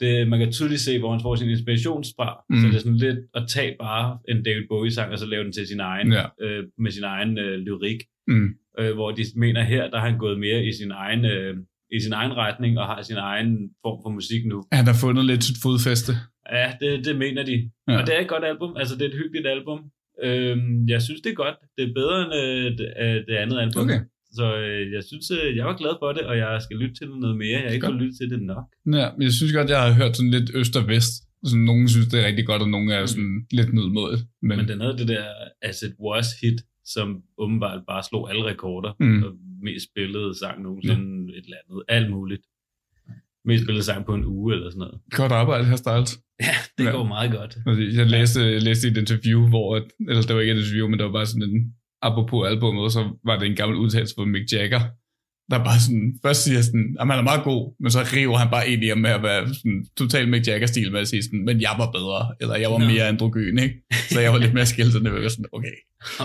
det, 0.00 0.28
man 0.28 0.38
kan 0.38 0.52
tydeligt 0.52 0.80
se, 0.80 0.98
hvor 0.98 1.10
han 1.12 1.20
får 1.22 1.34
sin 1.36 1.48
inspiration 1.50 2.04
fra. 2.16 2.28
Mm. 2.50 2.56
Så 2.60 2.66
det 2.66 2.74
er 2.74 2.78
sådan 2.78 2.96
lidt 2.96 3.18
at 3.34 3.42
tage 3.48 3.76
bare 3.80 4.18
en 4.28 4.42
David 4.42 4.64
Bowie-sang, 4.68 5.12
og 5.12 5.18
så 5.18 5.26
lave 5.26 5.44
den 5.44 5.52
til 5.52 5.66
sin 5.66 5.80
egen, 5.80 6.12
Ja. 6.12 6.24
øh, 6.42 6.64
med 6.78 6.90
sin 6.90 7.04
egen 7.04 7.38
øh, 7.38 7.58
lyrik. 7.58 8.00
Mm. 8.28 8.48
Øh, 8.78 8.94
hvor 8.94 9.10
de 9.10 9.22
mener 9.36 9.62
her, 9.62 9.90
der 9.90 9.98
har 9.98 10.08
han 10.08 10.18
gået 10.18 10.40
mere 10.40 10.64
i 10.64 10.72
sin 10.72 10.90
egen... 10.90 11.24
Øh, 11.24 11.56
i 11.92 12.00
sin 12.00 12.12
egen 12.12 12.36
retning 12.36 12.78
og 12.78 12.86
har 12.86 13.02
sin 13.02 13.16
egen 13.16 13.50
form 13.84 13.98
for 14.04 14.10
musik 14.10 14.46
nu. 14.46 14.58
Han 14.72 14.86
har 14.86 14.98
fundet 15.00 15.24
lidt 15.24 15.44
sit 15.44 15.56
fodfæste. 15.62 16.12
Ja, 16.52 16.72
det, 16.80 17.04
det 17.06 17.16
mener 17.18 17.42
de. 17.44 17.70
Ja. 17.88 17.98
Og 17.98 18.06
det 18.06 18.16
er 18.16 18.20
et 18.20 18.28
godt 18.28 18.44
album. 18.44 18.76
Altså, 18.76 18.94
det 18.96 19.02
er 19.02 19.08
et 19.08 19.18
hyggeligt 19.22 19.46
album. 19.46 19.78
Øhm, 20.24 20.88
jeg 20.88 21.02
synes, 21.02 21.20
det 21.20 21.30
er 21.30 21.34
godt. 21.44 21.54
Det 21.78 21.82
er 21.88 21.92
bedre 22.00 22.16
end 22.24 22.32
øh, 22.42 22.78
det, 22.78 22.88
øh, 23.04 23.14
det 23.28 23.34
andet 23.42 23.58
album. 23.60 23.84
Okay. 23.84 24.00
Så 24.38 24.46
øh, 24.66 24.92
jeg 24.96 25.02
synes, 25.10 25.26
øh, 25.38 25.56
jeg 25.56 25.64
var 25.70 25.76
glad 25.82 25.94
for 26.02 26.12
det, 26.16 26.22
og 26.30 26.34
jeg 26.44 26.62
skal 26.66 26.76
lytte 26.82 26.94
til 26.94 27.06
det 27.10 27.18
noget 27.24 27.36
mere. 27.42 27.58
Jeg 27.60 27.68
har 27.68 27.74
ikke 27.76 27.86
fået 27.86 28.00
lyttet 28.02 28.16
til 28.20 28.30
det 28.30 28.42
nok. 28.52 28.64
Ja, 29.00 29.06
men 29.14 29.22
jeg 29.28 29.32
synes 29.38 29.52
godt, 29.58 29.70
jeg 29.74 29.80
har 29.86 29.92
hørt 30.00 30.16
sådan 30.16 30.30
lidt 30.36 30.50
øst 30.60 30.76
og 30.80 30.84
vest. 30.92 31.14
Sådan, 31.44 31.64
nogen 31.70 31.88
synes, 31.88 32.06
det 32.12 32.20
er 32.22 32.26
rigtig 32.26 32.46
godt, 32.46 32.62
og 32.62 32.68
nogen 32.68 32.88
er 32.90 33.06
sådan 33.06 33.46
lidt 33.58 33.72
middelmådet. 33.76 34.20
Men, 34.42 34.56
Men 34.58 34.68
den 34.68 34.80
havde 34.80 34.96
det 34.98 35.08
der 35.08 35.24
As 35.62 35.82
It 35.86 35.94
Was 36.06 36.26
hit, 36.42 36.58
som 36.84 37.06
åbenbart 37.38 37.80
bare 37.90 38.02
slog 38.10 38.30
alle 38.30 38.44
rekorder. 38.50 38.92
Mm. 39.00 39.22
Og 39.22 39.30
mest 39.62 39.84
spillede 39.90 40.38
sang 40.38 40.62
nogensinde, 40.62 41.32
et 41.38 41.44
eller 41.44 41.56
andet. 41.68 41.82
Alt 41.88 42.10
muligt. 42.10 42.42
Mest 43.44 43.62
spillede 43.64 43.84
sang 43.84 44.06
på 44.06 44.14
en 44.14 44.24
uge 44.24 44.54
eller 44.54 44.70
sådan 44.70 44.78
noget. 44.78 44.98
godt 45.10 45.32
arbejde 45.32 45.64
her, 45.64 45.76
Styles. 45.76 46.12
Ja, 46.40 46.54
det 46.78 46.84
Ja. 46.84 46.90
går 46.90 47.04
meget 47.16 47.30
godt. 47.38 47.52
Jeg 47.98 48.06
læste, 48.06 48.40
jeg 48.56 48.62
læste 48.62 48.88
et 48.88 48.96
interview, 48.96 49.48
hvor, 49.48 49.68
eller 50.08 50.22
det 50.22 50.34
var 50.34 50.40
ikke 50.40 50.52
et 50.52 50.58
interview, 50.58 50.88
men 50.88 50.98
det 50.98 51.06
var 51.06 51.12
bare 51.12 51.26
sådan 51.26 51.42
en, 51.50 51.74
apropos 52.02 52.48
albumet, 52.48 52.92
så 52.92 53.02
var 53.24 53.38
det 53.38 53.46
en 53.46 53.56
gammel 53.56 53.78
udtalelse 53.78 54.14
fra 54.18 54.24
Mick 54.24 54.52
Jagger, 54.52 54.80
der 55.50 55.58
bare 55.68 55.80
sådan, 55.86 56.06
først 56.24 56.40
siger 56.44 56.60
sådan, 56.68 56.96
at 57.00 57.06
han 57.10 57.18
er 57.18 57.22
meget 57.30 57.44
god, 57.50 57.62
men 57.82 57.90
så 57.90 58.00
river 58.16 58.36
han 58.42 58.50
bare 58.56 58.68
ind 58.72 58.80
i 58.84 58.88
ham 58.92 58.98
med 59.06 59.10
at 59.18 59.22
være 59.22 59.42
sådan, 59.58 59.80
total 60.00 60.28
Mick 60.28 60.46
Jagger-stil 60.48 60.92
med 60.92 61.00
at 61.00 61.08
sige 61.08 61.22
sådan, 61.22 61.44
men 61.48 61.56
jeg 61.66 61.74
var 61.82 61.88
bedre, 61.98 62.20
eller 62.40 62.56
jeg 62.62 62.70
var 62.70 62.78
Nå. 62.78 62.86
mere 62.92 63.04
androgyn, 63.12 63.58
ikke? 63.66 63.74
Så 64.12 64.20
jeg 64.20 64.32
var 64.32 64.38
lidt 64.44 64.54
mere 64.54 64.66
skilt, 64.72 64.96
og 64.96 65.00
det 65.04 65.12
var 65.12 65.28
sådan, 65.28 65.50
okay, 65.52 65.76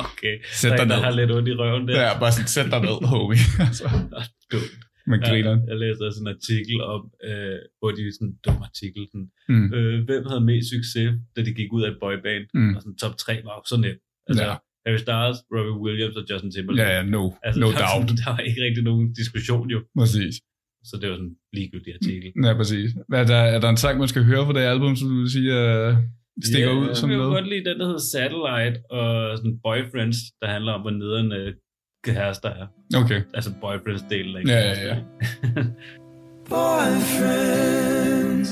Okay. 0.06 0.36
sæt 0.62 0.72
Der, 0.72 0.78
dig 0.78 0.88
ned. 0.88 0.96
har 0.96 1.12
lidt 1.20 1.32
ondt 1.32 1.48
i 1.50 1.54
røven 1.62 1.88
der. 1.88 2.02
Ja, 2.06 2.20
bare 2.20 2.32
sådan, 2.32 2.48
sæt 2.56 2.68
dig 2.74 2.82
ned, 2.90 2.98
homie. 3.14 3.44
altså, 3.68 3.86
Dumt. 4.52 4.72
man 5.12 5.20
griner. 5.28 5.54
Ja, 5.58 5.64
jeg 5.72 5.78
læste 5.84 6.02
også 6.08 6.20
en 6.26 6.30
artikel 6.36 6.76
om, 6.94 7.02
øh, 7.30 7.58
hvor 7.80 7.90
de 7.98 8.02
sådan 8.16 8.28
en 8.32 8.36
dum 8.46 8.58
artikel, 8.70 9.02
sådan, 9.12 9.30
Mm. 9.54 9.68
øh, 9.78 9.96
hvem 10.08 10.24
havde 10.30 10.44
mest 10.52 10.68
succes, 10.76 11.10
da 11.36 11.40
de 11.48 11.52
gik 11.60 11.70
ud 11.78 11.84
af 11.86 11.90
et 11.94 11.98
boyband, 12.04 12.44
Mm. 12.54 12.72
og 12.76 12.80
sådan 12.82 12.98
top 13.04 13.16
3 13.24 13.34
var 13.48 13.54
jo 13.60 13.64
så 13.72 13.78
nemt. 13.86 14.02
Altså, 14.30 14.44
Ja. 14.50 14.56
Harry 14.86 15.00
Styles, 15.06 15.38
Robbie 15.56 15.78
Williams 15.86 16.16
og 16.20 16.24
Justin 16.30 16.52
Timberlake. 16.56 16.90
Ja, 16.90 16.96
ja, 16.98 17.04
no, 17.16 17.24
altså, 17.46 17.58
no 17.62 17.68
der, 17.68 17.74
var 17.74 17.80
doubt. 17.88 18.10
Sådan, 18.10 18.18
der 18.22 18.30
var 18.36 18.42
ikke 18.50 18.62
rigtig 18.66 18.84
nogen 18.90 19.06
diskussion 19.22 19.66
jo, 19.76 19.80
Præcis. 20.00 20.34
så 20.90 20.94
det 21.02 21.08
var 21.10 21.16
sådan 21.20 21.30
en 21.32 21.36
ligegyldig 21.58 21.92
artikel. 22.00 22.30
Ja, 22.46 22.54
præcis. 22.62 22.90
Hvad 23.10 23.20
Er 23.24 23.28
der, 23.34 23.42
er 23.56 23.60
der 23.64 23.70
en 23.70 23.78
sang, 23.84 23.96
man 24.04 24.08
skal 24.14 24.24
høre 24.32 24.44
fra 24.46 24.54
det 24.58 24.64
album, 24.74 24.92
som 24.96 25.08
du 25.10 25.16
vil 25.22 25.32
sige, 25.38 25.50
uh, 25.62 25.94
stikker 26.50 26.70
ja, 26.70 26.80
ud 26.82 26.88
som 27.00 27.10
jeg 27.10 27.18
kan 27.18 27.26
noget? 27.26 27.36
godt 27.38 27.48
lide 27.54 27.66
den, 27.70 27.76
der 27.80 27.86
hedder 27.92 28.06
Satellite, 28.14 28.76
og 28.98 29.38
sådan 29.38 29.56
Boyfriends, 29.66 30.18
der 30.42 30.48
handler 30.56 30.72
om, 30.78 30.82
hvor 30.82 30.92
nederen 31.02 31.32
øh, 31.32 31.54
kærester 32.06 32.50
er. 32.62 32.66
Okay. 33.02 33.22
Altså 33.34 33.52
boyfriends-delen, 33.62 34.34
ikke? 34.40 34.52
Ja, 34.52 34.60
ja, 34.72 34.78
ja. 34.90 34.96
Boyfriends, 36.50 38.50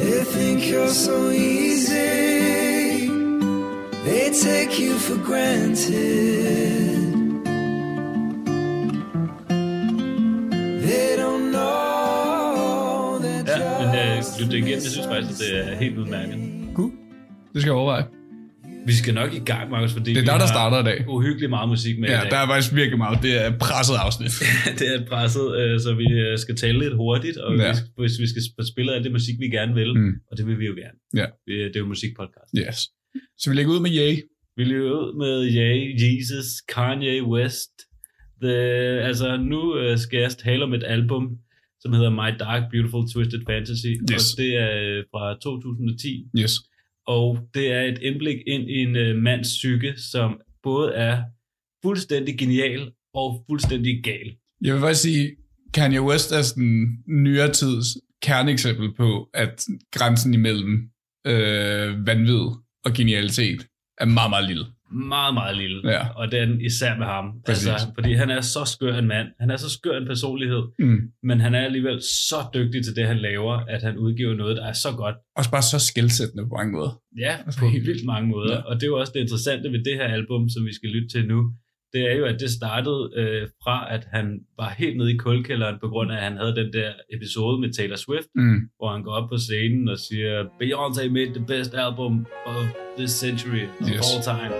they 0.00 0.20
think 0.34 0.58
you're 0.72 0.94
so 1.06 1.16
easy. 1.30 2.13
They 4.04 4.30
take 4.32 4.72
you 4.84 4.92
for 5.06 5.16
granted. 5.28 6.94
They 10.86 11.16
don't 11.22 11.46
know 11.54 13.18
that 13.24 13.48
Ja, 13.48 13.78
men 13.80 13.88
øh, 13.94 14.16
lyt 14.40 14.50
det 14.52 14.58
igen, 14.58 14.70
jeg 14.70 14.82
synes 14.82 15.06
faktisk, 15.06 15.40
at 15.42 15.46
det 15.66 15.72
er 15.72 15.76
helt 15.76 15.98
udmærket. 15.98 16.34
Cool. 16.74 16.90
Det 17.52 17.60
skal 17.62 17.70
jeg 17.70 17.76
overveje. 17.76 18.04
Vi 18.86 18.92
skal 18.92 19.14
nok 19.14 19.34
i 19.34 19.38
gang, 19.38 19.70
Markus, 19.70 19.92
fordi 19.92 20.10
Det 20.14 20.20
er 20.28 20.32
der, 20.32 20.38
der 20.38 20.46
starter 20.46 20.78
i 20.80 20.84
dag. 20.90 21.04
uhyggeligt 21.08 21.50
meget 21.50 21.68
musik 21.68 21.98
med 22.00 22.08
Ja, 22.08 22.18
i 22.18 22.22
dag. 22.22 22.30
der 22.30 22.36
er 22.36 22.46
faktisk 22.46 22.74
virkelig 22.74 22.98
meget. 22.98 23.18
Det 23.22 23.32
er 23.44 23.46
et 23.52 23.58
presset 23.58 23.94
afsnit. 24.04 24.32
det 24.80 24.88
er 24.94 25.06
presset, 25.12 25.46
øh, 25.60 25.80
så 25.80 25.94
vi 25.94 26.06
øh, 26.12 26.38
skal 26.38 26.56
tale 26.56 26.78
lidt 26.78 26.94
hurtigt, 26.96 27.36
og 27.36 27.56
Ja. 27.56 27.66
ja. 27.66 27.74
hvis 27.98 28.14
vi 28.22 28.26
skal 28.32 28.42
få 28.60 28.62
spillet 28.72 28.92
alt 28.94 29.04
det 29.04 29.12
musik, 29.12 29.34
vi 29.38 29.48
gerne 29.58 29.74
vil, 29.74 29.90
mm. 29.98 30.12
og 30.30 30.36
det 30.38 30.46
vil 30.46 30.58
vi 30.58 30.66
jo 30.66 30.74
gerne. 30.82 30.98
Ja. 31.20 31.26
Det, 31.46 31.54
det 31.72 31.76
er 31.76 31.80
jo 31.80 31.86
musikpodcast. 31.86 32.50
Yes. 32.58 32.78
Så 33.38 33.50
vi 33.50 33.56
lægger 33.56 33.72
ud 33.72 33.80
med 33.80 33.90
Yay. 33.90 34.14
Vi 34.56 34.64
lever 34.64 34.90
ud 35.00 35.18
med 35.18 35.34
Ye, 35.56 35.94
Jesus, 36.18 36.46
Kanye 36.74 37.22
West. 37.24 37.70
The, 38.42 38.52
altså, 39.08 39.36
nu 39.36 39.76
øh, 39.78 39.98
skal 39.98 40.20
jeg 40.20 40.30
tale 40.30 40.64
om 40.64 40.74
et 40.74 40.82
album, 40.86 41.38
som 41.80 41.92
hedder 41.92 42.10
My 42.10 42.38
Dark 42.38 42.62
Beautiful 42.70 43.08
Twisted 43.12 43.40
Fantasy, 43.48 43.86
Yes. 44.12 44.32
og 44.32 44.38
det 44.38 44.56
er 44.56 44.70
øh, 44.82 45.04
fra 45.12 45.38
2010. 45.42 46.26
Yes. 46.38 46.52
Og 47.06 47.38
det 47.54 47.72
er 47.72 47.82
et 47.82 47.98
indblik 48.02 48.36
ind 48.46 48.70
i 48.70 48.78
en 48.78 48.96
øh, 48.96 49.16
mands 49.16 49.48
psyke, 49.48 49.94
som 50.12 50.40
både 50.62 50.92
er 50.92 51.22
fuldstændig 51.84 52.38
genial 52.38 52.92
og 53.14 53.44
fuldstændig 53.50 54.00
gal. 54.04 54.34
Jeg 54.64 54.74
vil 54.74 54.80
faktisk 54.80 55.02
sige, 55.02 55.30
Kanye 55.74 56.02
West 56.02 56.32
er 56.32 56.42
sådan 56.42 56.88
nyere 57.08 57.52
tids 57.52 57.86
kerneeksempel 58.22 58.94
på, 58.96 59.28
at 59.34 59.64
grænsen 59.92 60.34
imellem 60.34 60.88
øh, 61.26 62.06
vanvid 62.06 62.46
og 62.84 62.92
genialitet 62.92 63.60
er 63.98 64.04
meget, 64.04 64.30
meget 64.30 64.46
lille. 64.48 64.64
Meget, 65.14 65.34
meget 65.34 65.56
lille. 65.56 65.90
Ja. 65.90 66.08
Og 66.08 66.32
den 66.32 66.60
især 66.60 66.96
med 66.98 67.06
ham. 67.06 67.24
Præcis. 67.46 67.68
Altså, 67.68 67.86
fordi 67.94 68.12
han 68.12 68.30
er 68.30 68.40
så 68.40 68.64
skør 68.64 68.98
en 68.98 69.08
mand. 69.08 69.28
Han 69.40 69.50
er 69.50 69.56
så 69.56 69.70
skør 69.70 69.96
en 69.98 70.06
personlighed. 70.06 70.62
Mm. 70.78 71.00
Men 71.22 71.40
han 71.40 71.54
er 71.54 71.60
alligevel 71.60 72.02
så 72.02 72.36
dygtig 72.54 72.84
til 72.84 72.96
det, 72.96 73.06
han 73.06 73.18
laver, 73.18 73.54
at 73.74 73.82
han 73.82 73.98
udgiver 73.98 74.34
noget, 74.34 74.56
der 74.56 74.66
er 74.66 74.72
så 74.72 74.90
godt. 74.96 75.16
Også 75.36 75.50
bare 75.50 75.62
så 75.62 75.78
skældsættende 75.78 76.42
på 76.48 76.54
mange 76.58 76.72
måder. 76.72 76.92
Ja, 77.18 77.36
Altså, 77.46 77.60
på 77.60 77.68
helt 77.68 77.86
vildt 77.86 78.04
mange 78.06 78.28
måder. 78.28 78.52
Ja. 78.52 78.58
Ja. 78.58 78.62
Og 78.68 78.74
det 78.74 78.82
er 78.82 78.86
jo 78.86 78.98
også 79.00 79.12
det 79.14 79.20
interessante 79.20 79.72
ved 79.72 79.84
det 79.88 79.94
her 80.00 80.08
album, 80.18 80.48
som 80.48 80.66
vi 80.68 80.74
skal 80.74 80.90
lytte 80.90 81.08
til 81.08 81.26
nu. 81.32 81.38
Det 81.94 82.02
er 82.12 82.16
jo, 82.16 82.24
at 82.24 82.40
det 82.40 82.50
startede 82.50 83.10
øh, 83.16 83.42
fra, 83.64 83.94
at 83.94 84.06
han 84.12 84.40
var 84.58 84.74
helt 84.78 84.96
nede 84.96 85.12
i 85.14 85.16
kulkælderen, 85.16 85.76
på 85.82 85.88
grund 85.88 86.12
af, 86.12 86.16
at 86.16 86.22
han 86.22 86.36
havde 86.36 86.56
den 86.56 86.72
der 86.72 86.90
episode 87.16 87.60
med 87.60 87.72
Taylor 87.72 87.96
Swift, 87.96 88.28
Mm. 88.34 88.58
hvor 88.78 88.88
han 88.92 89.02
går 89.02 89.12
op 89.12 89.28
på 89.30 89.36
scenen 89.36 89.88
og 89.88 89.98
siger, 89.98 90.44
Beyoncé 90.62 91.08
made 91.08 91.34
the 91.38 91.44
best 91.46 91.74
album 91.74 92.26
of 92.46 92.64
this 92.98 93.10
century, 93.10 93.64
of 93.80 93.88
Yes. 93.90 94.14
all 94.14 94.22
time. 94.38 94.54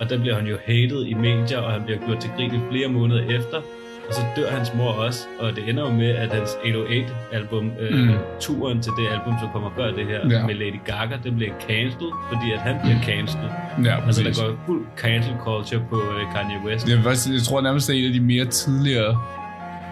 Og 0.00 0.10
der 0.10 0.20
bliver 0.20 0.34
han 0.34 0.46
jo 0.46 0.56
hated 0.64 1.04
i 1.06 1.14
medier, 1.14 1.58
og 1.58 1.72
han 1.72 1.82
bliver 1.84 2.06
gjort 2.06 2.20
til 2.20 2.30
grin 2.36 2.54
i 2.54 2.60
flere 2.70 2.88
måneder 2.88 3.22
efter 3.38 3.62
og 4.08 4.14
så 4.14 4.20
dør 4.36 4.50
hans 4.50 4.74
mor 4.74 4.90
også, 4.90 5.26
og 5.38 5.56
det 5.56 5.68
ender 5.68 5.82
jo 5.82 5.92
med, 5.92 6.10
at 6.10 6.32
hans 6.32 6.50
808-album, 6.50 7.72
øh, 7.80 7.98
mm. 7.98 8.14
turen 8.40 8.82
til 8.82 8.92
det 8.98 9.06
album, 9.12 9.34
som 9.40 9.48
kommer 9.52 9.70
før 9.76 9.90
det 9.90 10.06
her, 10.06 10.20
ja. 10.30 10.46
med 10.46 10.54
Lady 10.54 10.80
Gaga, 10.84 11.16
den 11.24 11.36
bliver 11.36 11.52
cancelled, 11.68 12.12
fordi 12.32 12.52
at 12.52 12.60
han 12.60 12.76
bliver 12.82 12.98
cancelled. 13.02 13.50
Ja, 13.84 14.00
præcis. 14.00 14.26
altså, 14.26 14.42
der 14.42 14.48
går 14.50 14.58
fuld 14.66 14.84
cancel 14.96 15.34
culture 15.40 15.82
på 15.90 15.96
øh, 15.96 16.34
Kanye 16.34 16.58
West. 16.66 16.88
Jeg, 16.88 16.98
faktisk, 17.02 17.28
jeg 17.32 17.42
tror 17.42 17.60
nærmest, 17.60 17.88
det 17.88 17.94
er 17.94 18.00
en 18.00 18.06
af 18.06 18.12
de 18.12 18.20
mere 18.20 18.44
tidligere 18.44 19.20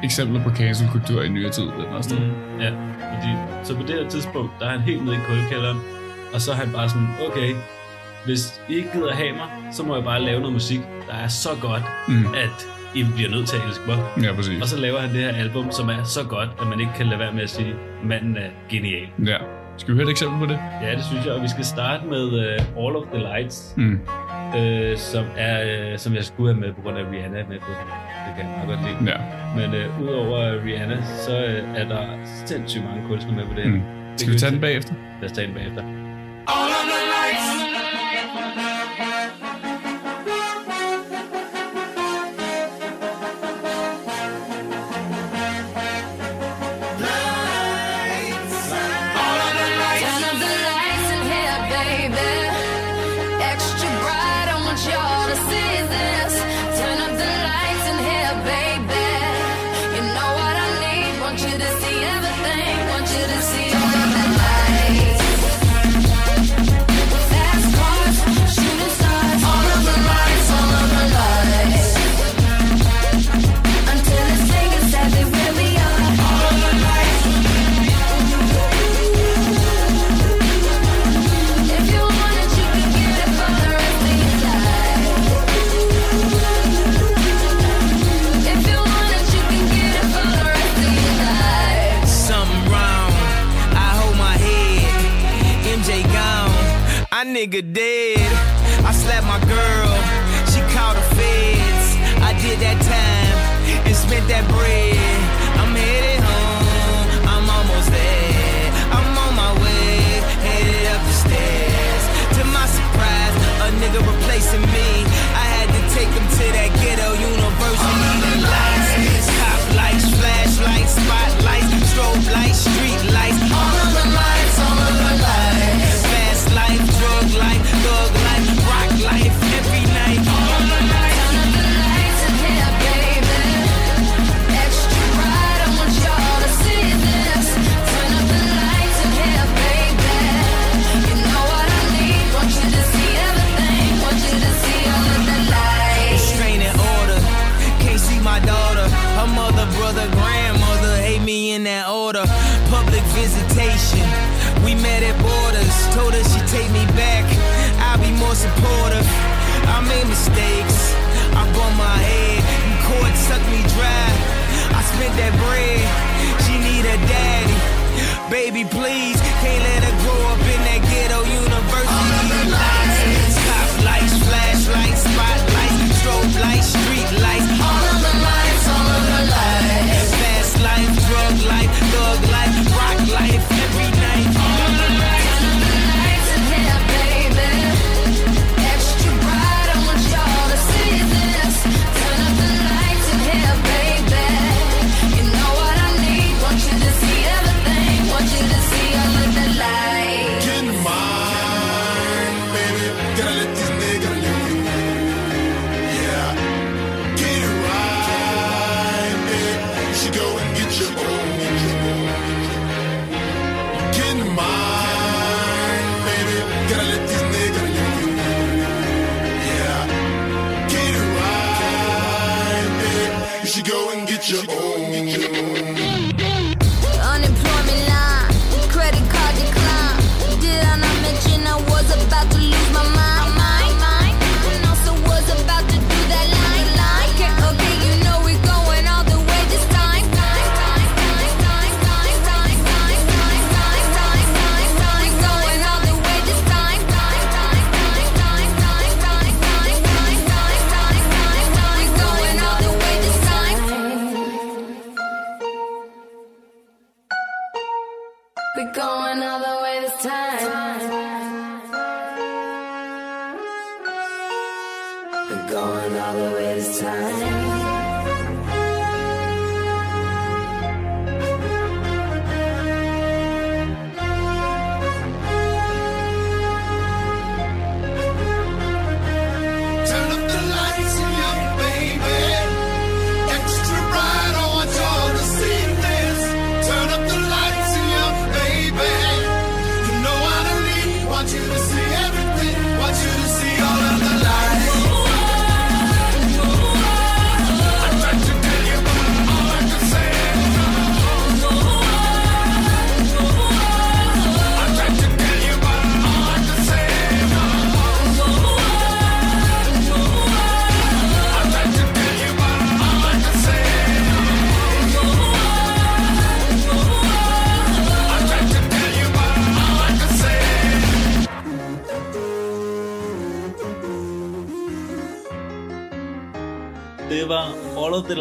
eksempler 0.04 0.42
på 0.42 0.50
cancel-kultur 0.50 1.22
i 1.22 1.28
nyere 1.28 1.50
tid. 1.50 1.62
Den 1.62 2.18
mm, 2.18 2.60
ja, 2.60 2.70
fordi, 3.12 3.30
så 3.64 3.74
på 3.76 3.82
det 3.82 3.94
her 3.94 4.08
tidspunkt, 4.08 4.50
der 4.60 4.66
er 4.66 4.70
han 4.70 4.80
helt 4.80 5.04
nede 5.04 5.16
i 5.16 5.18
kuldkælderen, 5.28 5.78
og 6.34 6.40
så 6.40 6.50
er 6.52 6.56
han 6.56 6.72
bare 6.72 6.88
sådan, 6.88 7.08
okay, 7.28 7.54
hvis 8.24 8.60
I 8.68 8.74
ikke 8.74 8.88
gider 8.92 9.12
have 9.12 9.32
mig, 9.32 9.48
så 9.72 9.82
må 9.82 9.94
jeg 9.94 10.04
bare 10.04 10.22
lave 10.22 10.40
noget 10.40 10.52
musik, 10.52 10.80
der 11.08 11.14
er 11.14 11.28
så 11.28 11.48
godt, 11.60 11.82
mm. 12.08 12.26
at 12.34 12.68
i 12.94 13.06
bliver 13.16 13.30
nødt 13.30 13.48
til 13.48 13.56
at 13.56 13.62
elske 13.68 13.82
mig. 13.86 13.98
Ja, 14.22 14.32
præcis. 14.34 14.62
Og 14.62 14.68
så 14.68 14.76
laver 14.80 14.98
han 14.98 15.10
det 15.14 15.20
her 15.20 15.32
album, 15.44 15.70
som 15.70 15.88
er 15.88 16.02
så 16.04 16.24
godt, 16.24 16.48
at 16.60 16.66
man 16.66 16.80
ikke 16.80 16.92
kan 16.96 17.06
lade 17.06 17.20
være 17.20 17.32
med 17.32 17.42
at 17.42 17.50
sige, 17.50 17.74
manden 18.04 18.36
er 18.36 18.48
genial. 18.70 19.08
Ja. 19.26 19.36
Skal 19.76 19.94
vi 19.94 19.96
høre 19.98 20.06
et 20.06 20.10
eksempel 20.10 20.38
på 20.38 20.46
det? 20.52 20.58
Ja, 20.82 20.90
det 20.96 21.04
synes 21.04 21.26
jeg, 21.26 21.34
og 21.34 21.42
vi 21.42 21.48
skal 21.48 21.64
starte 21.64 22.06
med 22.06 22.24
uh, 22.76 22.84
All 22.84 22.96
of 22.96 23.04
the 23.14 23.20
Lights, 23.28 23.74
mm. 23.76 24.00
øh, 24.58 24.96
som, 24.96 25.24
er, 25.36 25.56
øh, 25.92 25.98
som 25.98 26.14
jeg 26.14 26.24
skulle 26.24 26.52
have 26.52 26.60
med 26.60 26.72
på 26.74 26.80
grund 26.82 26.98
af 26.98 27.04
Rihanna 27.12 27.38
med 27.48 27.58
på. 27.58 27.70
Det 28.26 28.32
kan 28.36 28.44
jeg 28.46 28.64
godt 28.66 28.80
lide. 28.86 29.12
Ja. 29.12 29.18
Men 29.56 29.74
øh, 29.74 30.02
udover 30.02 30.64
Rihanna, 30.64 31.02
så 31.26 31.44
øh, 31.44 31.80
er 31.80 31.88
der 31.88 32.02
sindssygt 32.46 32.84
mange 32.84 33.08
kunstnere 33.08 33.36
med 33.36 33.44
på 33.44 33.54
det. 33.56 33.66
Mm. 33.66 33.82
Skal 34.16 34.32
vi 34.32 34.38
tage 34.38 34.52
den 34.52 34.60
bagefter? 34.60 34.94
Lad 35.20 35.30
os 35.30 35.36
tage 35.36 35.46
den 35.46 35.54
bagefter. 35.54 35.82
All 36.54 36.81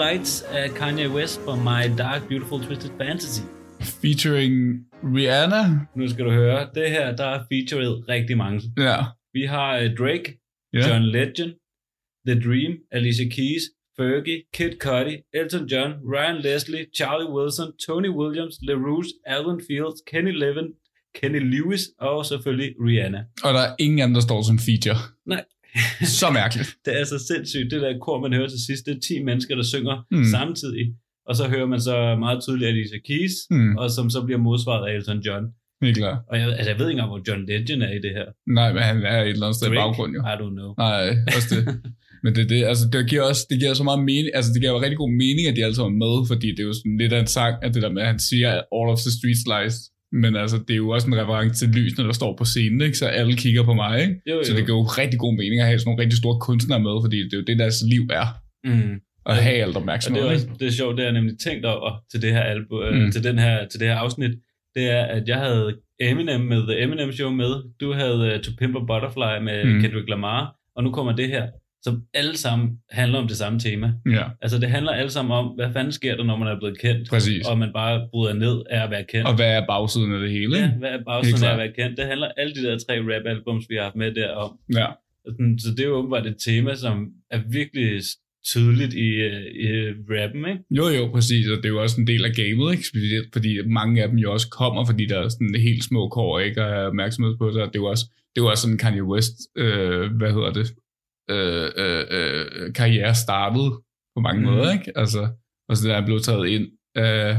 Lights 0.05 0.41
af 0.41 0.69
Kanye 0.69 1.09
West 1.09 1.39
fra 1.45 1.55
My 1.67 1.97
Dark 1.97 2.21
Beautiful 2.29 2.59
Twisted 2.65 2.91
Fantasy. 2.97 3.41
Featuring 4.01 4.53
Rihanna. 5.15 5.61
Nu 5.95 6.07
skal 6.09 6.25
du 6.25 6.31
høre, 6.31 6.69
det 6.75 6.89
her, 6.89 7.15
der 7.15 7.25
er 7.25 7.39
featured 7.51 8.09
rigtig 8.09 8.37
mange. 8.37 8.61
Ja. 8.77 8.97
Vi 9.33 9.43
har 9.45 9.71
uh, 9.83 9.85
Drake, 9.99 10.27
Ja. 10.73 10.87
John 10.87 11.03
Legend, 11.05 11.51
The 12.27 12.35
Dream, 12.45 12.71
Alicia 12.91 13.29
Keys, 13.35 13.63
Fergie, 13.97 14.41
Kid 14.53 14.71
Cudi, 14.85 15.15
Elton 15.33 15.65
John, 15.71 15.91
Ryan 16.13 16.37
Leslie, 16.41 16.85
Charlie 16.97 17.29
Wilson, 17.35 17.67
Tony 17.87 18.09
Williams, 18.19 18.55
LaRouche, 18.67 19.11
Alvin 19.25 19.59
Fields, 19.67 19.99
Kenny 20.11 20.33
Levin, 20.43 20.67
Kenny 21.17 21.41
Lewis 21.53 21.83
og 21.99 22.25
selvfølgelig 22.25 22.69
Rihanna. 22.85 23.21
Og 23.43 23.53
der 23.53 23.59
er 23.59 23.75
ingen 23.79 23.99
anden, 23.99 24.15
der 24.15 24.21
står 24.21 24.41
som 24.41 24.59
feature. 24.67 24.99
Nej, 25.25 25.43
Så 26.19 26.27
mærkeligt. 26.39 26.69
det 26.85 26.99
er 26.99 27.03
så 27.03 27.17
sindssygt. 27.27 27.71
Det 27.71 27.81
der 27.81 27.97
kor, 28.05 28.21
man 28.21 28.33
hører 28.33 28.49
til 28.49 28.65
sidst, 28.67 28.85
det 28.85 28.95
er 28.95 28.99
10 28.99 29.23
mennesker, 29.23 29.55
der 29.55 29.63
synger 29.63 29.95
Mm. 30.11 30.25
samtidig. 30.37 30.85
Og 31.29 31.35
så 31.35 31.43
hører 31.53 31.65
man 31.73 31.81
så 31.81 32.15
meget 32.25 32.43
tydeligt 32.43 32.69
Alicia 32.69 32.99
Keys, 33.07 33.31
Mm. 33.49 33.75
og 33.77 33.91
som 33.91 34.09
så 34.09 34.19
bliver 34.25 34.39
modsvaret 34.47 34.89
af 34.89 34.95
Elton 34.95 35.19
John. 35.27 35.45
Helt 35.81 35.97
klart. 35.97 36.17
Og 36.29 36.39
jeg, 36.39 36.47
altså, 36.47 36.69
jeg 36.71 36.79
ved 36.79 36.85
ikke 36.87 36.97
engang, 36.97 37.09
hvor 37.13 37.21
John 37.27 37.45
Legend 37.49 37.83
er 37.83 37.91
i 37.99 38.01
det 38.05 38.11
her. 38.17 38.25
Nej, 38.59 38.69
men 38.73 38.81
han 38.89 38.97
er 39.13 39.21
et 39.21 39.29
eller 39.29 39.45
andet 39.45 39.55
sted 39.59 39.67
i 39.71 39.75
baggrunden 39.75 40.15
jo. 40.17 40.21
I 40.33 40.35
don't 40.41 40.55
know. 40.59 40.69
Nej, 40.85 41.03
også 41.37 41.49
det. 41.55 41.61
Men 42.23 42.35
det, 42.35 42.49
det, 42.49 42.63
altså, 42.71 42.85
det 42.93 43.09
giver 43.09 43.21
også 43.31 43.43
det 43.49 43.59
giver 43.59 43.73
så 43.73 43.83
meget 43.83 44.03
mening, 44.11 44.29
altså 44.37 44.49
det 44.53 44.61
giver 44.61 44.73
jo 44.75 44.81
rigtig 44.81 44.97
god 44.97 45.11
mening, 45.23 45.43
at 45.47 45.55
de 45.55 45.63
alle 45.65 45.75
sammen 45.75 45.95
er 46.01 46.05
med, 46.05 46.15
fordi 46.31 46.47
det 46.55 46.59
er 46.59 46.69
jo 46.71 46.73
sådan 46.73 46.97
lidt 47.01 47.13
af 47.13 47.19
en 47.19 47.27
sang, 47.37 47.53
at 47.65 47.73
det 47.73 47.81
der 47.83 47.91
med, 47.95 48.01
at 48.01 48.07
han 48.07 48.19
siger 48.29 48.49
all 48.77 48.87
of 48.93 48.99
the 49.05 49.11
street 49.17 49.39
slice, 49.45 49.77
men 50.11 50.35
altså, 50.35 50.57
det 50.67 50.73
er 50.73 50.77
jo 50.77 50.89
også 50.89 51.07
en 51.07 51.17
reference 51.21 51.65
til 51.65 51.69
lysene, 51.75 52.05
der 52.07 52.13
står 52.13 52.35
på 52.37 52.45
scenen, 52.45 52.81
ikke? 52.81 52.97
så 52.97 53.05
alle 53.05 53.35
kigger 53.35 53.63
på 53.63 53.73
mig, 53.73 54.01
ikke? 54.01 54.15
Jo, 54.29 54.35
jo. 54.35 54.43
Så 54.43 54.53
det 54.53 54.65
giver 54.65 54.77
jo 54.77 54.83
rigtig 54.83 55.19
god 55.19 55.33
mening 55.37 55.59
at 55.61 55.67
have 55.67 55.79
sådan 55.79 55.89
nogle 55.89 56.01
rigtig 56.03 56.17
store 56.17 56.39
kunstnere 56.39 56.79
med, 56.79 56.95
fordi 57.03 57.17
det 57.23 57.33
er 57.33 57.37
jo 57.37 57.43
det, 57.43 57.59
deres 57.59 57.75
liv 57.89 58.01
er, 58.21 58.25
Mm. 58.65 58.99
at 59.25 59.35
have 59.43 59.55
alt 59.55 59.63
Og 59.63 59.67
det 59.67 59.75
er, 59.75 59.79
opmærksomhed. 59.79 60.23
også, 60.23 60.47
det 60.59 60.67
er 60.67 60.71
sjovt, 60.71 60.97
det 60.97 60.99
har 61.05 61.11
jeg 61.11 61.13
nemlig 61.21 61.39
tænkt 61.39 61.65
over 61.65 61.91
til 62.11 62.21
det 62.21 62.31
her 62.31 62.41
album, 62.41 62.79
Mm. 62.93 62.99
mm. 62.99 63.11
til, 63.11 63.23
den 63.23 63.39
her, 63.39 63.67
til 63.67 63.79
det 63.79 63.87
her 63.87 63.95
afsnit, 63.95 64.31
det 64.75 64.83
er, 64.89 65.03
at 65.03 65.23
jeg 65.27 65.37
havde 65.37 65.77
Eminem 65.99 66.41
med 66.41 66.61
The 66.67 66.81
Eminem 66.83 67.11
Show 67.11 67.29
med, 67.29 67.51
du 67.81 67.93
havde 67.93 68.33
uh, 68.35 68.41
To 68.41 68.51
Pimp 68.59 68.75
a 68.75 68.79
Butterfly 68.79 69.43
med 69.47 69.65
mm. 69.65 69.81
Kendrick 69.81 70.09
Lamar, 70.09 70.55
og 70.75 70.83
nu 70.83 70.91
kommer 70.91 71.15
det 71.15 71.27
her, 71.27 71.43
som 71.83 72.01
alle 72.13 72.37
sammen 72.37 72.69
handler 72.89 73.19
om 73.19 73.27
det 73.27 73.37
samme 73.37 73.59
tema. 73.59 73.93
Ja, 74.09 74.23
Altså 74.41 74.59
det 74.59 74.69
handler 74.69 74.91
alle 74.91 75.11
sammen 75.11 75.31
om, 75.37 75.45
hvad 75.47 75.73
fanden 75.73 75.91
sker 75.91 76.15
der, 76.15 76.23
når 76.23 76.37
man 76.37 76.47
er 76.47 76.59
blevet 76.59 76.79
kendt, 76.79 77.09
præcis. 77.09 77.47
og 77.47 77.57
man 77.57 77.69
bare 77.73 78.07
bryder 78.11 78.33
ned 78.33 78.63
af 78.69 78.83
at 78.83 78.89
være 78.91 79.05
kendt. 79.09 79.27
Og 79.27 79.35
hvad 79.35 79.51
er 79.57 79.65
bagsiden 79.67 80.13
af 80.13 80.19
det 80.19 80.31
hele, 80.31 80.57
ja, 80.57 80.71
hvad 80.79 80.89
er 80.89 81.03
bagsiden 81.05 81.43
af 81.43 81.51
at 81.51 81.57
være 81.57 81.71
kendt? 81.79 81.97
Det 81.97 82.05
handler 82.05 82.27
alle 82.37 82.55
de 82.55 82.63
der 82.63 82.77
tre 82.87 82.93
rap-albums, 82.99 83.65
vi 83.69 83.75
har 83.75 83.83
haft 83.83 83.95
med 83.95 84.13
der 84.13 84.29
om. 84.29 84.57
Ja. 84.75 84.87
Så 85.57 85.69
det 85.77 85.79
er 85.79 85.87
jo 85.87 85.93
åbenbart 85.93 86.27
et 86.27 86.35
tema, 86.45 86.75
som 86.75 87.07
er 87.31 87.39
virkelig 87.49 88.01
tydeligt 88.45 88.93
i, 88.93 89.07
øh, 89.07 89.41
i 89.65 89.67
rappen, 90.09 90.45
ikke? 90.51 90.63
Jo, 90.71 90.85
jo, 90.87 91.07
præcis, 91.15 91.47
og 91.47 91.57
det 91.57 91.65
er 91.65 91.69
jo 91.69 91.81
også 91.81 92.01
en 92.01 92.07
del 92.07 92.25
af 92.25 92.31
gamet, 92.35 92.71
ikke? 92.71 92.85
Fordi 93.33 93.49
mange 93.67 94.03
af 94.03 94.09
dem 94.09 94.17
jo 94.17 94.31
også 94.33 94.49
kommer, 94.49 94.85
fordi 94.85 95.05
der 95.05 95.19
er 95.19 95.29
sådan 95.29 95.55
helt 95.55 95.83
små 95.83 96.09
kår, 96.09 96.39
ikke? 96.39 96.63
Og 96.63 96.69
have 96.69 96.87
opmærksomhed 96.87 97.37
på 97.37 97.51
sig. 97.51 97.61
Det 97.61 97.75
er 97.75 97.79
jo 97.79 97.85
også, 97.85 98.05
det 98.35 98.41
er 98.41 98.43
jo 98.45 98.49
også 98.49 98.61
sådan 98.61 98.77
Kanye 98.77 99.03
West, 99.03 99.35
øh, 99.57 100.11
hvad 100.19 100.31
hedder 100.33 100.53
det, 100.53 100.67
øh, 101.29 101.69
øh, 101.77 102.05
øh, 102.11 102.73
karriere 102.73 103.15
startede 103.15 103.71
på 104.15 104.19
mange 104.21 104.39
mm. 104.41 104.45
måder, 104.47 104.71
ikke? 104.71 104.91
Altså, 104.95 105.27
og 105.69 105.77
så 105.77 105.87
der 105.87 105.95
er 105.95 106.05
blevet 106.05 106.23
taget 106.23 106.47
ind 106.47 106.67
af, 106.95 107.37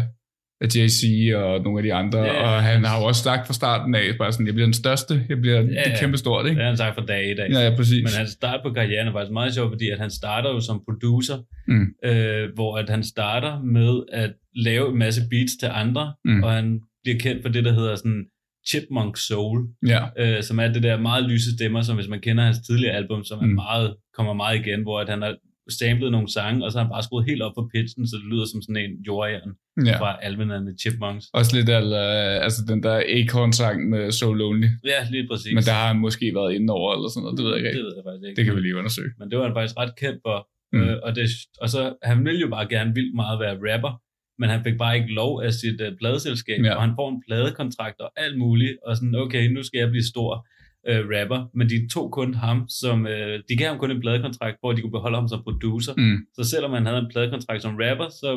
af 0.61 0.67
JC 0.77 1.33
og 1.35 1.61
nogle 1.63 1.79
af 1.79 1.83
de 1.83 1.95
andre, 1.95 2.19
Ja, 2.19 2.43
og 2.43 2.63
han 2.63 2.85
har 2.85 2.99
jo 3.01 3.05
også 3.05 3.23
sagt 3.23 3.47
fra 3.47 3.55
starten 3.55 3.95
af, 3.95 4.03
bare 4.19 4.33
sådan, 4.33 4.47
jeg 4.47 4.55
bliver 4.55 4.67
den 4.67 4.75
største, 4.75 5.27
jeg 5.29 5.41
bliver 5.41 5.57
ja, 5.61 5.63
det 5.63 5.93
kæmpe 6.01 6.19
stort, 6.19 6.45
Det 6.45 6.51
ikke? 6.51 6.61
har 6.63 6.69
han 6.69 6.77
sagt 6.77 6.95
for 6.95 7.03
dag 7.07 7.31
i 7.31 7.35
dag. 7.35 7.51
Ja, 7.51 7.61
ja, 7.61 7.77
præcis. 7.77 8.03
Men 8.03 8.13
hans 8.19 8.31
start 8.31 8.61
på 8.65 8.73
karrieren 8.73 9.09
er 9.09 9.13
faktisk 9.13 9.33
meget 9.33 9.55
sjov, 9.55 9.71
fordi 9.71 9.91
at 9.91 9.99
han 9.99 10.11
starter 10.11 10.51
jo 10.51 10.61
som 10.61 10.83
producer, 10.89 11.39
Mm. 11.69 11.87
øh, 12.11 12.55
hvor 12.55 12.77
at 12.79 12.89
han 12.91 13.03
starter 13.05 13.63
med 13.63 14.03
at 14.13 14.33
lave 14.57 14.89
en 14.93 14.99
masse 14.99 15.23
beats 15.31 15.53
til 15.61 15.69
andre, 15.73 16.15
Mm. 16.25 16.43
og 16.43 16.53
han 16.53 16.81
bliver 17.05 17.19
kendt 17.19 17.43
for 17.43 17.49
det, 17.49 17.65
der 17.65 17.73
hedder 17.73 17.97
sådan 17.97 18.25
Chipmunk 18.69 19.17
Soul, 19.29 19.59
Ja, 19.87 20.03
øh, 20.19 20.43
som 20.43 20.59
er 20.61 20.69
det 20.69 20.83
der 20.83 21.01
meget 21.01 21.25
lyse 21.31 21.51
stemmer, 21.57 21.81
som 21.83 21.97
hvis 21.97 22.09
man 22.09 22.21
kender 22.21 22.45
hans 22.45 22.59
tidligere 22.67 22.95
album, 22.97 23.25
som 23.25 23.39
er 23.39 23.47
Mm. 23.47 23.55
meget, 23.55 23.97
kommer 24.17 24.33
meget 24.33 24.57
igen, 24.63 24.83
hvor 24.83 25.01
at 25.01 25.09
han 25.09 25.23
har 25.23 25.35
samlet 25.81 26.13
nogle 26.13 26.29
sange, 26.33 26.65
og 26.65 26.73
så 26.73 26.79
har 26.79 26.85
han 26.85 26.93
bare 26.97 27.03
skruet 27.03 27.25
helt 27.31 27.43
op 27.43 27.53
på 27.59 27.71
pitchen, 27.75 28.07
så 28.09 28.17
det 28.21 28.27
lyder 28.33 28.47
som 28.53 28.63
sådan 28.63 28.77
en 28.87 28.95
jordjern 29.07 29.51
ja. 29.87 29.97
fra 30.01 30.11
Alvin 30.27 30.51
and 30.51 30.67
the 30.69 30.77
Chipmunks. 30.83 31.25
Også 31.39 31.57
lidt 31.57 31.69
af, 31.69 31.83
øh, 32.03 32.45
altså 32.47 32.61
den 32.69 32.83
der 32.83 32.97
Acorn-sang 33.19 33.79
med 33.93 34.13
So 34.13 34.33
Lonely. 34.33 34.69
Ja, 34.93 35.01
lige 35.15 35.27
præcis. 35.31 35.55
Men 35.55 35.63
der 35.69 35.73
har 35.81 35.87
han 35.93 35.99
måske 36.07 36.27
været 36.39 36.53
inde 36.57 36.73
over, 36.79 36.89
eller 36.95 37.09
sådan 37.09 37.23
noget, 37.25 37.39
det 37.39 37.45
ved 37.47 37.53
jeg 37.57 37.61
ikke. 37.67 37.79
det 37.79 37.85
ved 37.87 37.95
jeg 37.99 38.05
faktisk 38.09 38.25
ikke. 38.29 38.37
Det 38.39 38.45
kan 38.47 38.55
vi 38.57 38.61
lige 38.61 38.77
undersøge. 38.81 39.11
Men 39.19 39.25
det 39.31 39.39
var 39.39 39.45
han 39.49 39.55
faktisk 39.59 39.77
ret 39.83 39.93
kendt 40.03 40.21
for. 40.27 40.37
Mm. 40.75 40.81
Øh, 40.83 40.97
og, 41.07 41.11
det, 41.17 41.25
og 41.63 41.69
så, 41.75 41.81
han 42.11 42.19
ville 42.27 42.41
jo 42.45 42.49
bare 42.57 42.67
gerne 42.75 42.91
vildt 42.99 43.15
meget 43.23 43.37
være 43.45 43.55
rapper, 43.69 43.93
men 44.39 44.51
han 44.51 44.61
fik 44.65 44.79
bare 44.79 44.97
ikke 44.99 45.13
lov 45.13 45.43
af 45.45 45.53
sit 45.53 45.81
uh, 45.81 45.97
pladeselskab, 46.01 46.61
Ja. 46.65 46.75
og 46.75 46.83
han 46.83 46.93
får 46.99 47.09
en 47.11 47.23
pladekontrakt 47.29 48.01
og 48.01 48.11
alt 48.17 48.39
muligt, 48.39 48.77
og 48.87 48.97
sådan, 48.97 49.15
okay, 49.15 49.45
nu 49.55 49.63
skal 49.63 49.79
jeg 49.79 49.91
blive 49.91 50.05
stor 50.05 50.47
uh, 50.91 50.97
rapper, 51.15 51.41
men 51.55 51.69
de 51.69 51.89
tog 51.95 52.13
kun 52.13 52.35
ham 52.35 52.59
som, 52.69 52.97
uh, 53.05 53.35
de 53.49 53.57
gav 53.59 53.69
ham 53.69 53.79
kun 53.79 53.91
en 53.91 54.01
pladekontrakt, 54.01 54.57
hvor 54.61 54.73
de 54.73 54.81
kunne 54.81 54.97
beholde 54.99 55.17
ham 55.17 55.29
som 55.29 55.43
producer, 55.43 55.93
Mm. 55.97 56.19
så 56.35 56.51
selvom 56.51 56.73
han 56.73 56.87
havde 56.87 56.99
en 56.99 57.11
pladekontrakt 57.13 57.63
som 57.63 57.75
rapper, 57.83 58.09
så 58.09 58.31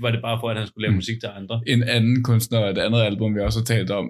var 0.00 0.10
det 0.10 0.20
bare 0.22 0.38
for, 0.40 0.50
at 0.50 0.56
han 0.58 0.66
skulle 0.66 0.82
lave 0.82 0.90
Mm. 0.90 0.94
mm. 0.94 0.98
musik 0.98 1.16
til 1.22 1.30
andre. 1.36 1.60
En 1.66 1.82
anden 1.82 2.22
kunstner 2.22 2.58
og 2.58 2.70
et 2.70 2.78
andet 2.78 3.00
album, 3.10 3.34
vi 3.34 3.40
også 3.40 3.58
har 3.60 3.64
talt 3.64 3.90
om, 3.90 4.06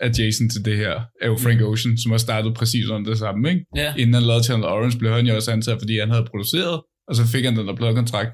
adjacent 0.00 0.52
til 0.52 0.64
det 0.64 0.76
her, 0.76 0.94
er 1.22 1.26
jo 1.26 1.36
Frank 1.44 1.60
Ocean, 1.60 1.98
som 1.98 2.10
har 2.10 2.18
startet 2.18 2.54
præcis 2.54 2.88
under 2.88 3.10
det 3.10 3.18
samme, 3.18 3.48
ikke? 3.50 3.64
Ja, 3.76 3.94
Inden 3.98 4.14
han 4.14 4.22
lavede 4.22 4.44
Channel 4.44 4.66
Orange, 4.68 4.98
blev 4.98 5.12
han 5.12 5.26
jo 5.26 5.34
også 5.34 5.52
ansat, 5.52 5.78
fordi 5.80 5.98
han 5.98 6.10
havde 6.10 6.24
produceret, 6.30 6.80
og 7.08 7.14
så 7.16 7.22
fik 7.32 7.44
han 7.44 7.56
den 7.56 7.66
der 7.68 7.76
pladekontrakt, 7.76 8.30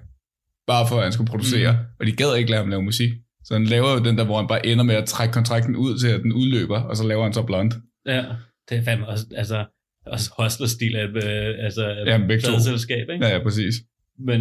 bare 0.73 0.85
for 0.89 0.97
at 0.97 1.03
han 1.03 1.12
skulle 1.12 1.31
producere, 1.31 1.73
mm. 1.73 1.79
og 2.01 2.07
de 2.07 2.12
gad 2.12 2.37
ikke 2.39 2.51
lade 2.51 2.61
ham 2.62 2.71
lave 2.71 2.83
musik. 2.83 3.11
Så 3.45 3.55
han 3.55 3.64
laver 3.64 3.91
jo 3.95 3.99
den 4.05 4.19
der, 4.19 4.25
hvor 4.25 4.37
han 4.37 4.49
bare 4.49 4.66
ender 4.66 4.85
med 4.85 4.95
at 4.95 5.05
trække 5.14 5.33
kontrakten 5.33 5.77
ud 5.77 5.99
til, 5.99 6.09
at 6.09 6.21
den 6.23 6.33
udløber, 6.33 6.81
og 6.81 6.97
så 6.97 7.05
laver 7.07 7.23
han 7.23 7.33
så 7.33 7.43
blond. 7.43 7.73
ja. 8.07 8.25
Det 8.69 8.79
er 8.79 8.83
fandme 8.83 9.07
også, 9.09 9.27
altså, 9.37 9.64
også 10.07 10.31
hustler-stil 10.39 10.97
af, 10.97 11.07
øh, 11.07 11.64
altså, 11.66 11.85
Ja, 12.07 12.19
pladeselskab, 12.27 13.07
ikke? 13.12 13.27
Ja, 13.27 13.33
ja, 13.37 13.43
præcis. 13.43 13.75
Men 14.19 14.41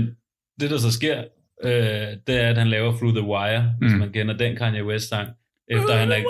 det, 0.59 0.69
der 0.69 0.78
så 0.78 0.91
sker, 0.91 1.17
øh, 1.63 2.07
det 2.28 2.36
er, 2.41 2.49
at 2.49 2.57
han 2.57 2.67
laver 2.67 2.91
Through 2.97 3.15
the 3.17 3.25
Wire, 3.32 3.61
mm. 3.63 3.78
hvis 3.82 3.93
Mm. 3.93 3.99
man 3.99 4.11
kender 4.11 4.38
den 4.38 4.55
Kanye 4.55 4.86
West-sang, 4.86 5.30
efter 5.69 5.93
han 5.95 6.11
er, 6.11 6.21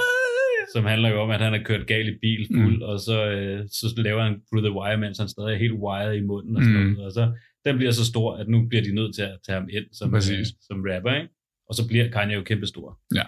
som 0.76 0.86
handler 0.86 1.10
jo 1.10 1.22
om, 1.22 1.30
at 1.30 1.42
han 1.42 1.54
har 1.54 1.62
kørt 1.66 1.88
galt 1.88 2.08
i 2.10 2.18
bil 2.22 2.48
fuld, 2.56 2.78
mm. 2.78 2.82
og 2.90 3.00
så, 3.00 3.26
øh, 3.32 3.60
så 3.72 3.94
laver 3.98 4.24
han 4.24 4.34
Through 4.48 4.64
the 4.68 4.74
Wire, 4.80 4.98
mens 4.98 5.18
han 5.18 5.28
stadig 5.28 5.54
er 5.54 5.60
helt 5.66 5.74
wired 5.86 6.16
i 6.16 6.22
munden 6.32 6.58
og 6.58 6.64
sådan 6.64 6.84
Mm. 6.84 6.92
noget. 6.94 7.06
Og 7.06 7.12
så, 7.12 7.32
den 7.66 7.78
bliver 7.78 7.92
så 7.92 8.06
stor, 8.06 8.36
at 8.36 8.48
nu 8.48 8.68
bliver 8.70 8.84
de 8.84 8.96
nødt 8.96 9.16
til 9.16 9.22
at 9.22 9.38
tage 9.48 9.60
ham 9.60 9.70
ind 9.72 9.86
som, 9.94 10.12
Præcis. 10.12 10.32
øh, 10.40 10.46
som 10.62 10.78
rapper, 10.94 11.14
ikke? 11.16 11.30
Og 11.70 11.76
så 11.76 11.88
bliver 11.88 12.08
Kanye 12.12 12.34
jo 12.36 12.42
kæmpe 12.44 12.68
stor. 12.68 13.00
Ja. 13.16 13.24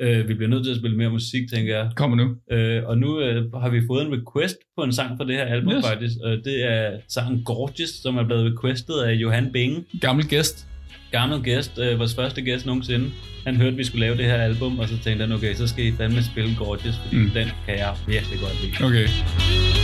Øh, 0.00 0.28
vi 0.28 0.34
bliver 0.34 0.48
nødt 0.50 0.64
til 0.64 0.70
at 0.70 0.76
spille 0.76 0.96
mere 0.96 1.10
musik, 1.10 1.42
tænker 1.54 1.76
jeg. 1.76 1.90
Kommer 1.96 2.16
nu. 2.16 2.36
Øh, 2.56 2.84
og 2.84 2.98
nu 2.98 3.20
øh, 3.20 3.52
har 3.52 3.68
vi 3.70 3.80
fået 3.86 4.06
en 4.06 4.12
request 4.12 4.56
på 4.76 4.84
en 4.84 4.92
sang 4.92 5.16
fra 5.18 5.24
det 5.26 5.34
her 5.34 5.44
album, 5.44 5.72
Yes. 5.72 5.86
faktisk. 5.86 6.14
Øh, 6.26 6.44
det 6.44 6.64
er 6.64 7.00
sangen 7.08 7.44
Gorgeous, 7.44 7.90
som 8.02 8.16
er 8.16 8.24
blevet 8.24 8.52
requestet 8.52 8.94
af 9.02 9.12
Johan 9.14 9.52
Binge 9.52 9.84
Gammel 10.00 10.28
gæst. 10.28 10.66
gammel 11.10 11.42
gæst, 11.42 11.78
øh, 11.78 11.98
vores 11.98 12.14
første 12.14 12.42
gæst 12.42 12.66
nogensinde. 12.66 13.10
Han 13.46 13.56
hørte, 13.56 13.70
at 13.72 13.78
vi 13.78 13.84
skulle 13.84 14.00
lave 14.00 14.16
det 14.16 14.24
her 14.24 14.34
album, 14.36 14.78
og 14.78 14.88
så 14.88 14.98
tænkte 15.04 15.26
han, 15.26 15.32
okay, 15.32 15.54
så 15.54 15.66
skal 15.66 15.84
I 15.86 15.92
fandme 15.92 16.22
spille 16.22 16.56
Gorgeous, 16.56 16.96
fordi 16.98 17.16
mm. 17.16 17.30
den 17.30 17.48
kan 17.66 17.78
jeg 17.78 17.94
virkelig 18.06 18.38
godt 18.40 18.56
lide. 18.62 18.84
Okay. 18.86 19.77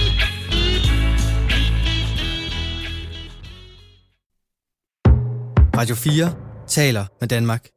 Radio 5.77 5.95
4 5.95 6.35
taler 6.66 7.05
med 7.20 7.29
Danmark. 7.29 7.68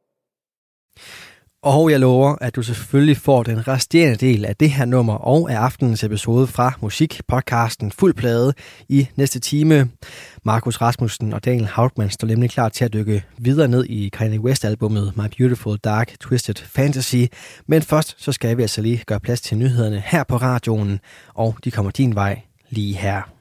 Og 1.64 1.92
jeg 1.92 2.00
lover, 2.00 2.36
at 2.42 2.56
du 2.56 2.64
selvfølgelig 2.64 3.18
får 3.18 3.44
den 3.44 3.68
resterende 3.68 4.16
del 4.16 4.46
af 4.46 4.56
det 4.56 4.72
her 4.72 4.86
nummer 4.86 5.14
og 5.14 5.52
af 5.52 5.56
aftenens 5.56 6.04
episode 6.04 6.48
fra 6.48 6.74
musikpodcasten 6.82 7.92
Fuld 7.92 8.14
Plade 8.14 8.54
i 8.90 9.08
næste 9.16 9.40
time. 9.40 9.90
Markus 10.44 10.82
Rasmussen 10.82 11.34
og 11.34 11.46
Daniel 11.46 11.68
Hauptmann 11.68 12.12
står 12.12 12.28
nemlig 12.28 12.50
klar 12.50 12.70
til 12.70 12.86
at 12.86 12.94
dykke 12.94 13.24
videre 13.38 13.68
ned 13.68 13.86
i 13.86 14.10
Kanye 14.10 14.40
West-albummet 14.40 15.14
My 15.18 15.28
Beautiful 15.38 15.78
Dark 15.78 16.20
Twisted 16.20 16.56
Fantasy. 16.56 17.26
Men 17.68 17.82
først 17.82 18.16
så 18.18 18.32
skal 18.32 18.58
vi 18.58 18.62
altså 18.62 18.82
lige 18.82 19.04
gøre 19.06 19.20
plads 19.20 19.42
til 19.42 19.58
nyhederne 19.58 20.04
her 20.06 20.24
på 20.24 20.38
radioen, 20.38 21.00
og 21.34 21.58
de 21.64 21.72
kommer 21.72 21.92
din 21.92 22.16
vej 22.16 22.42
lige 22.70 22.96
her. 22.96 23.37